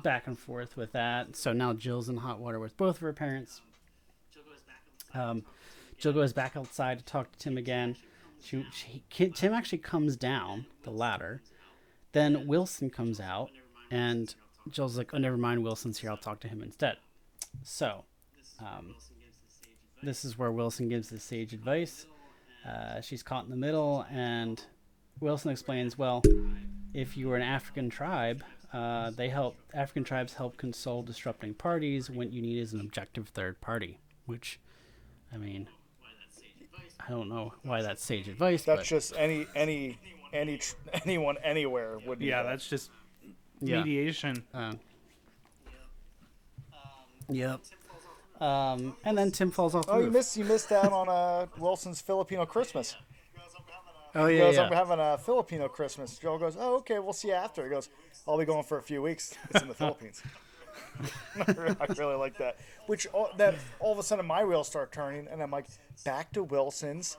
back 0.03 0.27
and 0.27 0.37
forth 0.37 0.77
with 0.77 0.91
that. 0.93 1.35
So 1.35 1.53
now 1.53 1.73
Jill's 1.73 2.09
in 2.09 2.17
hot 2.17 2.39
water 2.39 2.59
with 2.59 2.77
both 2.77 2.95
of 2.95 3.01
her 3.01 3.13
parents. 3.13 3.61
Um, 5.13 5.43
Jill 5.97 6.13
goes 6.13 6.33
back 6.33 6.55
outside 6.55 6.99
to 6.99 7.05
talk 7.05 7.31
to 7.31 7.39
Tim 7.39 7.57
again. 7.57 7.95
She, 8.41 8.65
she 8.71 9.29
Tim 9.29 9.53
actually 9.53 9.77
comes 9.79 10.15
down 10.15 10.65
the 10.83 10.91
ladder. 10.91 11.41
Then 12.11 12.47
Wilson 12.47 12.89
comes 12.89 13.19
out, 13.19 13.51
and 13.91 14.33
Jill's 14.69 14.97
like, 14.97 15.13
"Oh, 15.13 15.17
never 15.17 15.37
mind. 15.37 15.63
Wilson's 15.63 15.99
here. 15.99 16.09
I'll 16.09 16.17
talk 16.17 16.39
to 16.41 16.47
him 16.47 16.63
instead." 16.63 16.97
So, 17.63 18.03
um, 18.59 18.95
this 20.01 20.25
is 20.25 20.37
where 20.37 20.51
Wilson 20.51 20.89
gives 20.89 21.09
the 21.09 21.19
sage 21.19 21.53
advice. 21.53 22.07
Uh, 22.67 23.01
she's 23.01 23.21
caught 23.21 23.43
in 23.43 23.51
the 23.51 23.55
middle, 23.55 24.05
and 24.09 24.63
Wilson 25.19 25.51
explains, 25.51 25.97
"Well, 25.97 26.23
if 26.93 27.15
you 27.15 27.27
were 27.27 27.35
an 27.35 27.43
African 27.43 27.89
tribe, 27.89 28.43
uh, 28.73 29.11
they 29.11 29.29
help. 29.29 29.57
African 29.73 30.03
tribes 30.03 30.33
help 30.33 30.57
console 30.57 31.01
disrupting 31.03 31.53
parties. 31.55 32.09
What 32.09 32.31
you 32.31 32.41
need 32.41 32.59
is 32.59 32.73
an 32.73 32.79
objective 32.79 33.29
third 33.29 33.59
party." 33.61 33.99
Which, 34.25 34.59
I 35.33 35.37
mean, 35.37 35.67
I 37.05 37.09
don't 37.09 37.27
know 37.29 37.53
why 37.63 37.81
that's 37.81 38.03
sage 38.03 38.27
advice. 38.27 38.63
That's 38.63 38.81
but, 38.81 38.85
just 38.87 39.13
any 39.17 39.47
any 39.55 39.97
any 40.33 40.57
tr- 40.57 40.75
anyone 41.05 41.37
anywhere 41.43 41.97
would. 42.05 42.19
need 42.19 42.27
Yeah, 42.27 42.43
that. 42.43 42.49
that's 42.49 42.69
just 42.69 42.91
Yeah. 43.59 43.83
mediation. 43.83 44.43
Uh, 44.53 44.73
yep. 47.29 47.61
Um, 48.39 48.95
and 49.05 49.15
then 49.17 49.31
Tim 49.31 49.51
falls 49.51 49.75
off 49.75 49.85
the 49.85 49.91
Oh, 49.91 49.99
you 49.99 50.09
missed 50.09 50.35
you 50.35 50.45
missed 50.45 50.71
out 50.71 50.91
on 50.91 51.07
uh, 51.09 51.45
Wilson's 51.59 52.01
Filipino 52.01 52.45
Christmas. 52.45 52.95
Oh 54.15 54.27
He 54.27 54.37
yeah, 54.37 54.43
goes, 54.43 54.55
yeah. 54.55 54.63
I'm 54.63 54.71
having 54.73 54.99
a 54.99 55.17
Filipino 55.17 55.67
Christmas. 55.67 56.17
Joe 56.17 56.37
goes, 56.37 56.55
oh, 56.59 56.77
okay, 56.77 56.99
we'll 56.99 57.13
see 57.13 57.29
you 57.29 57.33
after. 57.33 57.63
He 57.63 57.69
goes, 57.69 57.89
I'll 58.27 58.37
be 58.37 58.45
going 58.45 58.63
for 58.63 58.77
a 58.77 58.81
few 58.83 59.01
weeks. 59.01 59.33
It's 59.49 59.61
in 59.61 59.67
the 59.67 59.73
Philippines. 59.81 60.21
I 61.47 61.85
really 61.97 62.15
like 62.15 62.37
that. 62.37 62.57
Which 62.87 63.07
all, 63.13 63.29
that 63.37 63.55
all 63.79 63.91
of 63.91 63.99
a 63.99 64.03
sudden 64.03 64.25
my 64.25 64.43
wheels 64.43 64.67
start 64.67 64.91
turning, 64.91 65.27
and 65.27 65.41
I'm 65.41 65.51
like, 65.51 65.65
back 66.05 66.31
to 66.33 66.43
Wilson's 66.43 67.17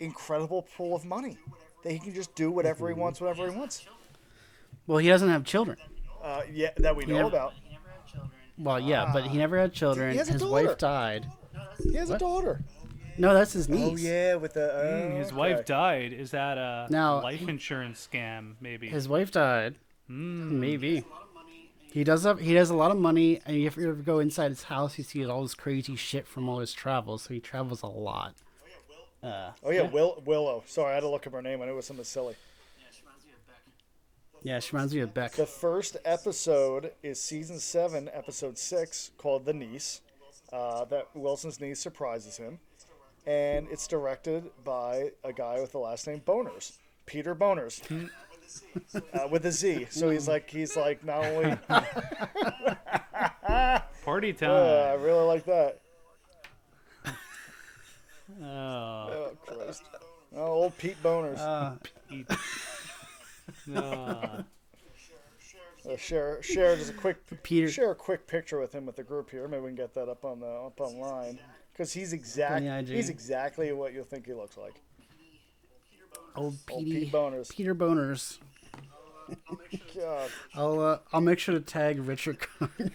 incredible 0.00 0.62
pool 0.76 0.94
of 0.96 1.04
money. 1.04 1.38
That 1.82 1.92
he 1.92 1.98
can 1.98 2.14
just 2.14 2.34
do 2.34 2.50
whatever 2.50 2.88
he 2.88 2.94
wants, 2.94 3.20
whatever 3.20 3.50
he 3.50 3.56
wants. 3.56 3.86
Well, 4.86 4.98
he 4.98 5.08
doesn't 5.08 5.28
have 5.28 5.44
children. 5.44 5.78
Uh, 6.22 6.42
yeah, 6.52 6.70
that 6.78 6.96
we 6.96 7.06
know 7.06 7.14
never- 7.16 7.28
about. 7.28 7.52
he 7.62 7.70
never 7.72 7.88
had 7.88 8.06
children. 8.06 8.30
Well, 8.58 8.80
yeah, 8.80 9.10
but 9.12 9.24
he 9.26 9.38
never 9.38 9.58
had 9.58 9.72
children. 9.72 10.12
He 10.12 10.18
has 10.18 10.28
a 10.28 10.32
His 10.32 10.42
daughter. 10.42 10.52
wife 10.66 10.78
died. 10.78 11.26
He 11.82 11.94
has 11.96 12.10
a 12.10 12.18
daughter. 12.18 12.62
No, 13.18 13.34
that's 13.34 13.52
his 13.52 13.68
niece. 13.68 13.92
Oh 13.92 13.96
yeah, 13.96 14.34
with 14.34 14.54
the 14.54 14.72
uh, 14.74 15.16
His 15.16 15.28
okay. 15.28 15.36
wife 15.36 15.64
died. 15.64 16.12
Is 16.12 16.30
that 16.32 16.58
a 16.58 16.86
Now, 16.90 17.22
life 17.22 17.48
insurance 17.48 18.06
scam? 18.12 18.54
Maybe. 18.60 18.88
His 18.88 19.08
wife 19.08 19.30
died. 19.32 19.76
Hmm. 20.06 20.60
Maybe. 20.60 21.04
He 21.92 22.04
does 22.04 22.24
have 22.24 22.40
he 22.40 22.54
has 22.54 22.68
a 22.68 22.74
lot 22.74 22.90
of 22.90 22.98
money, 22.98 23.40
and 23.46 23.56
if 23.56 23.76
you 23.76 23.88
ever 23.88 24.02
go 24.02 24.18
inside 24.18 24.48
his 24.50 24.64
house, 24.64 24.98
you 24.98 25.04
see 25.04 25.24
all 25.24 25.42
this 25.42 25.54
crazy 25.54 25.96
shit 25.96 26.26
from 26.26 26.48
all 26.48 26.58
his 26.58 26.72
travels. 26.74 27.22
So 27.22 27.34
he 27.34 27.40
travels 27.40 27.82
a 27.82 27.86
lot. 27.86 28.34
Uh, 29.22 29.50
Oh 29.64 29.70
yeah, 29.70 29.82
Will, 29.82 30.22
Willow. 30.26 30.62
Sorry, 30.66 30.90
I 30.92 30.94
had 30.94 31.00
to 31.00 31.08
look 31.08 31.26
up 31.26 31.32
her 31.32 31.40
name. 31.42 31.62
I 31.62 31.64
knew 31.64 31.72
it 31.72 31.76
was 31.76 31.86
something 31.86 32.04
silly. 32.04 32.34
Yeah, 32.78 32.90
she 32.92 33.02
reminds 33.02 33.24
me 33.24 33.30
of 33.32 33.46
Beck. 33.46 34.42
yeah, 34.42 34.58
she 34.60 34.72
reminds 34.76 34.94
me 34.94 35.00
of 35.00 35.14
Beck. 35.14 35.32
The 35.32 35.46
first 35.46 35.96
episode 36.04 36.92
is 37.02 37.18
season 37.20 37.58
seven, 37.58 38.10
episode 38.12 38.58
six, 38.58 39.10
called 39.16 39.46
"The 39.46 39.54
Niece." 39.54 40.02
Uh, 40.52 40.84
that 40.84 41.08
Wilson's 41.14 41.60
niece 41.60 41.80
surprises 41.80 42.36
him, 42.36 42.60
and 43.26 43.66
it's 43.70 43.86
directed 43.86 44.44
by 44.64 45.10
a 45.24 45.32
guy 45.32 45.60
with 45.60 45.72
the 45.72 45.78
last 45.78 46.06
name 46.06 46.20
Bonerz, 46.26 46.78
Peter 47.06 47.34
Bonerz, 47.34 47.82
uh, 48.94 49.28
with 49.30 49.44
a 49.46 49.52
Z. 49.52 49.86
So 49.90 50.10
he's 50.10 50.28
like, 50.28 50.48
he's 50.50 50.76
like 50.76 51.04
not 51.04 51.24
only. 51.24 51.56
Party 54.04 54.32
time. 54.34 54.50
Uh, 54.50 54.90
I 54.90 54.94
really 54.94 55.24
like 55.26 55.44
that. 55.46 55.80
oh, 57.06 58.44
Oh 58.44 59.32
Christ! 59.46 59.82
Oh, 60.34 60.42
old 60.46 60.76
Pete 60.78 61.00
Bonerz. 61.02 61.38
Uh, 61.38 61.74
no. 63.66 64.44
Uh, 65.88 65.96
share 65.96 66.42
share 66.42 66.74
just 66.76 66.90
a 66.90 66.94
quick 66.94 67.16
Peter- 67.44 67.70
share 67.70 67.92
a 67.92 67.94
quick 67.94 68.26
picture 68.26 68.58
with 68.60 68.72
him 68.74 68.86
with 68.86 68.96
the 68.96 69.04
group 69.04 69.30
here. 69.30 69.46
Maybe 69.46 69.62
we 69.62 69.68
can 69.68 69.76
get 69.76 69.94
that 69.94 70.08
up 70.08 70.24
on 70.24 70.40
the 70.40 70.46
up 70.46 70.80
online 70.80 71.38
because 71.76 71.92
he's 71.92 72.12
exact. 72.12 72.88
He's 72.88 73.10
exactly 73.10 73.72
what 73.72 73.92
you 73.92 74.02
think 74.02 74.26
he 74.26 74.32
looks 74.32 74.56
like. 74.56 74.80
old 76.34 76.54
Old 76.70 76.84
Petey, 76.84 77.00
Pete 77.00 77.12
Bonerz. 77.12 77.50
Peter 77.50 77.74
Bonerz. 77.74 78.38
God. 79.94 80.30
I'll 80.54 80.80
uh, 80.80 80.98
I'll 81.12 81.20
make 81.20 81.38
sure 81.38 81.54
to 81.54 81.60
tag 81.60 81.98
Richard 82.00 82.38
Karn. 82.38 82.92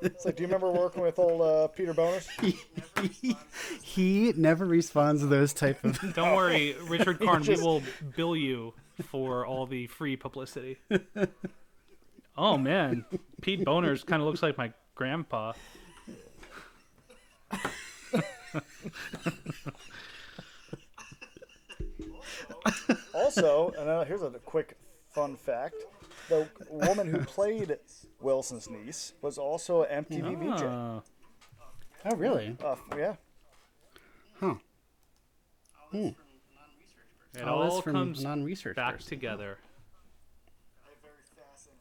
It's 0.00 0.24
like, 0.24 0.36
do 0.36 0.42
you 0.42 0.46
remember 0.46 0.70
working 0.70 1.02
with 1.02 1.18
old 1.18 1.42
uh, 1.42 1.68
Peter 1.68 1.92
Bonerz? 1.92 2.26
he 3.82 4.32
never 4.36 4.64
responds 4.64 5.22
to 5.22 5.26
those 5.26 5.52
type 5.52 5.84
of. 5.84 5.98
Don't 6.14 6.34
worry, 6.36 6.76
Richard 6.88 7.20
Karn. 7.20 7.42
just- 7.42 7.60
We 7.60 7.66
will 7.66 7.82
bill 8.16 8.36
you 8.36 8.74
for 9.10 9.44
all 9.44 9.66
the 9.66 9.88
free 9.88 10.16
publicity. 10.16 10.78
Oh 12.38 12.56
man, 12.56 13.04
Pete 13.42 13.64
Bonerz 13.64 14.06
kind 14.06 14.22
of 14.22 14.26
looks 14.28 14.42
like 14.42 14.56
my 14.56 14.72
grandpa. 14.94 15.52
Also, 23.12 23.72
and 23.78 23.88
uh, 23.88 24.04
here's 24.04 24.22
a 24.22 24.30
quick 24.44 24.76
fun 25.12 25.36
fact: 25.36 25.76
the 26.28 26.48
woman 26.68 27.06
who 27.06 27.18
played 27.20 27.76
Wilson's 28.20 28.68
niece 28.68 29.12
was 29.22 29.38
also 29.38 29.82
an 29.84 30.04
MTV 30.04 30.38
VJ. 30.56 30.62
Oh, 32.06 32.16
really? 32.16 32.56
Uh, 32.62 32.76
yeah, 32.96 33.14
Huh. 34.40 34.54
it 35.92 36.14
Oh, 37.42 37.62
that's 37.62 37.74
all 37.74 37.82
from 37.82 37.92
comes 37.94 38.22
non-research. 38.22 38.76
back 38.76 38.94
person. 38.96 39.08
together. 39.08 39.58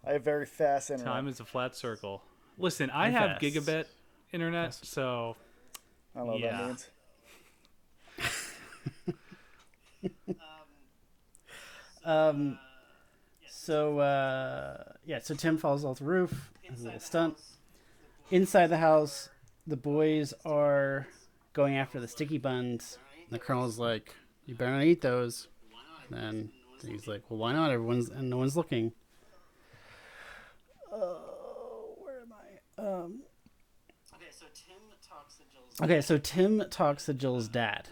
I 0.06 0.14
have 0.14 0.24
very 0.24 0.46
fast 0.46 0.92
internet. 0.92 1.14
Time 1.14 1.28
is 1.28 1.40
a 1.40 1.46
flat 1.46 1.76
circle. 1.76 2.22
Listen, 2.58 2.90
I 2.90 3.08
And 3.08 3.16
have 3.16 3.30
fast. 3.32 3.42
gigabit 3.42 3.86
internet, 4.34 4.74
so 4.74 5.36
I 6.16 6.20
don't 6.20 6.28
know 6.28 6.34
what 6.34 6.42
Yeah. 6.42 6.58
that 6.58 6.68
means. 6.68 6.90
Um. 12.06 12.60
So 13.50 14.00
uh, 14.00 14.84
yeah, 15.06 15.20
so 15.20 15.36
Tim 15.36 15.58
falls 15.58 15.86
off 15.86 16.00
the 16.00 16.04
roof. 16.06 16.52
Has 16.70 16.82
a 16.82 16.86
little 16.86 17.00
stunt. 17.00 17.38
Inside 18.30 18.68
the 18.68 18.78
house, 18.78 19.30
the 19.66 19.78
boys 19.78 20.34
are 20.44 21.08
going 21.54 21.78
after 21.78 22.02
the 22.02 22.08
sticky 22.10 22.40
buns. 22.40 22.98
The 23.32 23.40
colonel's 23.40 23.80
like, 23.80 24.14
"You 24.46 24.56
better 24.56 24.72
not 24.72 24.84
eat 24.84 25.00
those." 25.00 25.48
And 26.12 26.50
he's 26.86 27.08
like, 27.08 27.22
"Well, 27.30 27.40
why 27.40 27.54
not? 27.54 27.72
Everyone's 27.72 28.10
and 28.10 28.30
no 28.30 28.36
one's 28.36 28.58
looking." 28.58 28.92
Oh, 30.92 31.96
where 32.04 32.20
am 32.20 32.34
I? 32.34 32.82
Um. 32.82 33.22
Okay, 34.14 34.26
so 34.30 34.46
Tim 34.54 34.76
talks 35.08 35.36
to 35.36 35.44
Jill's 35.54 35.63
Okay, 35.82 36.02
so 36.02 36.18
Tim 36.18 36.64
talks 36.70 37.06
to 37.06 37.14
Jill's 37.14 37.48
dad, 37.48 37.90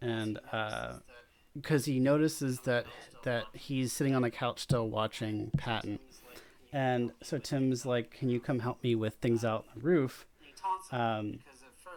and 0.00 0.38
because 1.54 1.84
he 1.84 2.00
notices 2.00 2.60
that 2.60 2.86
that 3.22 3.44
he's 3.52 3.92
sitting 3.92 4.14
on 4.14 4.22
the 4.22 4.30
couch 4.30 4.60
still 4.60 4.88
watching 4.88 5.50
Patton, 5.56 5.98
and 6.72 7.12
so 7.22 7.38
Tim's 7.38 7.86
like, 7.86 8.10
"Can 8.10 8.30
you 8.30 8.40
come 8.40 8.60
help 8.60 8.82
me 8.82 8.94
with 8.94 9.14
things 9.16 9.44
out 9.44 9.66
on 9.74 9.80
the 9.80 9.86
roof?" 9.86 10.26
Um, 10.90 11.40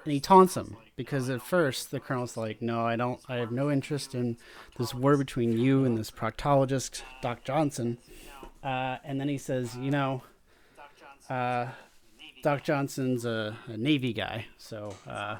and 0.03 0.11
he 0.11 0.19
taunts 0.19 0.55
him 0.55 0.75
because 0.95 1.29
at 1.29 1.41
first 1.41 1.89
the 1.89 1.99
colonel's 1.99 2.37
like, 2.37 2.61
"No, 2.61 2.85
I 2.85 2.95
don't. 2.95 3.19
I 3.27 3.37
have 3.37 3.51
no 3.51 3.71
interest 3.71 4.13
in 4.13 4.37
this 4.77 4.93
war 4.93 5.17
between 5.17 5.57
you 5.57 5.83
and 5.85 5.97
this 5.97 6.11
proctologist, 6.11 7.01
Doc 7.21 7.43
Johnson." 7.43 7.97
Uh, 8.63 8.97
and 9.03 9.19
then 9.19 9.29
he 9.29 9.37
says, 9.37 9.75
"You 9.75 9.91
know, 9.91 10.23
uh, 11.29 11.67
Doc 12.43 12.61
Johnson's 12.61 13.23
a, 13.23 13.57
a 13.67 13.77
Navy 13.77 14.11
guy, 14.11 14.45
so 14.57 14.93
uh, 15.07 15.37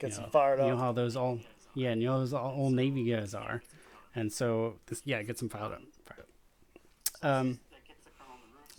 Gets 0.00 0.16
you 0.16 0.20
know, 0.20 0.26
him 0.26 0.32
fired 0.32 0.58
you 0.58 0.66
know 0.66 0.76
how 0.76 0.90
those 0.90 1.14
all, 1.14 1.38
yeah, 1.74 1.90
and 1.90 2.02
you 2.02 2.08
know 2.08 2.18
those 2.18 2.34
all 2.34 2.52
old 2.56 2.74
Navy 2.74 3.04
guys 3.04 3.34
are, 3.34 3.62
and 4.16 4.32
so 4.32 4.74
this, 4.86 5.00
yeah, 5.04 5.18
it 5.18 5.28
gets 5.28 5.40
him 5.40 5.48
fired 5.48 5.72
up. 5.72 5.82
Fired 6.04 6.24
up. 7.22 7.24
Um, 7.24 7.60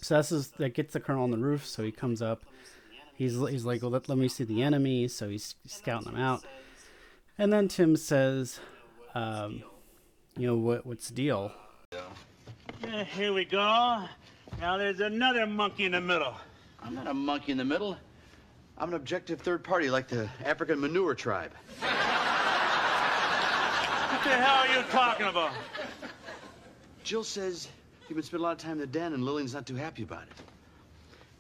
so 0.02 0.16
that's 0.16 0.30
his, 0.30 0.50
that 0.58 0.74
gets 0.74 0.92
the 0.92 1.00
colonel 1.00 1.24
on 1.24 1.32
the 1.32 1.38
roof. 1.38 1.66
So 1.66 1.82
he 1.82 1.94
comes 1.94 2.22
up. 2.22 2.44
He's 3.16 3.36
he's 3.48 3.64
like, 3.64 3.82
well, 3.82 3.92
let, 3.92 4.10
let 4.10 4.18
me 4.18 4.28
see 4.28 4.44
the 4.44 4.62
enemy. 4.62 5.08
So 5.08 5.30
he's 5.30 5.56
scouting 5.66 6.12
them 6.12 6.22
out, 6.22 6.44
and 7.38 7.54
then 7.54 7.70
Tim 7.70 7.96
says, 7.96 8.60
um, 9.16 9.64
you 10.38 10.46
know 10.46 10.58
what 10.58 10.86
what's 10.86 11.08
the 11.08 11.16
deal? 11.16 11.54
Eh, 12.84 13.04
Here 13.06 13.32
we 13.32 13.46
go. 13.46 14.04
Now 14.60 14.78
there's 14.78 15.00
another 15.00 15.48
monkey 15.48 15.86
in 15.86 15.94
the 15.94 16.02
middle. 16.02 16.36
I'm 16.86 16.94
not 16.94 17.08
a 17.08 17.14
monkey 17.16 17.52
in 17.52 17.58
the 17.58 17.66
middle. 17.66 17.98
I'm 18.78 18.90
an 18.90 18.96
objective 18.96 19.42
third 19.42 19.64
party 19.64 19.90
like 19.90 20.08
the 20.08 20.30
African 20.44 20.80
manure 20.80 21.16
tribe. 21.16 21.52
What 21.80 21.90
the 24.24 24.30
hell 24.30 24.58
are 24.58 24.68
you 24.68 24.84
talking 24.92 25.26
about? 25.26 25.52
Jill 27.04 27.24
says 27.24 27.68
you've 28.08 28.18
been 28.18 28.24
spending 28.24 28.46
a 28.46 28.48
lot 28.48 28.52
of 28.52 28.60
time 28.60 28.74
in 28.74 28.78
the 28.80 28.86
den 28.86 29.14
and 29.14 29.24
Lillian's 29.24 29.56
not 29.56 29.66
too 29.66 29.76
happy 29.76 30.04
about 30.04 30.24
it. 30.24 30.34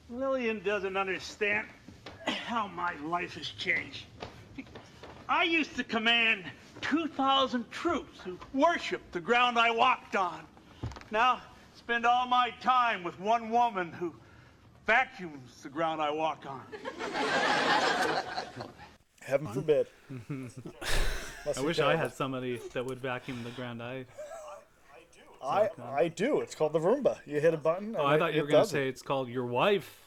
Lillian 0.09 0.63
doesn't 0.63 0.97
understand 0.97 1.67
how 2.25 2.67
my 2.67 2.95
life 3.03 3.35
has 3.35 3.49
changed. 3.49 4.05
I 5.29 5.43
used 5.43 5.75
to 5.75 5.83
command 5.83 6.45
2,000 6.81 7.69
troops 7.69 8.19
who 8.23 8.39
worshiped 8.51 9.11
the 9.11 9.19
ground 9.19 9.59
I 9.59 9.69
walked 9.69 10.15
on. 10.15 10.41
Now, 11.11 11.41
spend 11.75 12.03
all 12.03 12.25
my 12.25 12.51
time 12.61 13.03
with 13.03 13.19
one 13.19 13.51
woman 13.51 13.91
who 13.91 14.11
vacuums 14.85 15.61
the 15.63 15.69
ground 15.69 16.01
I 16.01 16.11
walk 16.11 16.45
on. 16.47 16.61
Heaven 19.21 19.47
forbid. 19.47 19.87
I 21.57 21.61
wish 21.61 21.79
I 21.79 21.95
had 21.95 22.13
somebody 22.13 22.59
that 22.73 22.85
would 22.85 22.99
vacuum 22.99 23.43
the 23.43 23.49
ground. 23.51 23.81
I 23.81 24.05
I 25.43 25.69
do. 25.75 25.83
I 25.83 26.07
do. 26.07 26.41
It's 26.41 26.55
called 26.55 26.73
the 26.73 26.79
Roomba. 26.79 27.17
You 27.25 27.39
hit 27.39 27.53
a 27.53 27.57
button. 27.57 27.95
oh, 27.97 28.05
and 28.05 28.07
I 28.07 28.15
it- 28.15 28.19
thought 28.19 28.33
you 28.35 28.41
were 28.41 28.47
gonna 28.47 28.65
say 28.65 28.87
it's 28.87 29.01
called 29.01 29.29
your 29.29 29.45
wife. 29.45 30.01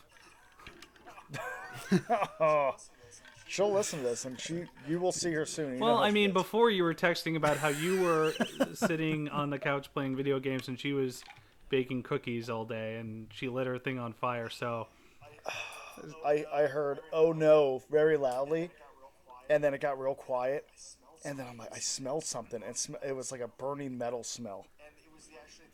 Oh, 2.40 2.74
she'll 3.46 3.72
listen 3.72 4.00
to 4.00 4.04
this, 4.04 4.24
and 4.24 4.38
she 4.40 4.64
you 4.88 4.98
will 5.00 5.12
see 5.12 5.32
her 5.32 5.46
soon. 5.46 5.74
You 5.74 5.80
Well, 5.80 5.98
I 5.98 6.10
mean, 6.10 6.28
gets. 6.30 6.42
before 6.42 6.70
you 6.70 6.82
were 6.82 6.94
texting 6.94 7.36
about 7.36 7.56
how 7.56 7.68
you 7.68 8.00
were 8.02 8.32
sitting 8.74 9.28
on 9.28 9.50
the 9.50 9.58
couch 9.58 9.92
playing 9.92 10.16
video 10.16 10.38
games 10.40 10.68
and 10.68 10.78
she 10.78 10.92
was 10.92 11.22
baking 11.68 12.02
cookies 12.02 12.48
all 12.50 12.64
day 12.64 12.96
and 12.96 13.26
she 13.32 13.48
lit 13.48 13.66
her 13.66 13.78
thing 13.78 13.98
on 13.98 14.12
fire. 14.12 14.48
So 14.50 14.88
I 16.24 16.44
I 16.52 16.62
heard 16.62 17.00
oh 17.12 17.32
no 17.32 17.82
very 17.90 18.16
loudly, 18.16 18.70
and 19.50 19.62
then 19.62 19.74
it 19.74 19.80
got 19.80 19.98
real 19.98 20.14
quiet, 20.14 20.66
and 21.24 21.38
then 21.38 21.46
I'm 21.50 21.58
like 21.58 21.74
I 21.74 21.78
smelled 21.78 22.24
something, 22.24 22.62
and 22.62 22.76
sm- 22.76 22.94
it 23.06 23.14
was 23.16 23.32
like 23.32 23.40
a 23.40 23.48
burning 23.48 23.98
metal 23.98 24.22
smell. 24.24 24.66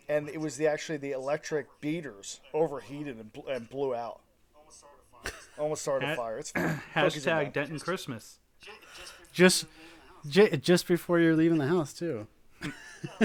And 0.09 0.29
it 0.29 0.39
was 0.39 0.57
the 0.57 0.67
actually 0.67 0.99
the 0.99 1.13
electric 1.13 1.67
beaters 1.81 2.41
overheated 2.53 3.17
and, 3.17 3.33
bl- 3.33 3.49
and 3.49 3.69
blew 3.71 3.95
out. 3.95 4.21
Almost 5.59 5.81
started 5.83 6.05
a 6.07 6.09
Ha- 6.11 6.17
fire. 6.17 6.39
It's 6.39 6.51
fine. 6.53 6.81
Cookies 6.95 7.27
are 7.27 7.31
hashtag 7.31 7.45
done. 7.45 7.53
Denton 7.53 7.79
Christmas. 7.79 8.39
Just 9.33 9.67
j- 10.29 10.57
just 10.59 10.87
before 10.87 11.21
you're 11.21 11.37
leaving 11.37 11.59
the 11.59 11.67
house 11.69 11.93
too. 11.95 12.27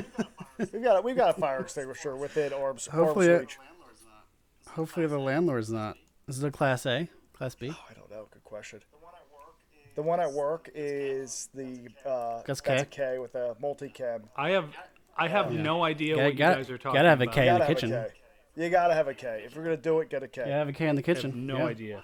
We've 0.57 0.83
got 0.83 0.97
a, 0.97 1.01
we've 1.01 1.15
got 1.15 1.37
a 1.37 1.39
fire 1.39 1.61
extinguisher 1.61 2.15
within 2.17 2.51
Orbs. 2.51 2.87
Hopefully 2.87 3.29
Orbs 3.29 3.53
it- 3.53 4.69
Hopefully 4.71 5.07
the 5.07 5.17
landlord's 5.17 5.71
not. 5.71 5.97
Is 6.27 6.43
it 6.43 6.47
a 6.47 6.51
class 6.51 6.85
A? 6.85 7.07
Class 7.33 7.55
B? 7.55 7.69
I 7.69 7.93
don't 7.93 8.11
know. 8.11 8.27
Good 8.29 8.43
question. 8.43 8.81
The 9.95 10.01
one 10.01 10.19
at 10.19 10.31
work 10.31 10.69
is 10.75 11.49
the 11.53 11.87
uh, 12.05 12.41
That's 12.45 12.61
that's 12.61 12.83
a 12.83 12.85
K? 12.85 12.97
K 13.13 13.19
with 13.19 13.35
a 13.35 13.55
multi-cam. 13.59 14.23
I 14.35 14.51
have 14.51 14.65
I 15.17 15.27
have 15.27 15.51
no 15.51 15.83
idea 15.83 16.15
Gotta- 16.15 16.27
what 16.27 16.37
gotta- 16.37 16.57
you 16.57 16.63
guys 16.63 16.71
are 16.71 16.77
talking 16.77 16.97
gotta 16.99 17.09
have 17.09 17.21
a 17.21 17.27
K 17.27 17.47
about. 17.47 17.61
In 17.61 17.67
the 17.67 17.73
kitchen. 17.73 18.05
You 18.55 18.69
gotta 18.69 18.93
have 18.93 19.07
a 19.07 19.13
K. 19.13 19.43
If 19.45 19.55
you're 19.55 19.63
gonna 19.63 19.77
do 19.77 19.99
it, 20.01 20.09
get 20.09 20.23
a 20.23 20.27
K. 20.27 20.43
Yeah, 20.45 20.55
I 20.55 20.57
have 20.59 20.69
a 20.69 20.73
K 20.73 20.87
in 20.87 20.95
the 20.95 21.01
I 21.01 21.07
have 21.07 21.15
kitchen. 21.17 21.47
no 21.47 21.57
yeah. 21.59 21.65
idea. 21.65 22.03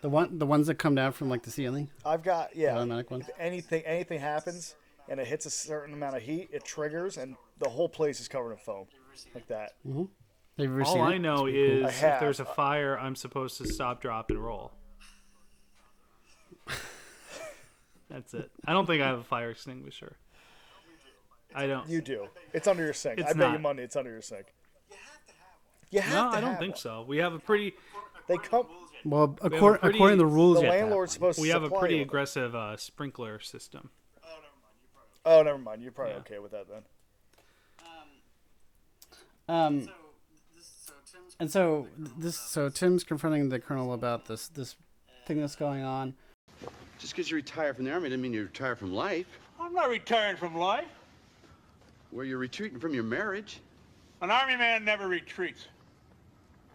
The 0.00 0.08
one, 0.08 0.38
the 0.38 0.46
ones 0.46 0.66
that 0.66 0.74
come 0.76 0.96
down 0.96 1.12
from 1.12 1.28
like 1.28 1.42
the 1.42 1.50
ceiling. 1.50 1.88
I've 2.04 2.24
got 2.24 2.56
yeah. 2.56 2.74
automatic 2.74 3.10
ones? 3.10 3.28
If 3.28 3.34
anything 3.38 3.82
anything 3.84 4.18
happens 4.18 4.74
and 5.12 5.20
it 5.20 5.26
hits 5.26 5.44
a 5.44 5.50
certain 5.50 5.92
amount 5.92 6.16
of 6.16 6.22
heat, 6.22 6.48
it 6.54 6.64
triggers 6.64 7.18
and 7.18 7.36
the 7.58 7.68
whole 7.68 7.86
place 7.88 8.18
is 8.18 8.28
covered 8.28 8.52
in 8.52 8.56
foam, 8.56 8.86
like 9.34 9.46
that. 9.48 9.72
Have 9.84 9.94
you 10.56 10.64
ever 10.64 10.82
All 10.84 11.02
I 11.02 11.14
it? 11.16 11.18
know 11.18 11.44
It's 11.44 11.52
pretty 11.52 11.58
is 11.82 11.84
I 11.84 11.88
if 12.14 12.20
there's 12.20 12.40
a 12.40 12.46
fire, 12.46 12.98
I'm 12.98 13.14
supposed 13.14 13.58
to 13.58 13.66
stop, 13.70 14.00
drop, 14.00 14.30
and 14.30 14.42
roll. 14.42 14.72
That's 18.08 18.32
it. 18.32 18.50
I 18.66 18.72
don't 18.72 18.86
think 18.86 19.02
I 19.02 19.06
have 19.06 19.18
a 19.18 19.24
fire 19.24 19.50
extinguisher. 19.50 20.16
I 21.54 21.66
don't. 21.66 21.86
You 21.90 22.00
do. 22.00 22.28
It's 22.54 22.66
under 22.66 22.82
your 22.82 22.94
sink. 22.94 23.20
It's 23.20 23.30
I 23.30 23.34
bet 23.34 23.52
you 23.52 23.58
money 23.58 23.82
it's 23.82 23.96
under 23.96 24.10
your 24.10 24.22
sink. 24.22 24.46
You 25.90 26.00
have 26.00 26.14
No, 26.14 26.30
to 26.30 26.36
I 26.38 26.40
don't 26.40 26.58
think 26.58 26.72
one. 26.74 26.80
so. 26.80 27.04
We 27.06 27.18
have 27.18 27.34
a 27.34 27.38
pretty 27.38 27.74
They 28.28 28.38
come. 28.38 28.66
Well, 29.04 29.36
have 29.42 29.52
a 29.52 29.56
according, 29.56 29.80
pretty- 29.80 29.98
according 29.98 30.16
to 30.18 30.22
the 30.24 30.26
rules, 30.26 30.56
The 30.56 30.60
you 30.62 30.66
have 30.68 30.72
to 30.72 30.78
have 30.78 30.84
landlord's 30.86 31.12
supposed 31.12 31.36
to 31.36 31.42
we 31.42 31.48
have 31.50 31.64
a 31.64 31.68
pretty 31.68 31.96
you 31.96 32.00
with 32.00 32.06
it. 32.06 32.08
aggressive 32.08 32.54
uh, 32.54 32.76
sprinkler 32.78 33.40
system. 33.40 33.90
Oh, 35.24 35.42
never 35.42 35.58
mind. 35.58 35.82
You're 35.82 35.92
probably 35.92 36.14
Yeah. 36.14 36.20
okay 36.20 36.38
with 36.38 36.52
that 36.52 36.66
then. 36.68 36.82
Um, 39.48 39.56
Um. 39.56 39.88
and 41.38 41.50
so 41.50 41.88
this, 42.16 42.36
so 42.38 42.68
Tim's 42.68 43.04
confronting 43.04 43.48
the 43.48 43.60
colonel 43.60 43.92
about 43.92 44.26
this 44.26 44.48
this 44.48 44.76
thing 45.26 45.40
that's 45.40 45.56
going 45.56 45.82
on. 45.82 46.14
Just 46.98 47.12
because 47.14 47.30
you 47.30 47.36
retire 47.36 47.74
from 47.74 47.84
the 47.84 47.92
army 47.92 48.08
doesn't 48.08 48.20
mean 48.22 48.32
you 48.32 48.42
retire 48.44 48.76
from 48.76 48.92
life. 48.92 49.26
I'm 49.60 49.72
not 49.72 49.88
retiring 49.88 50.36
from 50.36 50.56
life. 50.56 50.88
Where 52.10 52.24
you're 52.24 52.38
retreating 52.38 52.78
from 52.78 52.94
your 52.94 53.04
marriage. 53.04 53.60
An 54.20 54.30
army 54.30 54.56
man 54.56 54.84
never 54.84 55.08
retreats. 55.08 55.66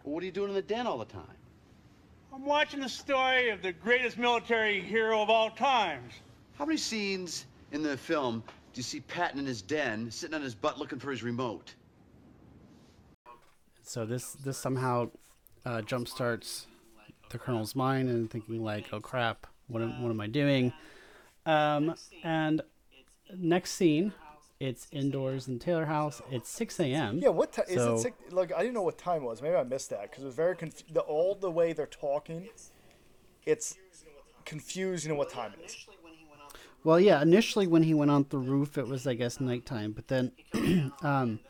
Well, 0.04 0.14
what 0.14 0.22
are 0.22 0.26
you 0.26 0.32
doing 0.32 0.48
in 0.50 0.54
the 0.54 0.62
den 0.62 0.86
all 0.86 0.98
the 0.98 1.04
time? 1.04 1.36
I'm 2.32 2.44
watching 2.44 2.80
the 2.80 2.88
story 2.88 3.48
of 3.50 3.62
the 3.62 3.72
greatest 3.72 4.18
military 4.18 4.80
hero 4.80 5.22
of 5.22 5.30
all 5.30 5.50
times. 5.50 6.12
How 6.58 6.66
many 6.66 6.76
scenes 6.76 7.46
in 7.72 7.82
the 7.82 7.96
film 7.96 8.42
do 8.72 8.78
you 8.78 8.82
see 8.82 9.00
Patton 9.00 9.40
in 9.40 9.46
his 9.46 9.62
den, 9.62 10.10
sitting 10.10 10.34
on 10.34 10.42
his 10.42 10.54
butt 10.54 10.78
looking 10.78 10.98
for 10.98 11.10
his 11.10 11.22
remote? 11.22 11.74
So 13.82 14.04
this 14.04 14.32
this 14.32 14.58
somehow 14.58 15.10
uh, 15.64 15.80
jumpstarts 15.80 16.66
the 17.30 17.38
colonel's 17.38 17.74
mind 17.74 18.08
and 18.08 18.30
thinking 18.30 18.62
like, 18.62 18.86
oh 18.92 19.00
crap, 19.00 19.46
what 19.66 19.82
am, 19.82 20.02
what 20.02 20.10
am 20.10 20.20
I 20.20 20.26
doing? 20.26 20.72
Um, 21.46 21.94
and 22.22 22.62
next 23.36 23.72
scene, 23.72 24.12
it's 24.60 24.86
indoors 24.92 25.48
in 25.48 25.58
Taylor 25.58 25.86
House. 25.86 26.20
It's 26.30 26.48
6 26.50 26.80
a.m. 26.80 27.18
Yeah, 27.18 27.30
what 27.30 27.52
time 27.52 27.66
is 27.68 27.82
it? 27.82 27.98
Six, 27.98 28.16
like 28.30 28.52
I 28.52 28.58
didn't 28.58 28.74
know 28.74 28.82
what 28.82 28.98
time 28.98 29.22
it 29.22 29.26
was. 29.26 29.40
Maybe 29.40 29.56
I 29.56 29.62
missed 29.62 29.90
that 29.90 30.02
because 30.02 30.22
it 30.22 30.26
was 30.26 30.34
very 30.34 30.56
confused. 30.56 30.92
the 30.92 31.00
all 31.00 31.34
the 31.34 31.50
way 31.50 31.72
they're 31.72 31.86
talking. 31.86 32.48
It's 33.46 33.76
confusing 34.44 35.10
you 35.10 35.14
know 35.14 35.18
what 35.18 35.30
time 35.30 35.52
it 35.58 35.66
is. 35.66 35.86
Well, 36.84 37.00
yeah. 37.00 37.20
Initially, 37.20 37.66
when 37.66 37.82
he 37.82 37.94
went 37.94 38.10
on 38.10 38.26
the 38.30 38.38
roof, 38.38 38.78
it 38.78 38.86
was 38.86 39.06
I 39.06 39.14
guess 39.14 39.40
nighttime. 39.40 39.92
But 39.92 40.08
then, 40.08 40.32
um, 41.02 41.40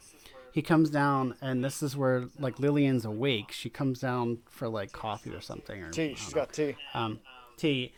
he 0.52 0.62
comes 0.62 0.90
down, 0.90 1.34
and 1.40 1.64
this 1.64 1.82
is 1.82 1.96
where 1.96 2.24
like 2.38 2.58
Lillian's 2.58 3.04
awake. 3.04 3.52
She 3.52 3.70
comes 3.70 4.00
down 4.00 4.38
for 4.48 4.68
like 4.68 4.92
coffee 4.92 5.30
or 5.30 5.40
something, 5.40 5.82
or 5.82 5.90
Tea. 5.90 6.14
She's 6.16 6.32
got 6.34 6.52
tea. 6.52 6.76
um, 6.94 7.20
tea, 7.56 7.92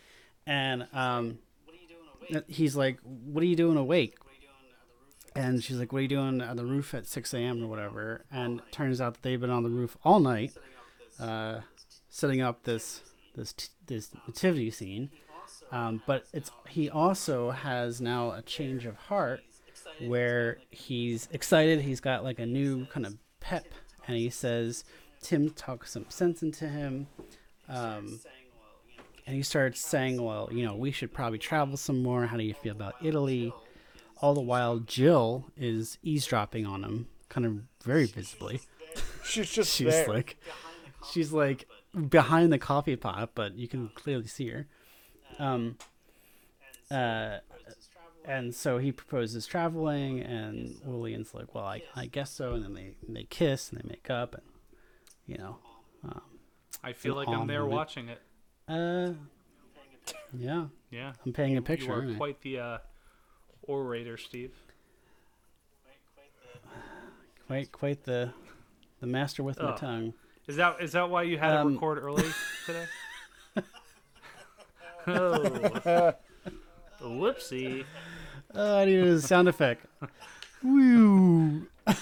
and 0.47 0.87
um, 0.93 1.39
he's 2.49 2.77
like, 2.77 2.99
"What 3.03 3.43
are 3.43 3.47
you 3.47 3.57
doing 3.57 3.77
awake?" 3.77 4.17
And 5.37 5.63
she's 5.63 5.79
like, 5.79 5.93
"What 5.93 6.01
are 6.01 6.03
you 6.03 6.09
doing 6.09 6.43
on 6.43 6.57
the 6.57 6.67
roof 6.67 6.93
at 6.93 7.07
6 7.07 7.33
a.m. 7.35 7.63
or 7.63 7.69
whatever?" 7.69 8.25
And 8.33 8.59
it 8.61 8.73
turns 8.73 9.01
out 9.01 9.15
that 9.15 9.23
they've 9.23 9.41
been 9.41 9.51
on 9.51 9.63
the 9.63 9.71
roof 9.71 9.97
all 10.05 10.19
night, 10.19 10.53
uh, 11.21 11.61
setting 12.09 12.41
up 12.41 12.65
this 12.65 13.03
this 13.37 13.55
this 13.87 14.11
nativity 14.27 14.71
scene. 14.73 15.11
Um, 15.73 16.03
but 16.07 16.25
it's 16.33 16.51
he 16.69 16.91
also 16.91 17.51
has 17.51 18.01
now 18.01 18.33
a 18.33 18.43
change 18.43 18.87
of 18.87 18.97
heart, 18.97 19.41
where 20.01 20.59
he's 20.71 21.29
excited. 21.33 21.81
He's 21.81 22.01
got 22.01 22.25
like 22.25 22.39
a 22.39 22.47
new 22.47 22.87
kind 22.87 23.07
of 23.07 23.17
pep, 23.41 23.67
and 24.07 24.17
he 24.17 24.31
says, 24.31 24.85
"Tim 25.23 25.51
talks 25.51 25.93
some 25.93 26.07
sense 26.09 26.43
into 26.43 26.69
him." 26.69 27.07
Um, 27.69 28.21
and 29.27 29.37
he 29.37 29.43
starts 29.43 29.81
saying, 29.81 30.21
"Well, 30.23 30.49
you 30.53 30.65
know, 30.65 30.75
we 30.75 30.91
should 30.91 31.13
probably 31.13 31.39
travel 31.39 31.77
some 31.77 32.03
more. 32.03 32.27
How 32.27 32.37
do 32.37 32.43
you 32.43 32.55
feel 32.55 32.73
about 32.73 32.95
Italy?" 33.03 33.53
All 34.23 34.35
the 34.35 34.41
while, 34.43 34.81
Jill 34.81 35.47
is 35.57 35.97
eavesdropping 36.03 36.67
on 36.67 36.85
him, 36.85 37.09
kind 37.31 37.47
of 37.47 37.63
very 37.85 38.05
visibly. 38.05 38.61
She's 39.25 39.51
just 39.51 39.73
she's 39.77 39.87
there. 39.87 40.09
like 40.09 40.37
she's 41.11 41.33
like 41.33 41.67
behind 42.09 42.53
the 42.53 42.59
coffee 42.59 42.97
pot, 42.97 43.31
but 43.35 43.57
you 43.57 43.67
can 43.69 43.89
clearly 43.95 44.27
see 44.27 44.49
her. 44.49 44.67
Um, 45.41 45.77
uh, 46.91 47.39
and 48.25 48.55
so 48.55 48.79
he 48.79 48.93
proposes 48.93 49.47
traveling, 49.47 50.21
and 50.21 50.77
Lillian's 50.85 51.33
like, 51.35 51.55
"Well, 51.55 51.65
I, 51.65 51.83
I 51.97 52.07
guess 52.07 52.31
so." 52.31 52.53
And 52.55 52.63
then 52.65 52.75
they 52.75 52.95
they 53.09 53.25
kiss 53.25 53.71
and 53.71 53.81
they 53.81 53.89
make 53.89 54.11
up, 54.11 54.35
and 54.35 54.43
you 55.27 55.39
know, 55.39 55.57
um, 56.05 56.21
I 56.85 56.93
feel 56.93 57.15
like 57.15 57.29
I'm 57.29 57.47
there 57.47 57.61
moment. 57.61 57.77
watching 57.77 58.09
it. 58.09 58.21
uh, 58.69 59.13
yeah, 60.37 60.67
Yeah. 60.91 61.13
I'm 61.25 61.33
painting 61.33 61.57
a 61.57 61.63
picture. 61.63 61.93
are 61.93 61.97
aren't 62.03 62.17
quite 62.19 62.41
the 62.43 62.59
uh, 62.59 62.79
orator, 63.63 64.17
Steve. 64.19 64.53
quite 67.47 67.73
quite 67.73 68.05
the 68.05 68.33
the 69.01 69.07
master 69.07 69.43
with 69.43 69.59
my 69.61 69.73
Oh. 69.73 69.77
tongue. 69.77 70.15
Is 70.47 70.57
that 70.57 70.81
is 70.81 70.93
that 70.93 71.09
why 71.11 71.23
you 71.23 71.39
had 71.39 71.53
Um, 71.57 71.69
to 71.69 71.75
record 71.75 71.99
early 71.99 72.25
today? 72.67 72.87
Oh. 75.11 76.13
Whoopsie. 77.03 77.85
Oh, 78.55 78.79
I 78.79 78.85
needed 78.85 79.07
a 79.07 79.21
sound 79.21 79.49
effect. 79.49 79.87
Woo. 80.63 81.67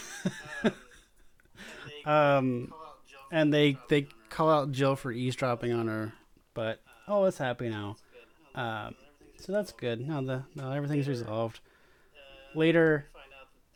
um, 2.04 2.72
and 3.30 3.52
they 3.52 3.78
they 3.88 4.08
call 4.30 4.50
out 4.50 4.72
Jill 4.72 4.96
for 4.96 5.12
eavesdropping 5.12 5.72
on 5.72 5.86
her, 5.88 6.12
but 6.54 6.80
oh, 7.06 7.24
it's 7.24 7.38
happy 7.38 7.68
now. 7.68 7.96
Um, 8.54 8.94
so 9.36 9.52
that's 9.52 9.72
good. 9.72 10.06
Now 10.06 10.20
the 10.20 10.42
now 10.54 10.72
everything's 10.72 11.08
resolved. 11.08 11.60
Later, 12.54 13.06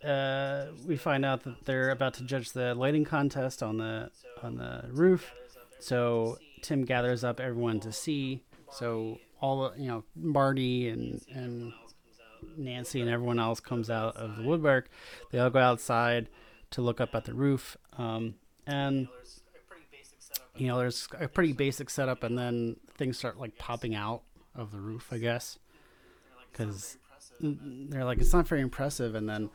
uh, 0.05 0.66
we 0.87 0.97
find 0.97 1.24
out 1.24 1.45
that 1.45 1.64
they're 1.64 1.91
about 1.91 2.14
to 2.14 2.24
judge 2.24 2.53
the 2.53 2.74
lighting 2.74 3.05
contest 3.05 3.62
on 3.62 3.76
the 3.76 4.11
on 4.43 4.57
the 4.57 4.85
roof. 4.91 5.33
So 5.78 6.39
Tim 6.62 6.85
gathers 6.85 7.22
up 7.22 7.39
everyone 7.39 7.80
to 7.80 7.93
see. 7.93 8.43
So 8.73 9.18
all 9.41 9.73
you 9.77 9.87
know 9.89 10.05
Marty 10.16 10.89
and 10.89 11.23
and 11.33 11.73
Nancy 12.57 13.01
and 13.01 13.11
everyone 13.11 13.39
else 13.39 13.61
comes 13.61 13.91
out 13.91 14.16
of 14.16 14.37
the 14.37 14.43
woodwork. 14.43 14.89
They 15.31 15.39
all 15.39 15.51
go 15.51 15.61
outside 15.61 16.29
to 16.70 16.83
look 16.83 17.01
up 17.01 17.14
at 17.14 17.25
the 17.25 17.35
roof. 17.35 17.77
Um, 17.99 18.35
and 18.66 19.09
you 20.57 20.66
know, 20.66 20.79
there's 20.79 21.09
a 21.18 21.29
pretty 21.29 21.53
basic 21.53 21.91
setup, 21.91 22.23
and 22.23 22.39
then 22.39 22.77
things 22.97 23.18
start 23.18 23.39
like 23.39 23.57
popping 23.59 23.95
out 23.95 24.23
of 24.55 24.70
the 24.70 24.79
roof, 24.79 25.09
I 25.11 25.18
guess, 25.18 25.59
because 26.51 26.99
they're 27.41 28.05
like 28.05 28.18
it's 28.18 28.33
not 28.33 28.47
very 28.47 28.61
impressive. 28.61 29.14
And 29.14 29.29
then 29.29 29.51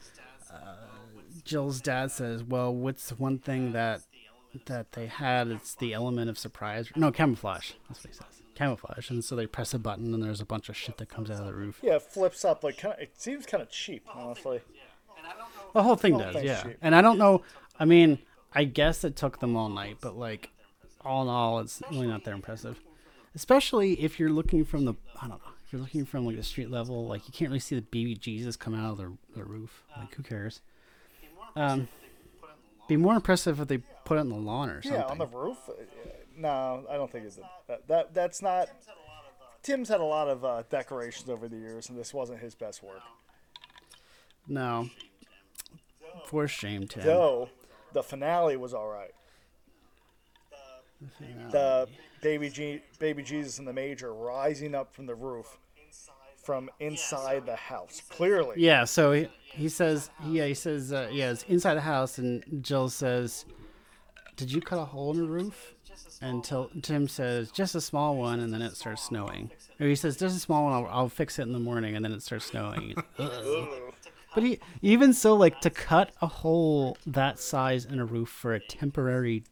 uh, 0.51 0.75
Jill's 1.43 1.81
dad 1.81 2.11
says, 2.11 2.43
"Well, 2.43 2.73
what's 2.73 3.09
one 3.11 3.39
thing 3.39 3.73
that 3.73 4.01
that 4.65 4.93
they 4.93 5.07
had? 5.07 5.49
It's 5.49 5.75
the 5.75 5.93
element 5.93 6.29
of 6.29 6.37
surprise. 6.37 6.89
No, 6.95 7.11
camouflage. 7.11 7.73
That's 7.87 8.03
what 8.03 8.13
he 8.13 8.17
says. 8.17 8.36
Camouflage." 8.57 9.09
And 9.09 9.23
so 9.23 9.35
they 9.35 9.45
press 9.45 9.73
a 9.73 9.79
button, 9.79 10.13
and 10.13 10.23
there's 10.23 10.41
a 10.41 10.45
bunch 10.45 10.67
of 10.69 10.75
shit 10.75 10.97
that 10.97 11.09
comes 11.09 11.29
out 11.29 11.41
of 11.41 11.45
the 11.45 11.53
roof. 11.53 11.79
Yeah, 11.83 11.95
it 11.95 12.01
flips 12.01 12.43
up 12.43 12.63
like 12.63 12.77
kind 12.77 12.95
of. 12.95 12.99
It 12.99 13.11
seems 13.17 13.45
kind 13.45 13.61
of 13.61 13.69
cheap, 13.69 14.03
honestly. 14.13 14.61
The 15.73 15.83
whole 15.83 15.95
thing 15.95 16.17
does, 16.17 16.41
yeah. 16.41 16.63
cheap. 16.63 16.77
And 16.81 16.95
I 16.95 17.01
don't 17.01 17.17
know. 17.17 17.43
I 17.79 17.85
mean, 17.85 18.19
I 18.53 18.63
guess 18.63 19.03
it 19.03 19.15
took 19.15 19.39
them 19.39 19.55
all 19.55 19.69
night, 19.69 19.97
but 20.01 20.17
like, 20.17 20.49
all 21.03 21.21
in 21.23 21.27
all, 21.27 21.59
it's 21.59 21.81
really 21.91 22.07
not 22.07 22.23
that 22.23 22.33
impressive. 22.33 22.79
Especially 23.35 23.93
if 24.01 24.19
you're 24.19 24.31
looking 24.31 24.65
from 24.65 24.85
the, 24.85 24.93
I 25.21 25.27
don't 25.27 25.37
know, 25.43 25.51
if 25.65 25.71
you're 25.73 25.81
looking 25.81 26.05
from 26.05 26.25
like 26.25 26.37
the 26.37 26.43
street 26.43 26.71
level, 26.71 27.05
like 27.05 27.27
you 27.27 27.33
can't 27.33 27.49
really 27.49 27.59
see 27.59 27.75
the 27.75 27.81
baby 27.81 28.15
Jesus 28.15 28.55
come 28.55 28.73
out 28.73 28.91
of 28.91 28.97
the, 28.97 29.11
the 29.35 29.43
roof. 29.43 29.83
Like, 29.95 30.15
who 30.15 30.23
cares? 30.23 30.61
Um, 31.55 31.87
be 32.87 32.97
more 32.97 33.15
impressive 33.15 33.59
if 33.59 33.67
they 33.67 33.79
put 34.05 34.17
it 34.17 34.21
on 34.21 34.29
the 34.29 34.35
lawn 34.35 34.69
or 34.69 34.81
something. 34.81 35.01
Yeah, 35.01 35.07
on 35.07 35.17
the 35.17 35.27
roof. 35.27 35.57
Uh, 36.37 36.41
No, 36.41 36.85
I 36.89 36.95
don't 36.95 37.11
think 37.11 37.25
it's 37.25 37.39
that, 37.67 37.87
that. 37.87 38.13
That's 38.13 38.41
not. 38.41 38.69
Tim's 39.63 39.89
had 39.89 39.99
a 39.99 40.05
lot 40.05 40.27
of 40.27 40.45
uh, 40.45 40.63
decorations 40.69 41.29
over 41.29 41.47
the 41.47 41.57
years, 41.57 41.89
and 41.89 41.97
this 41.97 42.13
wasn't 42.13 42.39
his 42.39 42.55
best 42.55 42.83
work. 42.83 43.01
No. 44.47 44.89
For 46.25 46.47
shame, 46.47 46.87
Tim. 46.87 47.03
Though 47.03 47.49
the 47.93 48.03
finale 48.03 48.55
was 48.57 48.73
all 48.73 48.87
right. 48.87 49.11
The 51.51 51.87
baby 52.21 52.49
G, 52.49 52.81
baby 52.99 53.23
Jesus 53.23 53.59
and 53.59 53.67
the 53.67 53.73
Major 53.73 54.13
rising 54.13 54.73
up 54.73 54.93
from 54.93 55.05
the 55.05 55.15
roof, 55.15 55.57
from 56.43 56.69
inside 56.79 57.45
the 57.45 57.55
house. 57.55 58.01
Clearly, 58.09 58.55
Yeah, 58.57 58.85
so 58.85 59.11
he, 59.11 59.27
he 59.43 59.69
says, 59.69 60.09
yeah, 60.25 60.45
he 60.45 60.53
says, 60.53 60.91
uh, 60.91 61.09
yeah, 61.11 61.31
it's 61.31 61.43
inside 61.43 61.75
the 61.75 61.81
house, 61.81 62.17
and 62.17 62.43
Jill 62.63 62.89
says, 62.89 63.45
"Did 64.35 64.51
you 64.51 64.61
cut 64.61 64.79
a 64.79 64.85
hole 64.85 65.11
in 65.11 65.17
the 65.21 65.27
roof?" 65.27 65.75
And 66.21 66.43
Til- 66.43 66.69
Tim 66.81 67.07
says, 67.07 67.51
"Just 67.51 67.75
a 67.75 67.81
small 67.81 68.15
one," 68.17 68.39
and 68.39 68.53
then 68.53 68.61
it 68.61 68.75
starts 68.75 69.03
snowing. 69.03 69.51
Or 69.79 69.87
he 69.87 69.95
says, 69.95 70.17
"Just 70.17 70.35
a 70.35 70.39
small 70.39 70.63
one. 70.65 70.73
I'll, 70.73 70.87
I'll 70.91 71.09
fix 71.09 71.37
it 71.39 71.43
in 71.43 71.53
the 71.53 71.59
morning," 71.59 71.95
and 71.95 72.03
then 72.03 72.11
it 72.11 72.21
starts 72.23 72.45
snowing. 72.45 72.95
But 74.35 74.43
he, 74.43 74.59
even 74.83 75.13
so, 75.13 75.35
like 75.35 75.61
to 75.61 75.71
cut 75.71 76.11
a 76.21 76.27
hole 76.27 76.95
that 77.07 77.39
size 77.39 77.85
in 77.85 77.99
a 77.99 78.05
roof 78.05 78.29
for 78.29 78.53
a 78.53 78.59
temporary 78.59 79.45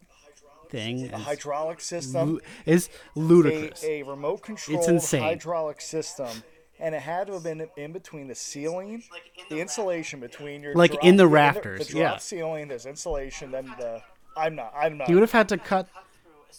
thing 0.69 1.11
a 1.11 1.17
hydraulic 1.17 1.79
system, 1.81 2.39
is 2.67 2.89
ludicrous. 3.15 3.83
a, 3.83 4.01
a 4.01 4.03
remote 4.03 4.43
controlled 4.43 4.87
insane. 4.87 5.23
hydraulic 5.23 5.81
system, 5.81 6.43
and 6.79 6.93
it 6.93 7.01
had 7.01 7.25
to 7.27 7.33
have 7.33 7.43
been 7.43 7.67
in 7.77 7.93
between 7.93 8.27
the 8.27 8.35
ceiling, 8.35 9.01
the 9.49 9.59
insulation 9.59 10.19
between 10.19 10.61
your 10.61 10.75
Like 10.75 10.91
drop- 10.91 11.03
in 11.03 11.15
the 11.15 11.23
the 11.23 11.27
rafters, 11.29 11.87
drop 11.87 11.99
yeah. 11.99 12.17
ceiling. 12.17 12.67
There's 12.67 12.85
insulation. 12.85 13.51
Then 13.51 13.73
the 13.79 14.03
I'm 14.37 14.55
not. 14.55 14.71
I'm 14.77 14.97
not. 14.99 15.07
He 15.07 15.15
would 15.15 15.21
have 15.21 15.31
had 15.31 15.49
to 15.49 15.57
cut. 15.57 15.87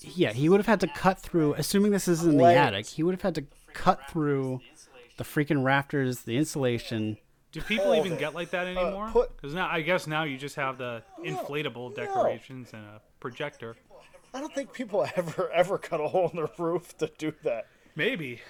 Yeah, 0.02 0.32
he 0.32 0.48
would 0.48 0.58
have 0.60 0.66
had 0.66 0.80
to 0.80 0.86
cut 0.88 1.18
through. 1.20 1.54
Assuming 1.54 1.90
this 1.92 2.08
is 2.08 2.24
in 2.24 2.36
the 2.36 2.44
Layers. 2.44 2.58
attic, 2.58 2.86
he 2.86 3.02
would 3.02 3.14
have 3.14 3.22
had 3.22 3.34
to 3.36 3.44
cut 3.72 4.00
through 4.10 4.60
the 5.16 5.24
freaking 5.24 5.64
rafters, 5.64 6.20
the 6.22 6.36
insulation. 6.36 7.16
Do 7.52 7.60
people 7.62 7.86
All 7.86 7.94
even 8.04 8.18
get 8.18 8.34
like 8.34 8.50
that 8.50 8.66
anymore? 8.66 9.08
put- 9.10 9.34
Because 9.36 9.54
now 9.54 9.68
I 9.70 9.80
guess 9.80 10.06
now 10.06 10.24
you 10.24 10.36
just 10.36 10.56
have 10.56 10.76
the 10.78 11.02
inflatable 11.24 11.94
decorations 11.94 12.70
and 12.72 12.82
a 12.84 13.00
projector. 13.20 13.76
I 14.34 14.40
don't 14.40 14.54
think 14.54 14.72
people 14.72 15.06
ever 15.16 15.50
ever 15.52 15.78
cut 15.78 16.00
a 16.00 16.08
hole 16.08 16.28
in 16.30 16.36
the 16.36 16.50
roof 16.58 16.96
to 16.98 17.10
do 17.18 17.32
that. 17.44 17.66
Maybe. 17.94 18.40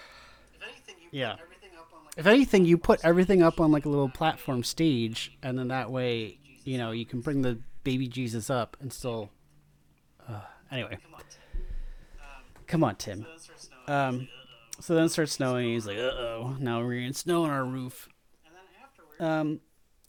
Yeah. 1.12 1.36
If 2.16 2.26
anything, 2.26 2.64
you 2.64 2.78
put 2.78 3.04
everything 3.04 3.42
up 3.42 3.60
on 3.60 3.70
like 3.70 3.84
a 3.84 3.88
little 3.88 4.08
platform 4.08 4.64
stage, 4.64 5.36
and 5.42 5.58
then 5.58 5.68
that 5.68 5.90
way, 5.90 6.38
you 6.64 6.78
know, 6.78 6.90
you 6.90 7.04
can 7.04 7.20
bring 7.20 7.42
the 7.42 7.58
baby 7.84 8.08
Jesus 8.08 8.48
up 8.50 8.76
and 8.80 8.92
still. 8.92 9.30
Uh, 10.28 10.40
anyway. 10.70 10.98
Come 12.66 12.84
on, 12.84 12.96
Tim. 12.96 13.26
Um, 13.86 14.28
so 14.80 14.94
then 14.94 15.04
it 15.04 15.08
starts 15.10 15.32
snowing. 15.32 15.68
He's 15.68 15.86
like, 15.86 15.98
"Uh 15.98 16.10
oh, 16.10 16.56
now 16.58 16.82
we're 16.82 16.94
getting 16.94 17.12
snow 17.12 17.44
on 17.44 17.50
our 17.50 17.64
roof." 17.64 18.08
Um, 19.18 19.60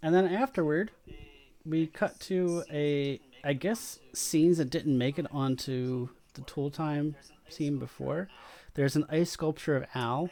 and 0.02 0.14
then 0.14 0.26
afterward, 0.28 0.92
we 1.66 1.88
cut 1.88 2.20
to 2.22 2.64
a, 2.72 3.20
I 3.44 3.54
guess, 3.54 4.00
scenes 4.14 4.58
that 4.58 4.70
didn't 4.70 4.98
make 4.98 5.20
it 5.20 5.28
onto 5.32 6.10
the 6.34 6.42
Tool 6.42 6.70
Time 6.70 7.16
scene 7.50 7.78
before. 7.78 8.28
There's 8.74 8.96
an 8.96 9.06
ice 9.10 9.32
sculpture 9.32 9.76
of 9.76 9.86
Al, 9.96 10.30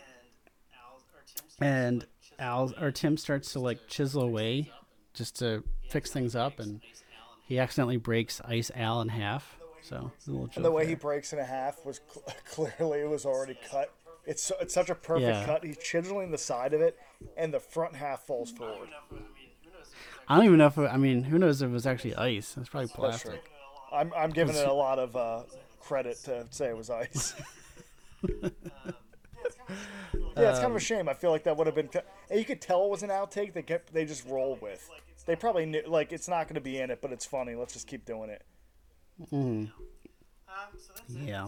and 1.59 2.05
Al 2.39 2.73
or 2.79 2.91
Tim 2.91 3.17
starts 3.17 3.53
to 3.53 3.59
like 3.59 3.87
chisel 3.87 4.23
away 4.23 4.71
just 5.13 5.37
to 5.39 5.63
fix 5.89 6.11
things 6.11 6.35
up, 6.35 6.59
and 6.59 6.81
he 7.47 7.59
accidentally 7.59 7.97
breaks 7.97 8.41
Ice 8.41 8.71
Al 8.75 9.01
in 9.01 9.09
half. 9.09 9.57
So 9.87 10.11
a 10.27 10.31
little 10.31 10.49
And 10.55 10.65
the 10.65 10.71
way 10.71 10.83
there. 10.83 10.89
he 10.89 10.95
breaks 10.95 11.31
in 11.33 11.39
half 11.39 11.85
was 11.85 12.01
cl- 12.11 12.25
clearly 12.77 13.01
it 13.01 13.09
was 13.09 13.25
already 13.25 13.57
cut. 13.69 13.91
It's 14.25 14.41
so, 14.41 14.55
it's 14.59 14.73
such 14.73 14.89
a 14.89 14.95
perfect 14.95 15.27
Yeah. 15.27 15.45
cut. 15.45 15.63
He's 15.63 15.77
chiseling 15.77 16.31
the 16.31 16.37
side 16.39 16.73
of 16.73 16.81
it, 16.81 16.97
and 17.37 17.53
the 17.53 17.59
front 17.59 17.95
half 17.95 18.21
falls 18.25 18.49
forward. 18.51 18.89
I 20.27 20.37
don't 20.37 20.45
even 20.45 20.57
know 20.57 20.65
if 20.67 20.77
it, 20.79 20.87
I 20.91 20.97
mean 20.97 21.23
who 21.23 21.37
knows 21.37 21.61
if 21.61 21.69
it 21.69 21.73
was 21.73 21.85
actually 21.85 22.15
ice. 22.15 22.55
It's 22.57 22.69
probably 22.69 22.87
plastic. 22.89 23.51
I'm 23.93 24.11
I'm 24.17 24.31
giving 24.31 24.55
it 24.55 24.67
a 24.67 24.73
lot 24.73 24.97
of 24.97 25.15
uh, 25.15 25.43
credit 25.79 26.17
to 26.23 26.47
say 26.49 26.69
it 26.69 26.75
was 26.77 26.89
ice. 26.89 27.35
yeah, 28.27 28.49
it's 30.35 30.59
kind 30.59 30.65
Um, 30.65 30.71
of 30.71 30.77
a 30.77 30.79
shame. 30.79 31.07
I 31.07 31.13
feel 31.13 31.29
like 31.31 31.43
that 31.43 31.55
would 31.57 31.67
have 31.67 31.75
been. 31.75 31.89
And 32.29 32.39
you 32.39 32.45
could 32.45 32.61
tell 32.61 32.85
it 32.85 32.89
was 32.89 33.03
an 33.03 33.09
outtake. 33.09 33.53
They 33.53 33.61
kept 33.61 33.93
they 33.93 34.05
just 34.05 34.27
roll 34.27 34.57
with. 34.61 34.89
They 35.27 35.35
probably 35.35 35.65
knew 35.67 35.83
like 35.87 36.11
it's 36.11 36.27
not 36.27 36.45
going 36.47 36.55
to 36.55 36.61
be 36.61 36.79
in 36.79 36.89
it, 36.89 36.99
but 37.01 37.11
it's 37.11 37.25
funny. 37.25 37.53
Let's 37.55 37.73
just 37.73 37.87
keep 37.87 38.05
doing 38.05 38.29
it. 38.31 38.41
Yeah. 41.09 41.47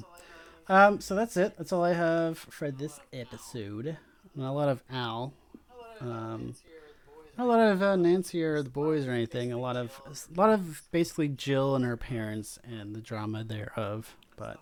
Um, 0.70 1.00
so 1.00 1.16
that's 1.16 1.38
it. 1.38 1.56
That's 1.58 1.72
all 1.72 1.84
I 1.84 1.94
have 1.94 2.38
for 2.38 2.72
this 2.72 3.00
episode. 3.14 3.98
Not 4.36 4.52
a 4.52 4.54
lot 4.54 4.70
of 4.70 4.84
Al. 4.90 5.34
Um, 6.02 6.54
not 7.38 7.46
a 7.46 7.48
lot 7.48 7.60
of 7.60 7.82
uh, 7.82 7.96
Nancy 7.96 8.44
or 8.44 8.62
the 8.62 8.70
boys 8.70 9.08
or 9.08 9.12
anything. 9.12 9.52
A 9.52 9.58
lot 9.58 9.76
of 9.78 10.00
a 10.06 10.40
lot 10.40 10.52
of 10.52 10.84
basically 10.92 11.28
Jill 11.28 11.76
and 11.76 11.86
her 11.86 11.98
parents 11.98 12.60
and 12.64 12.96
the 12.96 13.02
drama 13.02 13.44
thereof. 13.44 14.16
But 14.36 14.58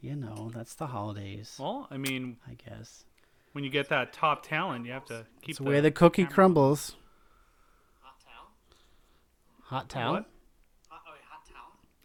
you 0.00 0.14
know, 0.14 0.50
that's 0.54 0.74
the 0.74 0.86
holidays. 0.86 1.56
Well, 1.58 1.88
I 1.90 1.96
mean, 1.96 2.36
I 2.48 2.54
guess 2.54 3.04
when 3.52 3.64
you 3.64 3.70
get 3.70 3.88
that 3.88 4.12
top 4.12 4.46
talent, 4.46 4.86
you 4.86 4.92
have 4.92 5.06
to 5.06 5.24
keep 5.40 5.50
it's 5.50 5.58
the 5.58 5.64
way 5.64 5.80
the 5.80 5.90
cookie 5.90 6.26
crumbles. 6.26 6.96
Hot 8.02 8.20
town. 8.20 8.46
Hot 9.62 9.88
towel. 9.88 10.24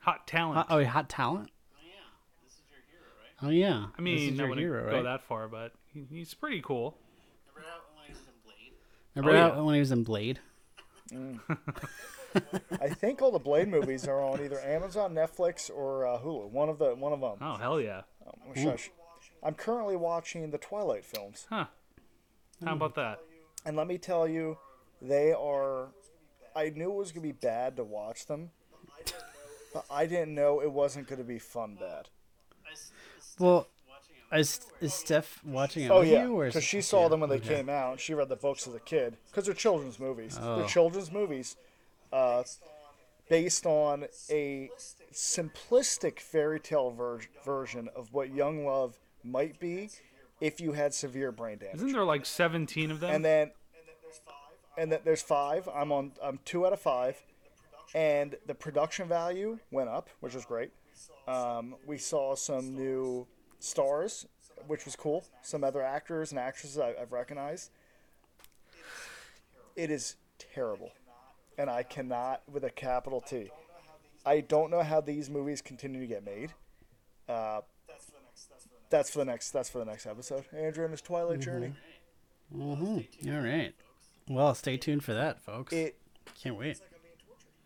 What? 0.04 0.20
Hot, 0.28 0.28
wait, 0.28 0.28
hot 0.28 0.28
towel? 0.28 0.54
Hot 0.54 0.56
talent. 0.56 0.58
Hot, 0.58 0.68
oh, 0.70 0.86
hot 0.86 1.10
talent. 1.10 1.50
Oh 1.76 1.82
yeah, 1.86 2.45
this 2.45 2.54
is 2.54 2.62
your 2.70 2.80
hero, 2.89 3.06
right? 3.20 3.47
Oh 3.47 3.50
yeah. 3.50 3.88
I 3.97 4.02
mean, 4.02 4.32
this 4.32 4.39
I 4.39 4.41
your 4.43 4.50
wouldn't 4.50 4.64
hero, 4.66 4.89
go 4.89 4.95
right? 4.97 5.04
that 5.04 5.24
far, 5.24 5.47
but 5.47 5.72
he, 5.93 6.06
he's 6.10 6.34
pretty 6.34 6.62
cool. 6.62 6.97
Remember 7.56 7.72
how 7.72 7.84
when 7.95 8.06
he 8.06 8.12
was 8.12 8.20
in 8.22 8.34
Blade? 8.43 8.74
Remember 9.16 9.32
Oh, 9.32 9.56
yeah. 9.58 9.62
when 9.62 9.74
he 9.76 9.80
was 9.80 9.91
in 9.91 10.04
Blade? 10.04 10.39
I 12.80 12.89
think 12.89 13.22
all 13.22 13.32
the 13.32 13.39
Blade 13.39 13.68
movies 13.68 14.08
are 14.08 14.22
on 14.22 14.39
either 14.41 14.60
Amazon, 14.62 15.14
Netflix, 15.16 15.70
or 15.74 16.06
uh, 16.06 16.20
Hulu. 16.20 16.50
One 16.52 16.70
of 16.70 16.78
the 16.78 16.93
one 16.95 17.12
of 17.14 17.20
them. 17.22 17.38
Oh 17.41 17.56
hell 17.58 17.82
yeah! 17.82 18.02
Oh, 18.26 18.54
shush. 18.56 18.91
I'm 19.41 19.56
currently 19.56 19.95
watching 19.95 20.50
the 20.52 20.58
Twilight 20.58 21.06
films, 21.06 21.47
Huh? 21.50 21.66
How 22.64 22.74
about 22.74 22.95
that? 22.95 23.20
and 23.66 23.76
let 23.78 23.88
me 23.88 23.97
tell 23.97 24.28
you, 24.28 24.58
they 25.02 25.34
are. 25.34 25.88
I 26.56 26.70
knew 26.70 26.91
it 26.91 26.95
was 26.95 27.12
gonna 27.12 27.24
be 27.26 27.32
bad 27.32 27.76
to 27.78 27.84
watch 27.84 28.28
them, 28.28 28.52
but 29.74 29.86
I 29.89 30.05
didn't 30.05 30.34
know 30.36 30.61
it 30.61 30.72
wasn't 30.72 31.07
gonna 31.07 31.24
be 31.24 31.39
fun 31.39 31.76
bad. 31.80 32.07
I 32.67 32.72
s- 32.72 32.91
s- 33.17 33.36
Well, 33.39 33.67
watching 33.88 34.15
it. 34.32 34.39
is 34.39 34.59
is 34.82 34.93
Steph 34.93 35.43
watching 35.43 35.84
it 35.86 35.91
Oh 35.91 36.01
yeah, 36.01 36.24
you, 36.26 36.39
or 36.39 36.45
because 36.47 36.63
she 36.63 36.82
saw 36.82 37.03
yeah, 37.03 37.07
them 37.09 37.20
when 37.22 37.30
they 37.30 37.38
okay. 37.38 37.55
came 37.57 37.70
out. 37.70 37.91
and 37.93 37.99
She 37.99 38.13
read 38.13 38.30
the 38.30 38.36
books 38.36 38.67
as 38.67 38.74
a 38.76 38.80
kid 38.80 39.17
because 39.30 39.45
they're 39.45 39.53
children's 39.53 39.99
movies. 39.99 40.38
Oh. 40.41 40.57
They're 40.59 40.67
children's 40.67 41.11
movies, 41.11 41.55
uh, 42.13 42.43
based 43.30 43.65
on 43.65 44.05
a 44.30 44.70
simplistic 45.13 46.20
fairy 46.20 46.59
tale 46.59 46.91
ver- 46.91 47.22
version 47.45 47.89
of 47.95 48.13
what 48.13 48.34
young 48.34 48.65
love 48.65 48.97
might 49.24 49.59
be 49.59 49.89
if 50.41 50.59
you 50.61 50.74
had 50.74 50.93
severe 50.93 51.32
brain 51.32 51.57
damage. 51.57 51.76
Isn't 51.76 51.91
there 51.91 52.03
like 52.05 52.26
17 52.26 52.91
of 52.91 52.99
them? 52.99 53.13
and 53.13 53.24
then 53.26 53.51
and 54.78 54.91
then 54.91 54.99
there's 55.03 55.22
five. 55.22 55.67
I'm 55.76 55.91
on. 55.91 56.13
I'm 56.24 56.39
two 56.45 56.65
out 56.65 56.72
of 56.72 56.80
five, 56.80 57.22
and 57.93 58.35
the 58.45 58.55
production 58.55 59.07
value 59.07 59.59
went 59.71 59.89
up, 59.89 60.09
which 60.19 60.33
was 60.35 60.45
great. 60.45 60.71
Um, 61.27 61.75
we 61.85 61.97
saw 61.97 62.35
some 62.35 62.73
new 62.73 63.27
stars, 63.59 64.25
which 64.67 64.85
was 64.85 64.95
cool. 64.95 65.23
Some 65.41 65.63
other 65.63 65.81
actors 65.81 66.31
and 66.31 66.39
actresses 66.39 66.77
I, 66.77 66.95
I've 66.99 67.11
recognized. 67.11 67.71
It 69.75 69.91
is 69.91 70.15
terrible, 70.53 70.91
and 71.57 71.69
I 71.69 71.83
cannot 71.83 72.41
with 72.51 72.63
a 72.63 72.69
capital 72.69 73.21
T. 73.21 73.51
I 74.25 74.41
don't 74.41 74.69
know 74.69 74.83
how 74.83 75.01
these 75.01 75.29
movies 75.29 75.61
continue 75.61 76.01
to 76.01 76.07
get 76.07 76.25
made. 76.25 76.53
Uh, 77.27 77.61
that's 78.89 79.09
for 79.11 79.19
the 79.19 79.25
next. 79.25 79.51
That's 79.51 79.69
for 79.69 79.79
the 79.79 79.85
next 79.85 80.05
episode. 80.05 80.45
Andrew 80.51 80.83
and 80.83 80.91
his 80.91 81.01
Twilight 81.01 81.39
Journey. 81.39 81.73
Mm-hmm. 82.55 83.31
All 83.31 83.41
right. 83.41 83.73
Well, 84.27 84.53
stay 84.55 84.77
tuned 84.77 85.03
for 85.03 85.13
that, 85.13 85.39
folks. 85.41 85.71
It 85.73 85.95
Can't 86.41 86.57
wait. 86.57 86.79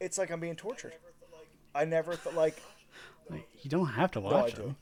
It's 0.04 0.18
like 0.18 0.30
I'm 0.32 0.40
being 0.40 0.56
tortured. 0.56 0.94
I 1.74 1.86
never 1.86 2.14
thought 2.16 2.36
like 2.36 2.62
Like, 3.30 3.48
you 3.62 3.70
don't 3.70 3.88
have 3.88 4.12
to 4.12 4.20
I 4.20 4.24
watch 4.24 4.56
do. 4.56 4.76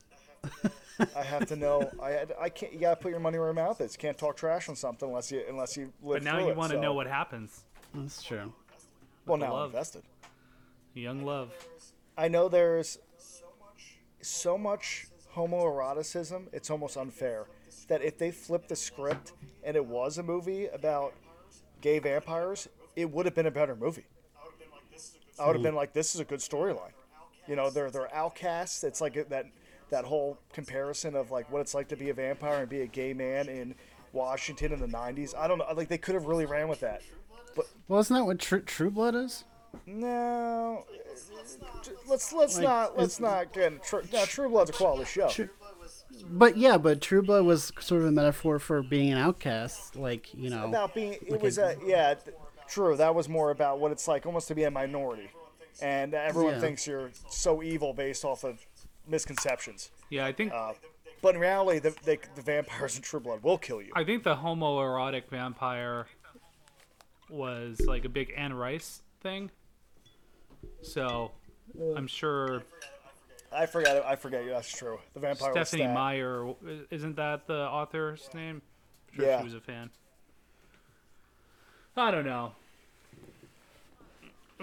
them. 0.62 0.72
I 1.16 1.24
have 1.24 1.46
to 1.48 1.56
know. 1.56 1.90
I 2.02 2.26
I 2.40 2.50
can't. 2.50 2.74
You 2.74 2.80
gotta 2.80 2.96
put 2.96 3.12
your 3.12 3.20
money 3.20 3.38
where 3.38 3.48
your 3.48 3.54
mouth 3.54 3.80
is. 3.82 3.94
You 3.94 4.00
can't 4.00 4.18
talk 4.18 4.36
trash 4.38 4.68
on 4.70 4.76
something 4.76 5.08
unless 5.08 5.32
you 5.32 5.44
unless 5.48 5.78
you 5.78 5.94
live 6.04 6.24
but 6.24 6.24
now 6.24 6.40
you 6.46 6.54
want 6.54 6.72
to 6.72 6.78
so- 6.78 6.82
know 6.82 6.94
what 6.94 7.08
happens. 7.08 7.64
That's 7.94 8.22
true. 8.24 8.52
Well, 9.26 9.38
the 9.38 9.46
now 9.46 9.56
I'm 9.58 9.66
invested. 9.68 10.04
Young 10.94 11.24
love. 11.24 11.52
I 12.18 12.28
know 12.28 12.50
there's 12.50 12.98
so 14.22 14.58
much 14.58 15.08
homoeroticism. 15.36 16.48
It's 16.52 16.70
almost 16.70 16.98
unfair 16.98 17.46
that 17.88 18.02
if 18.02 18.18
they 18.18 18.32
flipped 18.32 18.70
the 18.70 18.76
script 18.76 19.34
and 19.64 19.76
it 19.76 19.86
was 19.86 20.18
a 20.18 20.24
movie 20.24 20.68
about 20.68 21.14
gay 21.82 22.00
vampires, 22.00 22.68
it 22.96 23.10
would 23.12 23.26
have 23.26 23.36
been 23.36 23.46
a 23.46 23.52
better 23.52 23.76
movie. 23.76 24.06
I 25.42 25.48
would 25.48 25.56
have 25.56 25.62
hmm. 25.62 25.68
been 25.70 25.76
like, 25.76 25.94
this 25.94 26.14
is 26.14 26.22
a 26.22 26.26
good 26.26 26.40
storyline. 26.40 26.92
You 27.48 27.56
know, 27.56 27.70
they're 27.70 27.90
they're 27.90 28.14
outcasts. 28.14 28.84
It's 28.84 29.02
like 29.02 29.28
that 29.30 29.46
that 29.90 30.06
whole 30.06 30.38
comparison 30.54 31.16
of 31.16 31.32
like 31.32 31.52
what 31.52 31.60
it's 31.62 31.74
like 31.74 31.88
to 31.90 31.96
be 31.96 32.10
a 32.10 32.14
vampire 32.14 32.62
and 32.62 32.70
be 32.70 32.82
a 32.82 32.88
gay 32.88 33.14
man 33.14 33.50
in 33.50 33.76
Washington 34.14 34.72
in 34.72 34.80
the 34.80 34.88
'90s. 34.88 35.36
I 35.36 35.48
don't 35.48 35.58
know. 35.58 35.66
Like 35.76 35.88
they 35.88 35.98
could 35.98 36.16
have 36.16 36.26
really 36.26 36.46
ran 36.46 36.68
with 36.68 36.80
that. 36.82 37.02
But 37.56 37.66
Well, 37.88 38.00
isn't 38.00 38.16
that 38.16 38.24
what 38.24 38.40
True, 38.40 38.62
True 38.62 38.92
Blood 38.92 39.16
is? 39.16 39.44
no, 39.86 40.86
let's 42.08 42.34
let's 42.34 42.56
Like, 42.56 42.64
not 42.64 42.98
let's 42.98 43.20
not 43.20 43.54
get 43.54 43.84
True, 43.84 44.04
now, 44.14 44.26
True 44.26 44.50
Blood's 44.50 44.70
a 44.70 44.74
quality 44.74 45.06
show. 45.06 45.30
True, 45.30 45.50
But 46.30 46.58
yeah, 46.58 46.78
but 46.78 47.02
True 47.02 47.24
Blood 47.24 47.46
was 47.46 47.72
sort 47.80 48.02
of 48.02 48.08
a 48.08 48.12
metaphor 48.12 48.60
for 48.60 48.84
being 48.84 49.12
an 49.12 49.18
outcast. 49.18 49.96
Like 49.96 50.34
you 50.34 50.50
know, 50.50 50.66
about 50.66 50.94
being 50.94 51.14
it 51.14 51.32
Like 51.32 51.42
was 51.42 51.58
a- 51.58 51.78
a 51.82 51.88
yeah 51.88 52.16
true 52.72 52.96
that 52.96 53.14
was 53.14 53.28
more 53.30 53.52
about 53.52 53.80
what 53.80 53.92
it's 53.92 54.08
like 54.08 54.26
almost 54.26 54.48
to 54.48 54.56
be 54.56 54.64
a 54.64 54.72
minority 54.72 55.30
and 55.82 56.14
everyone 56.14 56.54
Yeah. 56.56 56.60
thinks 56.62 56.88
you're 56.88 57.12
so 57.30 57.62
evil 57.62 57.94
based 57.94 58.24
off 58.26 58.44
of 58.44 58.66
misconceptions 59.08 59.92
Yeah, 60.10 60.26
I 60.26 60.32
think 60.32 60.52
uh, 60.54 60.74
but 61.22 61.36
in 61.36 61.42
reality 61.42 61.80
the, 61.80 61.94
they, 62.04 62.18
the 62.36 62.42
vampires 62.42 62.96
in 62.96 63.02
true 63.02 63.20
blood 63.20 63.44
will 63.44 63.58
kill 63.58 63.82
you 63.82 63.92
I 63.96 64.04
think 64.04 64.24
the 64.24 64.36
homoerotic 64.36 65.28
vampire 65.30 66.08
was 67.30 67.80
like 67.82 68.06
a 68.06 68.10
big 68.10 68.34
Anne 68.36 68.54
Rice 68.54 69.02
thing. 69.22 69.52
So 70.82 71.32
I'm 71.96 72.08
sure 72.08 72.64
i 73.54 73.66
forget 73.66 73.98
it 73.98 74.04
i 74.06 74.16
forget 74.16 74.44
you 74.46 74.50
that's 74.50 74.72
true 74.72 74.98
the 75.14 75.20
vampire 75.20 75.52
Stephenie 75.52 75.84
Stat. 75.84 75.94
Meyer 75.94 76.54
isn't 76.90 77.16
that 77.18 77.48
the 77.48 77.68
author's 77.68 78.30
name? 78.34 78.62
I'm 79.10 79.16
sure 79.16 79.26
Yeah. 79.26 79.40
she 79.40 79.44
was 79.46 79.54
a 79.56 79.60
fan. 79.62 79.90
I 81.98 82.12
don't 82.12 82.26
know. 82.26 82.54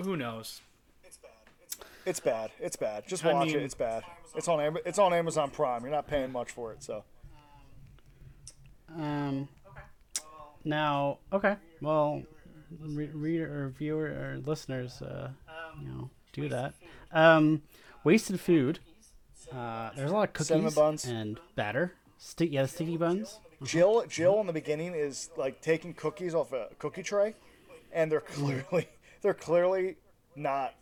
Who 0.04 0.16
knows? 0.16 0.60
it's 1.04 1.16
bad 1.18 1.30
it's 1.62 1.76
it's 2.06 2.20
bad 2.20 2.50
It's 2.60 2.76
bad. 2.76 3.06
just 3.08 3.24
I 3.24 3.32
watch 3.32 3.46
mean- 3.48 3.56
it 3.56 3.62
it's 3.62 3.74
bad 3.74 4.02
it's 4.34 4.48
on 4.48 4.60
Am- 4.60 4.76
it's 4.84 4.98
on 4.98 5.12
amazon 5.14 5.50
prime 5.50 5.82
you're 5.82 5.90
not 5.90 6.06
paying 6.06 6.30
much 6.32 6.50
for 6.50 6.72
it 6.72 6.82
so 6.82 7.04
Um. 8.96 9.48
Now, 10.64 11.18
okay. 11.32 11.56
Well, 11.80 12.22
re- 12.80 13.10
reader 13.12 13.64
or 13.64 13.68
viewer 13.70 14.06
or 14.06 14.40
listeners, 14.44 15.00
uh, 15.02 15.30
you 15.80 15.88
know, 15.88 16.10
do 16.32 16.48
that. 16.48 16.74
Um, 17.12 17.62
wasted 18.04 18.40
food. 18.40 18.80
Uh, 19.52 19.90
there's 19.96 20.10
a 20.10 20.14
lot 20.14 20.30
of 20.36 20.46
Cinnamon 20.46 20.64
cookies 20.70 20.74
buns. 20.78 21.04
and 21.04 21.40
batter. 21.54 21.94
Stick, 22.18 22.50
yeah, 22.52 22.66
sticky 22.66 22.96
buns. 22.96 23.38
Jill, 23.62 24.04
Jill 24.08 24.40
in 24.40 24.46
the 24.46 24.52
beginning 24.52 24.94
is 24.94 25.30
like 25.36 25.60
taking 25.62 25.94
cookies 25.94 26.34
off 26.34 26.52
a 26.52 26.68
cookie 26.78 27.02
tray, 27.02 27.34
and 27.92 28.10
they're 28.10 28.20
clearly 28.36 28.88
they're 29.22 29.34
clearly 29.34 29.96
not 30.36 30.74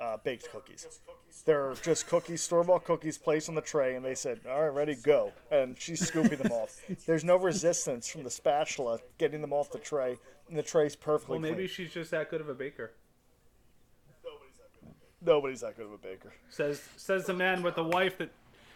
uh, 0.00 0.16
baked 0.24 0.50
cookies. 0.50 1.00
They're 1.44 1.74
just 1.82 2.06
cookies, 2.08 2.42
store 2.42 2.64
bought 2.64 2.84
cookies 2.84 3.18
placed 3.18 3.48
on 3.48 3.54
the 3.54 3.60
tray, 3.60 3.94
and 3.94 4.04
they 4.04 4.14
said, 4.14 4.40
"All 4.48 4.62
right, 4.62 4.74
ready, 4.74 4.94
go." 4.94 5.32
And 5.50 5.78
she's 5.78 6.06
scooping 6.06 6.38
them 6.38 6.50
off. 6.52 6.80
There's 7.06 7.24
no 7.24 7.36
resistance 7.36 8.08
from 8.08 8.22
the 8.24 8.30
spatula 8.30 8.98
getting 9.18 9.40
them 9.42 9.52
off 9.52 9.70
the 9.70 9.78
tray, 9.78 10.18
and 10.48 10.58
the 10.58 10.62
tray's 10.62 10.96
perfectly 10.96 11.34
Well, 11.34 11.42
maybe 11.42 11.54
clean. 11.56 11.68
she's 11.68 11.92
just 11.92 12.10
that 12.10 12.30
good 12.30 12.40
of 12.40 12.48
a 12.48 12.54
baker. 12.54 12.92
Nobody's 15.24 15.60
that 15.60 15.76
good 15.76 15.86
of 15.86 15.92
a 15.92 15.98
baker. 15.98 16.32
Says 16.50 16.82
says 16.96 17.26
the 17.26 17.34
man 17.34 17.62
with 17.62 17.74
the 17.74 17.84
wife 17.84 18.18
that 18.18 18.30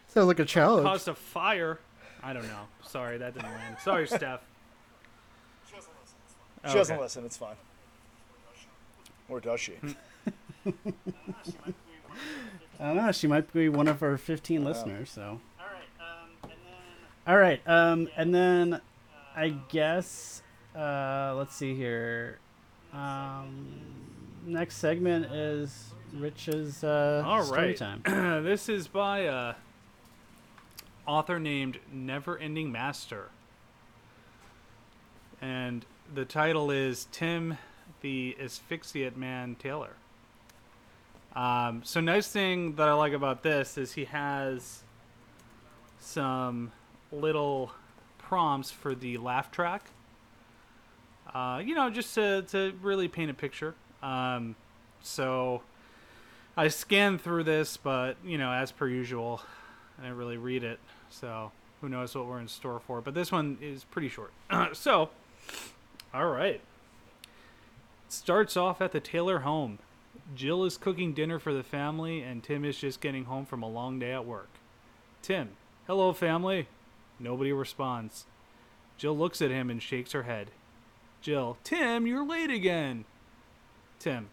Sounds 0.08 0.26
like 0.26 0.38
a 0.40 0.44
challenge. 0.44 0.84
caused 0.84 1.08
a 1.08 1.14
fire. 1.14 1.78
I 2.22 2.32
don't 2.32 2.46
know. 2.48 2.66
Sorry, 2.86 3.18
that 3.18 3.34
didn't 3.34 3.50
land. 3.50 3.76
Sorry, 3.82 4.06
Steph. 4.06 4.40
She 6.66 6.74
doesn't 6.74 6.94
Okay. 6.94 7.02
listen. 7.02 7.24
It's 7.24 7.36
fine. 7.36 7.56
Or 9.30 9.40
does 9.40 9.60
she? 9.60 9.74
I 10.66 10.72
don't 12.78 12.96
know. 12.96 13.12
She 13.12 13.26
might 13.26 13.52
be 13.52 13.68
one 13.68 13.88
of 13.88 14.02
our 14.02 14.16
15 14.16 14.64
listeners. 14.64 15.10
So. 15.10 15.40
All 15.58 15.66
right, 15.66 15.86
um, 16.00 16.28
and 16.42 16.50
then 16.50 16.82
All 17.26 17.36
right. 17.38 17.68
Um, 17.68 18.08
and 18.16 18.34
then 18.34 18.80
I 19.36 19.50
guess 19.68 20.42
uh, 20.74 21.34
let's 21.36 21.54
see 21.54 21.74
here. 21.74 22.38
Um, 22.92 23.68
next 24.44 24.76
segment 24.76 25.26
is 25.26 25.94
Rich's 26.12 26.82
uh, 26.82 27.22
All 27.24 27.44
story 27.44 27.74
time. 27.74 28.02
this 28.44 28.68
is 28.68 28.88
by 28.88 29.20
a 29.20 29.54
author 31.06 31.38
named 31.38 31.78
Never 31.92 32.38
Ending 32.38 32.72
Master. 32.72 33.30
And 35.40 35.86
the 36.12 36.24
title 36.24 36.70
is 36.70 37.06
Tim 37.12 37.58
the 38.00 38.36
Asphyxiate 38.40 39.16
Man 39.16 39.56
Taylor. 39.56 39.94
Um, 41.34 41.82
so 41.84 42.00
nice 42.00 42.28
thing 42.28 42.74
that 42.74 42.88
I 42.88 42.92
like 42.94 43.12
about 43.12 43.42
this 43.42 43.78
is 43.78 43.92
he 43.92 44.04
has 44.06 44.82
some 46.00 46.72
little 47.12 47.72
prompts 48.18 48.70
for 48.70 48.94
the 48.94 49.18
laugh 49.18 49.50
track. 49.50 49.90
Uh, 51.32 51.62
you 51.64 51.74
know, 51.74 51.90
just 51.90 52.14
to, 52.16 52.42
to 52.42 52.72
really 52.82 53.06
paint 53.06 53.30
a 53.30 53.34
picture. 53.34 53.74
Um, 54.02 54.56
so 55.02 55.62
I 56.56 56.68
scanned 56.68 57.20
through 57.20 57.44
this, 57.44 57.76
but 57.76 58.16
you 58.24 58.38
know, 58.38 58.50
as 58.52 58.72
per 58.72 58.88
usual, 58.88 59.40
I 59.98 60.02
didn't 60.02 60.16
really 60.16 60.36
read 60.36 60.64
it, 60.64 60.80
so 61.08 61.52
who 61.80 61.88
knows 61.88 62.14
what 62.14 62.26
we're 62.26 62.40
in 62.40 62.48
store 62.48 62.80
for. 62.80 63.00
But 63.00 63.14
this 63.14 63.30
one 63.30 63.58
is 63.60 63.84
pretty 63.84 64.08
short. 64.08 64.32
so, 64.72 65.10
all 66.12 66.26
right. 66.26 66.60
Starts 68.10 68.56
off 68.56 68.80
at 68.80 68.90
the 68.90 68.98
Taylor 68.98 69.40
home. 69.40 69.78
Jill 70.34 70.64
is 70.64 70.76
cooking 70.76 71.12
dinner 71.12 71.38
for 71.38 71.54
the 71.54 71.62
family, 71.62 72.22
and 72.22 72.42
Tim 72.42 72.64
is 72.64 72.76
just 72.76 73.00
getting 73.00 73.26
home 73.26 73.46
from 73.46 73.62
a 73.62 73.68
long 73.68 74.00
day 74.00 74.10
at 74.10 74.26
work. 74.26 74.48
Tim, 75.22 75.50
hello, 75.86 76.12
family. 76.12 76.66
Nobody 77.20 77.52
responds. 77.52 78.26
Jill 78.98 79.16
looks 79.16 79.40
at 79.40 79.52
him 79.52 79.70
and 79.70 79.80
shakes 79.80 80.10
her 80.10 80.24
head. 80.24 80.50
Jill, 81.20 81.56
Tim, 81.62 82.04
you're 82.04 82.26
late 82.26 82.50
again. 82.50 83.04
Tim, 84.00 84.30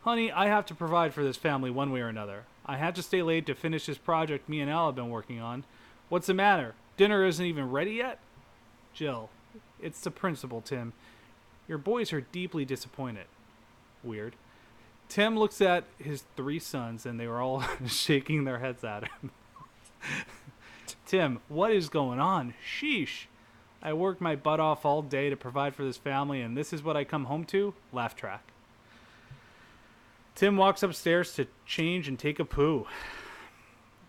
honey, 0.00 0.32
I 0.32 0.46
have 0.46 0.64
to 0.66 0.74
provide 0.74 1.12
for 1.12 1.22
this 1.22 1.36
family 1.36 1.70
one 1.70 1.92
way 1.92 2.00
or 2.00 2.08
another. 2.08 2.44
I 2.64 2.78
had 2.78 2.94
to 2.94 3.02
stay 3.02 3.20
late 3.20 3.44
to 3.46 3.54
finish 3.54 3.84
this 3.84 3.98
project 3.98 4.48
me 4.48 4.60
and 4.60 4.70
Al 4.70 4.86
have 4.86 4.96
been 4.96 5.10
working 5.10 5.38
on. 5.38 5.64
What's 6.08 6.28
the 6.28 6.34
matter? 6.34 6.74
Dinner 6.96 7.26
isn't 7.26 7.44
even 7.44 7.70
ready 7.70 7.92
yet? 7.92 8.20
Jill, 8.94 9.28
it's 9.82 10.00
the 10.00 10.10
principal, 10.10 10.62
Tim. 10.62 10.94
Your 11.68 11.78
boys 11.78 12.12
are 12.12 12.20
deeply 12.20 12.64
disappointed. 12.64 13.26
Weird. 14.02 14.36
Tim 15.08 15.38
looks 15.38 15.60
at 15.60 15.84
his 15.98 16.24
three 16.36 16.58
sons, 16.58 17.06
and 17.06 17.18
they 17.18 17.26
were 17.26 17.40
all 17.40 17.64
shaking 17.86 18.44
their 18.44 18.58
heads 18.58 18.84
at 18.84 19.04
him. 19.04 19.30
Tim, 21.06 21.40
what 21.48 21.72
is 21.72 21.88
going 21.88 22.20
on? 22.20 22.54
Sheesh. 22.64 23.26
I 23.82 23.92
worked 23.92 24.20
my 24.20 24.34
butt 24.34 24.58
off 24.58 24.84
all 24.84 25.02
day 25.02 25.30
to 25.30 25.36
provide 25.36 25.74
for 25.74 25.84
this 25.84 25.96
family, 25.96 26.40
and 26.40 26.56
this 26.56 26.72
is 26.72 26.82
what 26.82 26.96
I 26.96 27.04
come 27.04 27.26
home 27.26 27.44
to? 27.46 27.74
Laugh 27.92 28.16
track. 28.16 28.52
Tim 30.34 30.56
walks 30.56 30.82
upstairs 30.82 31.34
to 31.34 31.46
change 31.64 32.08
and 32.08 32.18
take 32.18 32.38
a 32.38 32.44
poo. 32.44 32.86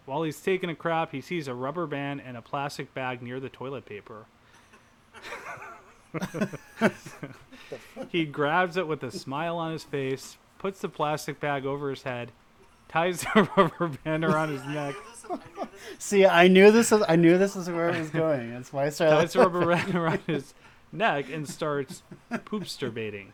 While 0.05 0.23
he's 0.23 0.41
taking 0.41 0.69
a 0.69 0.75
crap, 0.75 1.11
he 1.11 1.21
sees 1.21 1.47
a 1.47 1.53
rubber 1.53 1.85
band 1.85 2.21
and 2.25 2.35
a 2.35 2.41
plastic 2.41 2.93
bag 2.93 3.21
near 3.21 3.39
the 3.39 3.49
toilet 3.49 3.85
paper. 3.85 4.25
he 8.09 8.25
grabs 8.25 8.77
it 8.77 8.87
with 8.87 9.03
a 9.03 9.11
smile 9.11 9.57
on 9.57 9.71
his 9.71 9.83
face, 9.83 10.37
puts 10.57 10.79
the 10.79 10.89
plastic 10.89 11.39
bag 11.39 11.65
over 11.65 11.89
his 11.89 12.03
head, 12.03 12.31
ties 12.89 13.21
the 13.21 13.49
rubber 13.57 13.89
band 14.03 14.23
around 14.23 14.49
his 14.49 14.63
neck, 14.65 14.95
See, 15.99 16.25
I 16.25 16.47
knew 16.47 16.71
this. 16.71 16.91
Was, 16.91 17.03
I 17.07 17.15
knew 17.15 17.37
this 17.37 17.55
was 17.55 17.69
where 17.69 17.89
it 17.89 17.99
was 17.99 18.09
going. 18.09 18.53
That's 18.53 18.71
why 18.71 18.85
I 18.85 18.89
started. 18.89 19.15
ties 19.15 19.33
the 19.33 19.39
rubber 19.39 19.65
band 19.65 19.95
around 19.95 20.21
his 20.27 20.53
neck, 20.91 21.29
and 21.31 21.47
starts 21.47 22.03
poopster 22.31 22.93
baiting. 22.93 23.33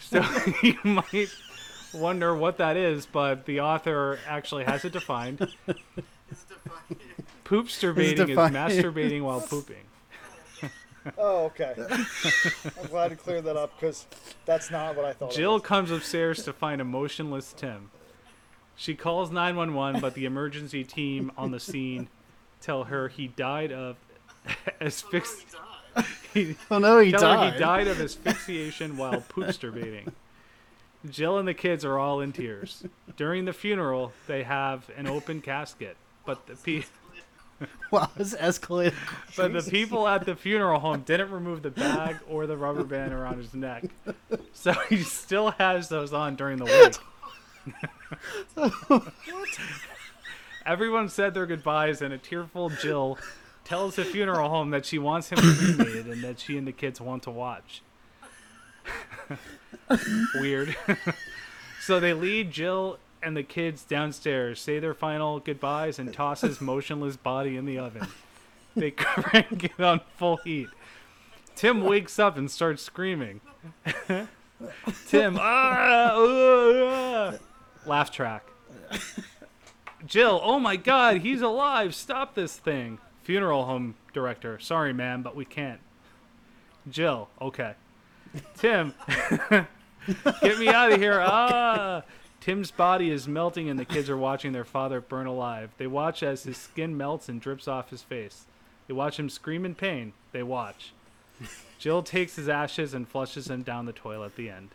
So 0.00 0.24
you 0.62 0.78
might 0.82 1.28
wonder 1.92 2.34
what 2.34 2.58
that 2.58 2.76
is, 2.76 3.06
but 3.06 3.46
the 3.46 3.60
author 3.60 4.18
actually 4.26 4.64
has 4.64 4.84
it 4.84 4.92
defined. 4.92 5.46
Poopster 7.44 7.94
baiting 7.94 8.30
is 8.30 8.36
masturbating 8.36 9.22
while 9.22 9.40
pooping. 9.40 9.84
Oh, 11.18 11.44
okay. 11.46 11.74
I'm 11.78 12.88
glad 12.88 13.08
to 13.08 13.16
clear 13.16 13.40
that 13.42 13.56
up 13.56 13.78
because 13.78 14.06
that's 14.46 14.70
not 14.70 14.96
what 14.96 15.04
I 15.04 15.12
thought. 15.12 15.32
Jill 15.32 15.60
comes 15.60 15.90
upstairs 15.90 16.42
to 16.44 16.52
find 16.52 16.80
a 16.80 16.84
motionless 16.84 17.52
Tim. 17.52 17.90
She 18.76 18.94
calls 18.94 19.30
911, 19.30 20.00
but 20.00 20.14
the 20.14 20.24
emergency 20.24 20.82
team 20.84 21.30
on 21.36 21.50
the 21.50 21.60
scene 21.60 22.08
tell 22.60 22.84
her 22.84 23.08
he 23.08 23.28
died 23.28 23.70
of 23.72 23.96
asphyx- 24.80 25.44
oh, 25.96 26.06
he, 26.34 26.56
oh 26.70 26.78
no, 26.78 26.98
he 26.98 27.12
died. 27.12 27.54
he 27.54 27.58
died 27.58 27.86
of 27.86 28.00
asphyxiation 28.00 28.96
while 28.96 29.20
poopster 29.20 30.08
Jill 31.08 31.38
and 31.38 31.46
the 31.46 31.54
kids 31.54 31.84
are 31.84 31.98
all 31.98 32.20
in 32.20 32.32
tears. 32.32 32.84
During 33.16 33.44
the 33.44 33.52
funeral, 33.52 34.12
they 34.26 34.42
have 34.42 34.90
an 34.96 35.06
open 35.06 35.42
casket, 35.42 35.96
but 36.24 36.46
the 36.46 36.56
pe- 36.56 36.86
Wow, 37.90 38.10
this 38.16 38.34
escalated. 38.34 38.94
but 39.36 39.52
the 39.52 39.62
people 39.62 40.08
at 40.08 40.26
the 40.26 40.34
funeral 40.34 40.80
home 40.80 41.02
didn't 41.02 41.30
remove 41.30 41.62
the 41.62 41.70
bag 41.70 42.16
or 42.28 42.46
the 42.46 42.56
rubber 42.56 42.82
band 42.82 43.12
around 43.12 43.38
his 43.38 43.54
neck, 43.54 43.84
so 44.52 44.72
he 44.88 44.96
still 44.98 45.52
has 45.52 45.88
those 45.88 46.12
on 46.12 46.34
during 46.34 46.58
the 46.58 46.64
wake. 48.56 48.72
Everyone 50.66 51.08
said 51.08 51.34
their 51.34 51.46
goodbyes, 51.46 52.02
and 52.02 52.12
a 52.12 52.18
tearful 52.18 52.70
Jill 52.70 53.16
tells 53.64 53.96
the 53.96 54.04
funeral 54.04 54.48
home 54.48 54.70
that 54.70 54.84
she 54.84 54.98
wants 54.98 55.28
him 55.30 55.38
cremated 55.38 56.06
and 56.06 56.24
that 56.24 56.40
she 56.40 56.58
and 56.58 56.66
the 56.66 56.72
kids 56.72 57.00
want 57.00 57.22
to 57.24 57.30
watch. 57.30 57.82
Weird. 60.34 60.76
so 61.80 62.00
they 62.00 62.12
lead 62.12 62.50
Jill 62.50 62.98
and 63.24 63.36
the 63.36 63.42
kids 63.42 63.84
downstairs, 63.84 64.60
say 64.60 64.78
their 64.78 64.94
final 64.94 65.40
goodbyes, 65.40 65.98
and 65.98 66.12
toss 66.12 66.42
his 66.42 66.60
motionless 66.60 67.16
body 67.16 67.56
in 67.56 67.64
the 67.64 67.78
oven. 67.78 68.06
They 68.76 68.90
crank 68.96 69.64
it 69.64 69.80
on 69.80 70.00
full 70.16 70.36
heat. 70.38 70.68
Tim 71.56 71.82
wakes 71.82 72.18
up 72.18 72.36
and 72.36 72.50
starts 72.50 72.82
screaming. 72.82 73.40
Tim, 75.06 75.38
ah, 75.40 76.12
uh, 76.12 77.32
ah. 77.32 77.38
laugh 77.86 78.10
track. 78.10 78.46
Jill, 80.06 80.40
oh 80.42 80.58
my 80.58 80.76
god, 80.76 81.18
he's 81.18 81.42
alive. 81.42 81.94
Stop 81.94 82.34
this 82.34 82.56
thing. 82.56 82.98
Funeral 83.22 83.64
home 83.64 83.94
director, 84.12 84.58
sorry, 84.58 84.92
ma'am, 84.92 85.22
but 85.22 85.34
we 85.34 85.44
can't. 85.44 85.80
Jill, 86.90 87.28
okay. 87.40 87.74
Tim, 88.56 88.92
get 89.48 90.58
me 90.58 90.68
out 90.68 90.92
of 90.92 91.00
here. 91.00 91.22
Ah. 91.24 92.02
Tim's 92.44 92.70
body 92.70 93.08
is 93.08 93.26
melting 93.26 93.70
and 93.70 93.78
the 93.78 93.86
kids 93.86 94.10
are 94.10 94.18
watching 94.18 94.52
their 94.52 94.66
father 94.66 95.00
burn 95.00 95.26
alive. 95.26 95.70
They 95.78 95.86
watch 95.86 96.22
as 96.22 96.42
his 96.42 96.58
skin 96.58 96.94
melts 96.94 97.26
and 97.26 97.40
drips 97.40 97.66
off 97.66 97.88
his 97.88 98.02
face. 98.02 98.44
They 98.86 98.92
watch 98.92 99.18
him 99.18 99.30
scream 99.30 99.64
in 99.64 99.74
pain. 99.74 100.12
They 100.32 100.42
watch. 100.42 100.92
Jill 101.78 102.02
takes 102.02 102.36
his 102.36 102.46
ashes 102.46 102.92
and 102.92 103.08
flushes 103.08 103.46
them 103.46 103.62
down 103.62 103.86
the 103.86 103.94
toilet 103.94 104.26
at 104.26 104.36
the 104.36 104.50
end. 104.50 104.68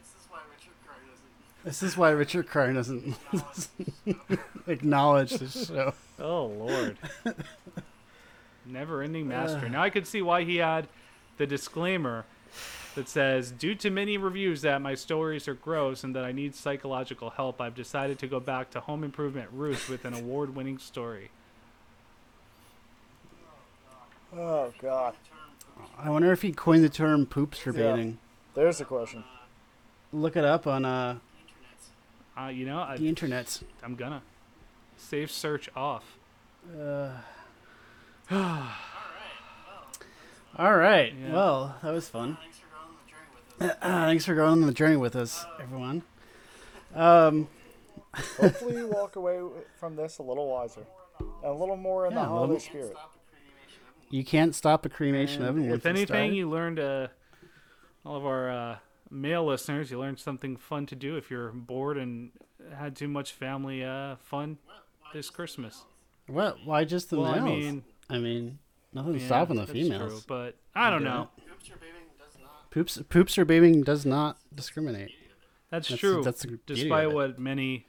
This 0.00 0.14
is 0.20 0.26
why 0.28 0.40
Richard 0.50 0.74
Crane 0.84 1.06
doesn't. 1.08 1.64
This 1.64 1.82
is 1.84 1.96
why 1.96 2.10
Richard 2.10 2.48
Karn 2.48 2.74
doesn't 2.74 4.66
acknowledge 4.66 5.30
this 5.34 5.66
show. 5.68 5.94
Oh 6.18 6.46
lord. 6.46 6.98
Never 8.66 9.02
ending 9.02 9.28
master. 9.28 9.68
Now 9.68 9.84
I 9.84 9.90
could 9.90 10.08
see 10.08 10.22
why 10.22 10.42
he 10.42 10.56
had 10.56 10.88
the 11.36 11.46
disclaimer 11.46 12.24
that 12.94 13.08
says, 13.08 13.50
Due 13.52 13.74
to 13.76 13.90
many 13.90 14.16
reviews 14.16 14.62
that 14.62 14.80
my 14.82 14.94
stories 14.94 15.46
are 15.48 15.54
gross 15.54 16.02
and 16.04 16.14
that 16.16 16.24
I 16.24 16.32
need 16.32 16.54
psychological 16.54 17.30
help, 17.30 17.60
I've 17.60 17.74
decided 17.74 18.18
to 18.20 18.26
go 18.26 18.40
back 18.40 18.70
to 18.70 18.80
Home 18.80 19.04
Improvement 19.04 19.48
Roots 19.52 19.88
with 19.88 20.04
an 20.04 20.14
award 20.14 20.54
winning 20.54 20.78
story. 20.78 21.30
Oh 24.36 24.72
God. 24.80 25.14
I 25.98 26.10
wonder 26.10 26.30
if 26.32 26.42
he 26.42 26.52
coined 26.52 26.84
the 26.84 26.88
term 26.88 27.26
poopster 27.26 27.74
Yeah. 27.76 27.92
baiting. 27.92 28.18
There's 28.54 28.80
a 28.80 28.84
question. 28.84 29.24
Look 30.12 30.36
it 30.36 30.44
up 30.44 30.66
on 30.66 30.84
uh, 30.84 31.18
Uh, 32.38 32.46
you 32.48 32.64
know, 32.66 32.76
the 32.96 33.04
I, 33.04 33.08
internet. 33.08 33.62
I'm 33.82 33.94
gonna. 33.96 34.22
Safe 34.96 35.30
search 35.30 35.68
off. 35.74 36.04
All 40.58 40.76
right. 40.76 41.12
Yeah. 41.14 41.32
Well, 41.32 41.76
that 41.82 41.92
was 41.92 42.08
fun. 42.08 42.36
Thanks 42.40 42.58
for 42.58 42.59
going 42.59 42.59
on 42.59 42.59
the 42.59 42.59
journey. 43.60 43.74
Thanks 43.80 44.24
for 44.24 44.34
going 44.34 44.50
on 44.50 44.60
the 44.62 44.72
journey 44.72 44.96
with 44.96 45.16
us, 45.16 45.44
everyone. 45.60 46.02
Um, 46.94 47.48
Hopefully, 48.38 48.76
you 48.76 48.88
walk 48.92 49.16
away 49.16 49.40
from 49.78 49.96
this 49.96 50.18
a 50.18 50.22
little 50.22 50.48
wiser 50.48 50.84
and 51.20 51.28
a 51.44 51.52
little 51.52 51.76
more 51.76 52.06
in 52.06 52.12
Yeah, 52.12 52.20
the 52.20 52.24
a 52.26 52.28
holiday 52.28 52.58
spirit. 52.58 52.90
Stop 52.96 53.12
the 53.14 53.20
cremation 53.30 53.82
oven. 53.88 54.06
you 54.10 54.24
can't 54.24 54.54
stop 54.54 54.84
a 54.86 54.88
cremation 54.88 55.44
oven. 55.44 55.68
once 55.68 55.80
if 55.80 55.86
anything, 55.86 56.32
you 56.34 56.48
learned, 56.50 56.78
uh, 56.80 57.08
all 58.04 58.16
of 58.16 58.26
our 58.26 58.50
uh, 58.50 58.76
male 59.10 59.44
listeners, 59.46 59.90
you 59.90 59.98
learned 60.00 60.18
something 60.18 60.56
fun 60.56 60.86
to 60.86 60.96
do 60.96 61.16
if 61.16 61.30
you're 61.30 61.50
bored 61.52 61.96
and 61.98 62.30
had 62.76 62.96
too 62.96 63.08
much 63.08 63.32
family 63.32 63.84
uh, 63.84 64.16
fun 64.16 64.58
this 65.12 65.30
Christmas. 65.30 65.84
what? 66.26 66.56
Why 66.64 66.84
just 66.84 67.10
the 67.10 67.18
Well, 67.18 67.26
I 67.32 67.40
males? 67.40 67.62
mean, 67.62 67.84
I 68.08 68.18
mean, 68.18 68.58
nothing's 68.92 69.20
Yeah, 69.22 69.26
stopping 69.28 69.56
the 69.56 69.66
females. 69.66 70.10
True, 70.10 70.20
but 70.26 70.56
I 70.74 70.90
don't 70.90 71.00
do 71.02 71.04
know. 71.04 71.28
Poops 71.48 71.70
or 71.70 71.76
bathing 71.76 72.08
does 72.18 72.36
not. 72.42 72.59
Poops, 72.70 73.00
poops 73.08 73.36
or 73.36 73.44
babying 73.44 73.82
does 73.82 74.06
not 74.06 74.38
discriminate. 74.54 75.10
That's, 75.70 75.88
That's- 75.88 76.00
true. 76.00 76.22
that's 76.22 76.42
the 76.42 76.58
Despite 76.66 77.12
what 77.12 77.38
many 77.38 77.86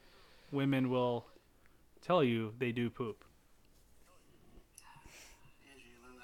women 0.51 0.89
will 0.89 1.25
tell 2.01 2.23
you, 2.23 2.53
they 2.57 2.71
do 2.71 2.89
poop. 2.89 3.23
Angie, 5.71 5.85
you 5.87 6.03
learned 6.07 6.19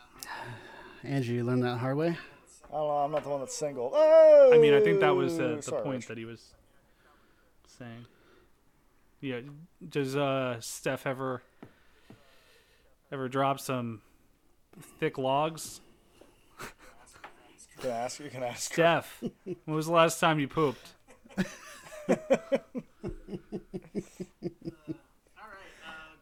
that. 1.04 1.08
Andrew, 1.10 1.36
you 1.36 1.44
learned 1.44 1.64
that 1.64 1.78
hard 1.78 1.98
way. 1.98 2.18
I 2.70 2.72
don't 2.74 2.88
know. 2.88 2.90
I'm 2.98 3.12
not 3.12 3.24
the 3.24 3.30
one 3.30 3.40
that's 3.40 3.56
single. 3.56 3.92
Oh, 3.94 4.52
I 4.54 4.58
mean, 4.58 4.74
I 4.74 4.82
think 4.82 5.00
that 5.00 5.16
was 5.16 5.40
uh, 5.40 5.56
the 5.58 5.62
sorry, 5.62 5.84
point 5.84 5.96
Rich. 5.98 6.08
that 6.08 6.18
he 6.18 6.26
was 6.26 6.54
saying. 7.78 8.06
Yeah, 9.22 9.40
does 9.88 10.16
uh, 10.16 10.58
Steph 10.60 11.08
ever 11.08 11.42
ever 13.12 13.30
drop 13.30 13.60
some 13.60 14.02
thick 15.00 15.18
logs? 15.18 15.80
You 17.84 17.90
I 17.90 17.94
ask. 17.94 18.20
You 18.20 18.30
can 18.30 18.44
I 18.44 18.48
ask. 18.48 18.74
Steph, 18.74 19.22
when 19.44 19.76
was 19.76 19.86
the 19.86 19.92
last 19.92 20.20
time 20.20 20.40
you 20.40 20.48
pooped? 20.48 20.88
All 21.38 21.46
right. 22.08 22.60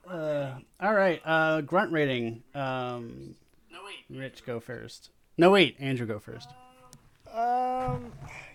Uh, 0.08 0.60
All 0.80 0.94
right. 0.94 1.20
Uh, 1.26 1.62
grunt 1.62 1.92
rating. 1.92 2.44
Um, 2.54 3.34
no 3.72 3.80
wait. 3.84 4.16
Rich, 4.16 4.46
go 4.46 4.60
first. 4.60 5.10
No, 5.36 5.50
wait. 5.50 5.76
Andrew, 5.80 6.06
go 6.06 6.20
first. 6.20 6.50
Um, 7.34 8.12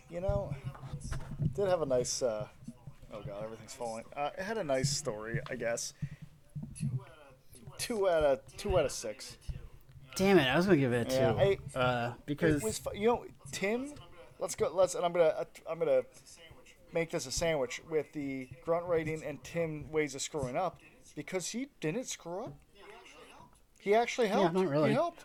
you 0.08 0.20
know, 0.20 0.54
did 1.54 1.66
have 1.66 1.82
a 1.82 1.86
nice. 1.86 2.22
Uh, 2.22 2.46
oh 3.12 3.20
god, 3.26 3.42
everything's 3.42 3.74
falling. 3.74 4.04
Uh, 4.16 4.30
it 4.38 4.42
had 4.44 4.58
a 4.58 4.64
nice 4.64 4.90
story, 4.90 5.40
I 5.50 5.56
guess. 5.56 5.92
Two 7.78 8.08
out 8.08 8.22
of 8.22 8.56
two 8.56 8.78
out 8.78 8.84
of 8.84 8.92
six. 8.92 9.36
Damn 10.20 10.38
it! 10.38 10.46
I 10.48 10.56
was 10.56 10.66
gonna 10.66 10.78
give 10.78 10.92
it 10.92 11.06
a 11.06 11.10
two. 11.10 11.16
Yeah, 11.16 11.54
I- 11.74 11.78
uh, 11.78 12.12
because 12.26 12.56
It 12.56 12.64
was, 12.64 12.78
fu- 12.78 12.94
you 12.94 13.06
know, 13.08 13.24
Tim. 13.52 13.92
Let's 14.38 14.54
go. 14.54 14.70
Let's. 14.74 14.94
And 14.94 15.04
I'm 15.04 15.12
gonna. 15.12 15.46
I'm 15.68 15.78
gonna 15.78 16.02
make 16.92 17.10
this 17.10 17.26
a 17.26 17.30
sandwich 17.30 17.80
with 17.90 18.12
the 18.12 18.48
grunt 18.64 18.86
rating 18.86 19.22
and 19.24 19.42
Tim 19.44 19.90
ways 19.90 20.14
of 20.14 20.22
screwing 20.22 20.56
up 20.56 20.78
because 21.16 21.48
he 21.48 21.68
didn't 21.80 22.06
screw 22.08 22.44
up. 22.44 22.54
He 23.80 23.94
actually 23.94 24.28
helped. 24.28 24.54
Yeah, 24.54 24.60
not 24.62 24.70
really. 24.70 24.88
He 24.90 24.94
helped. 24.94 25.24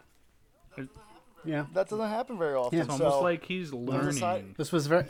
yeah, 1.44 1.66
That 1.74 1.90
doesn't 1.90 2.08
happen 2.10 2.38
very 2.38 2.56
often. 2.56 2.78
Yeah. 2.80 2.86
It's 2.86 2.98
so 2.98 3.04
almost 3.06 3.22
like 3.24 3.44
he's 3.46 3.74
learning. 3.74 4.56
this 4.58 4.72
was 4.72 4.88
very. 4.88 5.06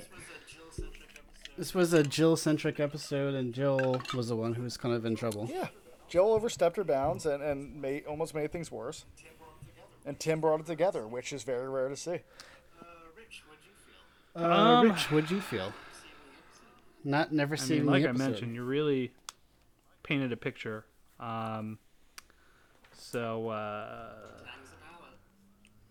This 1.58 1.74
was 1.74 1.94
a 1.94 2.04
Jill 2.04 2.36
centric 2.36 2.80
episode, 2.80 3.34
and 3.34 3.54
Jill 3.54 4.02
was 4.14 4.28
the 4.28 4.36
one 4.36 4.54
who 4.56 4.64
was 4.64 4.76
kind 4.78 4.94
of 4.94 5.06
in 5.06 5.16
trouble. 5.16 5.48
Yeah, 5.50 5.68
Jill 6.10 6.34
overstepped 6.34 6.76
her 6.76 6.84
bounds 6.84 7.26
and 7.26 7.42
and 7.42 7.82
made 7.82 8.06
almost 8.06 8.34
made 8.36 8.52
things 8.52 8.70
worse. 8.72 9.06
And 10.06 10.20
Tim 10.20 10.40
brought 10.40 10.60
it 10.60 10.66
together, 10.68 11.08
which 11.08 11.34
is 11.34 11.44
very 11.44 11.68
rare 11.68 11.90
to 11.90 11.96
see. 11.96 12.20
Uh, 14.36 14.40
Um, 14.44 14.90
Rich, 14.90 15.12
what'd 15.12 15.32
you 15.32 15.42
feel? 15.42 15.74
Not 17.04 17.32
never 17.32 17.56
I 17.60 17.66
mean, 17.68 17.86
like 17.86 18.04
the 18.04 18.10
I 18.10 18.12
mentioned, 18.14 18.56
you 18.56 18.64
really 18.64 19.12
painted 20.04 20.32
a 20.32 20.38
picture. 20.38 20.86
Um, 21.20 21.78
so, 22.94 23.50
uh, 23.50 24.14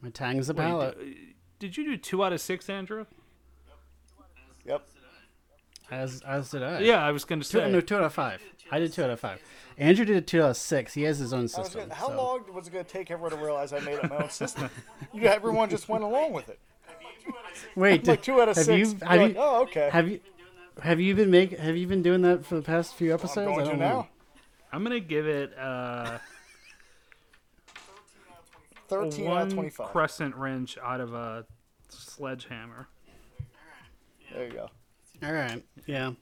My 0.03 0.11
tang's 0.11 0.51
a 0.51 0.53
wait, 0.53 0.59
palate. 0.65 0.99
did 1.59 1.77
you 1.77 1.85
do 1.85 1.97
two 1.97 2.25
out 2.25 2.33
of 2.33 2.41
six, 2.41 2.69
Andrew? 2.69 3.07
Yep. 4.67 4.87
As 5.91 6.23
as 6.23 6.51
did 6.51 6.63
I. 6.63 6.81
Yeah, 6.81 7.05
I 7.05 7.11
was 7.13 7.25
going 7.25 7.41
to 7.41 7.49
Two, 7.49 7.59
say. 7.59 7.71
no, 7.71 7.81
two 7.81 7.97
out 7.97 8.05
of 8.05 8.13
five. 8.15 8.43
I 8.71 8.79
did 8.79 8.93
two 8.93 9.05
out 9.05 9.11
of 9.11 9.21
five. 9.21 9.41
Andrew 9.77 10.05
did 10.05 10.27
two 10.27 10.43
out 10.43 10.51
of 10.51 10.57
six. 10.57 10.95
He 10.95 11.03
has 11.03 11.19
his 11.19 11.33
own 11.33 11.49
system. 11.49 11.83
gonna, 11.83 11.95
how 11.95 12.09
so- 12.09 12.17
long 12.17 12.55
was 12.55 12.69
it 12.69 12.73
going 12.73 12.85
to 12.85 12.91
take 12.91 13.11
everyone 13.11 13.33
to 13.33 13.37
realize 13.45 13.73
I 13.73 13.81
made 13.81 13.99
up 13.99 14.09
my 14.11 14.17
own 14.19 14.31
system? 14.31 14.71
you, 15.13 15.23
everyone 15.27 15.69
just 15.69 15.89
went 15.89 16.05
along 16.05 16.33
with 16.33 16.49
it. 16.49 16.59
Wait, 17.77 17.91
Like 18.07 18.19
did- 18.19 18.23
two 18.23 18.41
out 18.41 18.49
of 18.49 18.57
have 18.57 18.65
six. 18.65 18.93
You, 18.93 18.99
have 19.07 19.19
like, 19.21 19.35
you, 19.35 19.41
oh, 19.41 19.63
okay. 19.63 19.91
have 19.91 20.09
you 20.09 20.21
have 20.83 21.01
you 21.01 21.15
been 21.15 21.31
make 21.31 21.59
have 21.59 21.77
you 21.77 21.87
been 21.87 22.03
doing 22.03 22.23
that 22.23 22.45
for 22.45 22.55
the 22.57 22.63
past 22.63 22.95
few 22.95 23.13
episodes? 23.13 23.39
I'm 23.49 23.55
going 23.55 23.65
to 23.65 23.71
don't 23.73 23.79
now. 23.81 23.89
know. 23.93 24.07
I'm 24.73 24.83
going 24.85 25.01
to 25.01 25.07
give 25.07 25.27
it 25.27 25.57
uh, 25.59 26.19
13 28.89 29.27
out 29.27 29.31
of 29.31 29.37
one 29.37 29.51
25. 29.51 29.87
crescent 29.89 30.35
wrench 30.37 30.79
out 30.83 31.01
of 31.01 31.15
a 31.15 31.47
sledgehammer. 31.89 32.89
There 34.33 34.47
you 34.47 34.53
go. 34.53 34.71
All 35.23 35.33
right. 35.33 35.63
Yeah, 35.87 36.13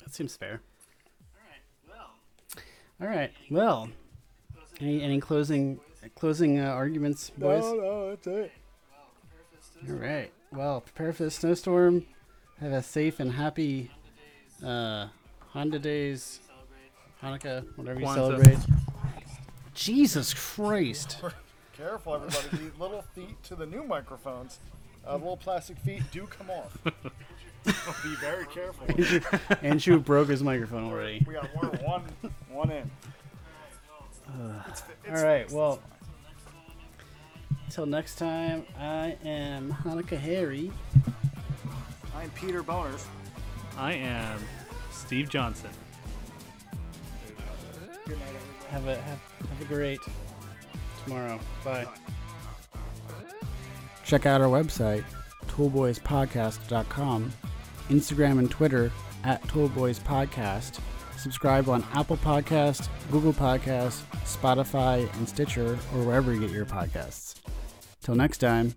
that 0.00 0.14
seems 0.14 0.36
fair. 0.36 0.60
All 3.00 3.08
right. 3.08 3.32
Well, 3.50 3.88
any 4.80 5.02
any 5.02 5.20
closing 5.20 5.80
closing 6.14 6.60
uh, 6.60 6.66
arguments, 6.66 7.30
boys? 7.30 7.64
No, 7.64 7.74
no, 7.74 8.10
that's 8.10 8.26
it. 8.28 8.52
All 9.88 9.96
right. 9.96 10.30
Well, 10.52 10.82
prepare 10.82 11.12
for 11.12 11.24
the 11.24 11.30
snowstorm. 11.30 12.06
Have 12.60 12.72
a 12.72 12.82
safe 12.82 13.18
and 13.18 13.32
happy 13.32 13.90
uh, 14.64 15.08
Honda 15.48 15.80
Days, 15.80 16.40
Hanukkah, 17.22 17.64
whatever 17.76 17.98
you 17.98 18.06
Kwanzaa. 18.06 18.14
celebrate. 18.14 18.58
Jesus 19.74 20.32
Christ! 20.34 21.20
Careful, 21.72 22.14
everybody. 22.14 22.64
These 22.64 22.78
little 22.78 23.02
feet 23.14 23.42
to 23.44 23.56
the 23.56 23.66
new 23.66 23.82
microphones, 23.82 24.60
uh, 25.08 25.14
little 25.14 25.36
plastic 25.36 25.78
feet 25.78 26.02
do 26.12 26.26
come 26.26 26.50
off. 26.50 26.78
Be 28.02 28.14
very 28.20 28.46
careful. 28.46 28.86
Andrew, 28.88 29.20
Andrew 29.62 29.98
broke 30.00 30.28
his 30.28 30.42
microphone 30.42 30.84
already. 30.84 31.24
We 31.26 31.34
got 31.34 31.48
we're 31.54 31.68
one, 31.86 32.02
one 32.50 32.70
in. 32.70 32.90
Uh, 34.28 34.62
all 35.08 35.22
right. 35.22 35.50
Well, 35.50 35.80
until 37.66 37.86
next 37.86 38.16
time, 38.16 38.64
I 38.78 39.16
am 39.24 39.72
Hanukkah 39.72 40.18
Harry. 40.18 40.72
I'm 42.16 42.30
Peter 42.30 42.62
Bonerz. 42.62 43.04
I 43.76 43.94
am 43.94 44.40
Steve 44.90 45.30
Johnson. 45.30 45.70
Good 48.06 48.18
night, 48.18 48.28
everybody. 48.28 48.70
Have 48.70 48.88
a 48.88 48.96
have, 49.02 49.20
have 49.48 49.60
a 49.60 49.64
great 49.64 50.00
tomorrow. 51.04 51.38
Bye. 51.64 51.86
Check 54.04 54.26
out 54.26 54.40
our 54.40 54.48
website, 54.48 55.04
toolboyspodcast.com, 55.48 57.32
Instagram 57.88 58.38
and 58.38 58.50
Twitter 58.50 58.90
at 59.24 59.42
toolboyspodcast. 59.44 60.80
Subscribe 61.16 61.68
on 61.68 61.84
Apple 61.94 62.16
Podcast, 62.16 62.88
Google 63.10 63.32
Podcast, 63.32 64.02
Spotify, 64.24 65.12
and 65.14 65.28
Stitcher, 65.28 65.78
or 65.94 66.02
wherever 66.02 66.32
you 66.34 66.40
get 66.40 66.50
your 66.50 66.66
podcasts. 66.66 67.36
Till 68.02 68.16
next 68.16 68.38
time. 68.38 68.74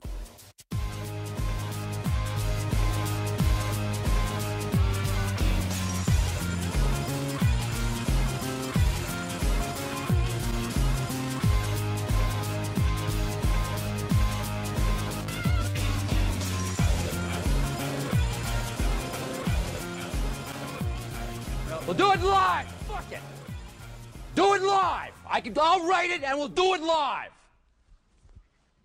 I'll 25.57 25.85
write 25.87 26.11
it 26.11 26.23
and 26.23 26.37
we'll 26.37 26.47
do 26.47 26.73
it 26.73 26.81
live. 26.81 27.31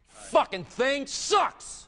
Fucking 0.08 0.64
thing 0.64 1.06
sucks. 1.06 1.79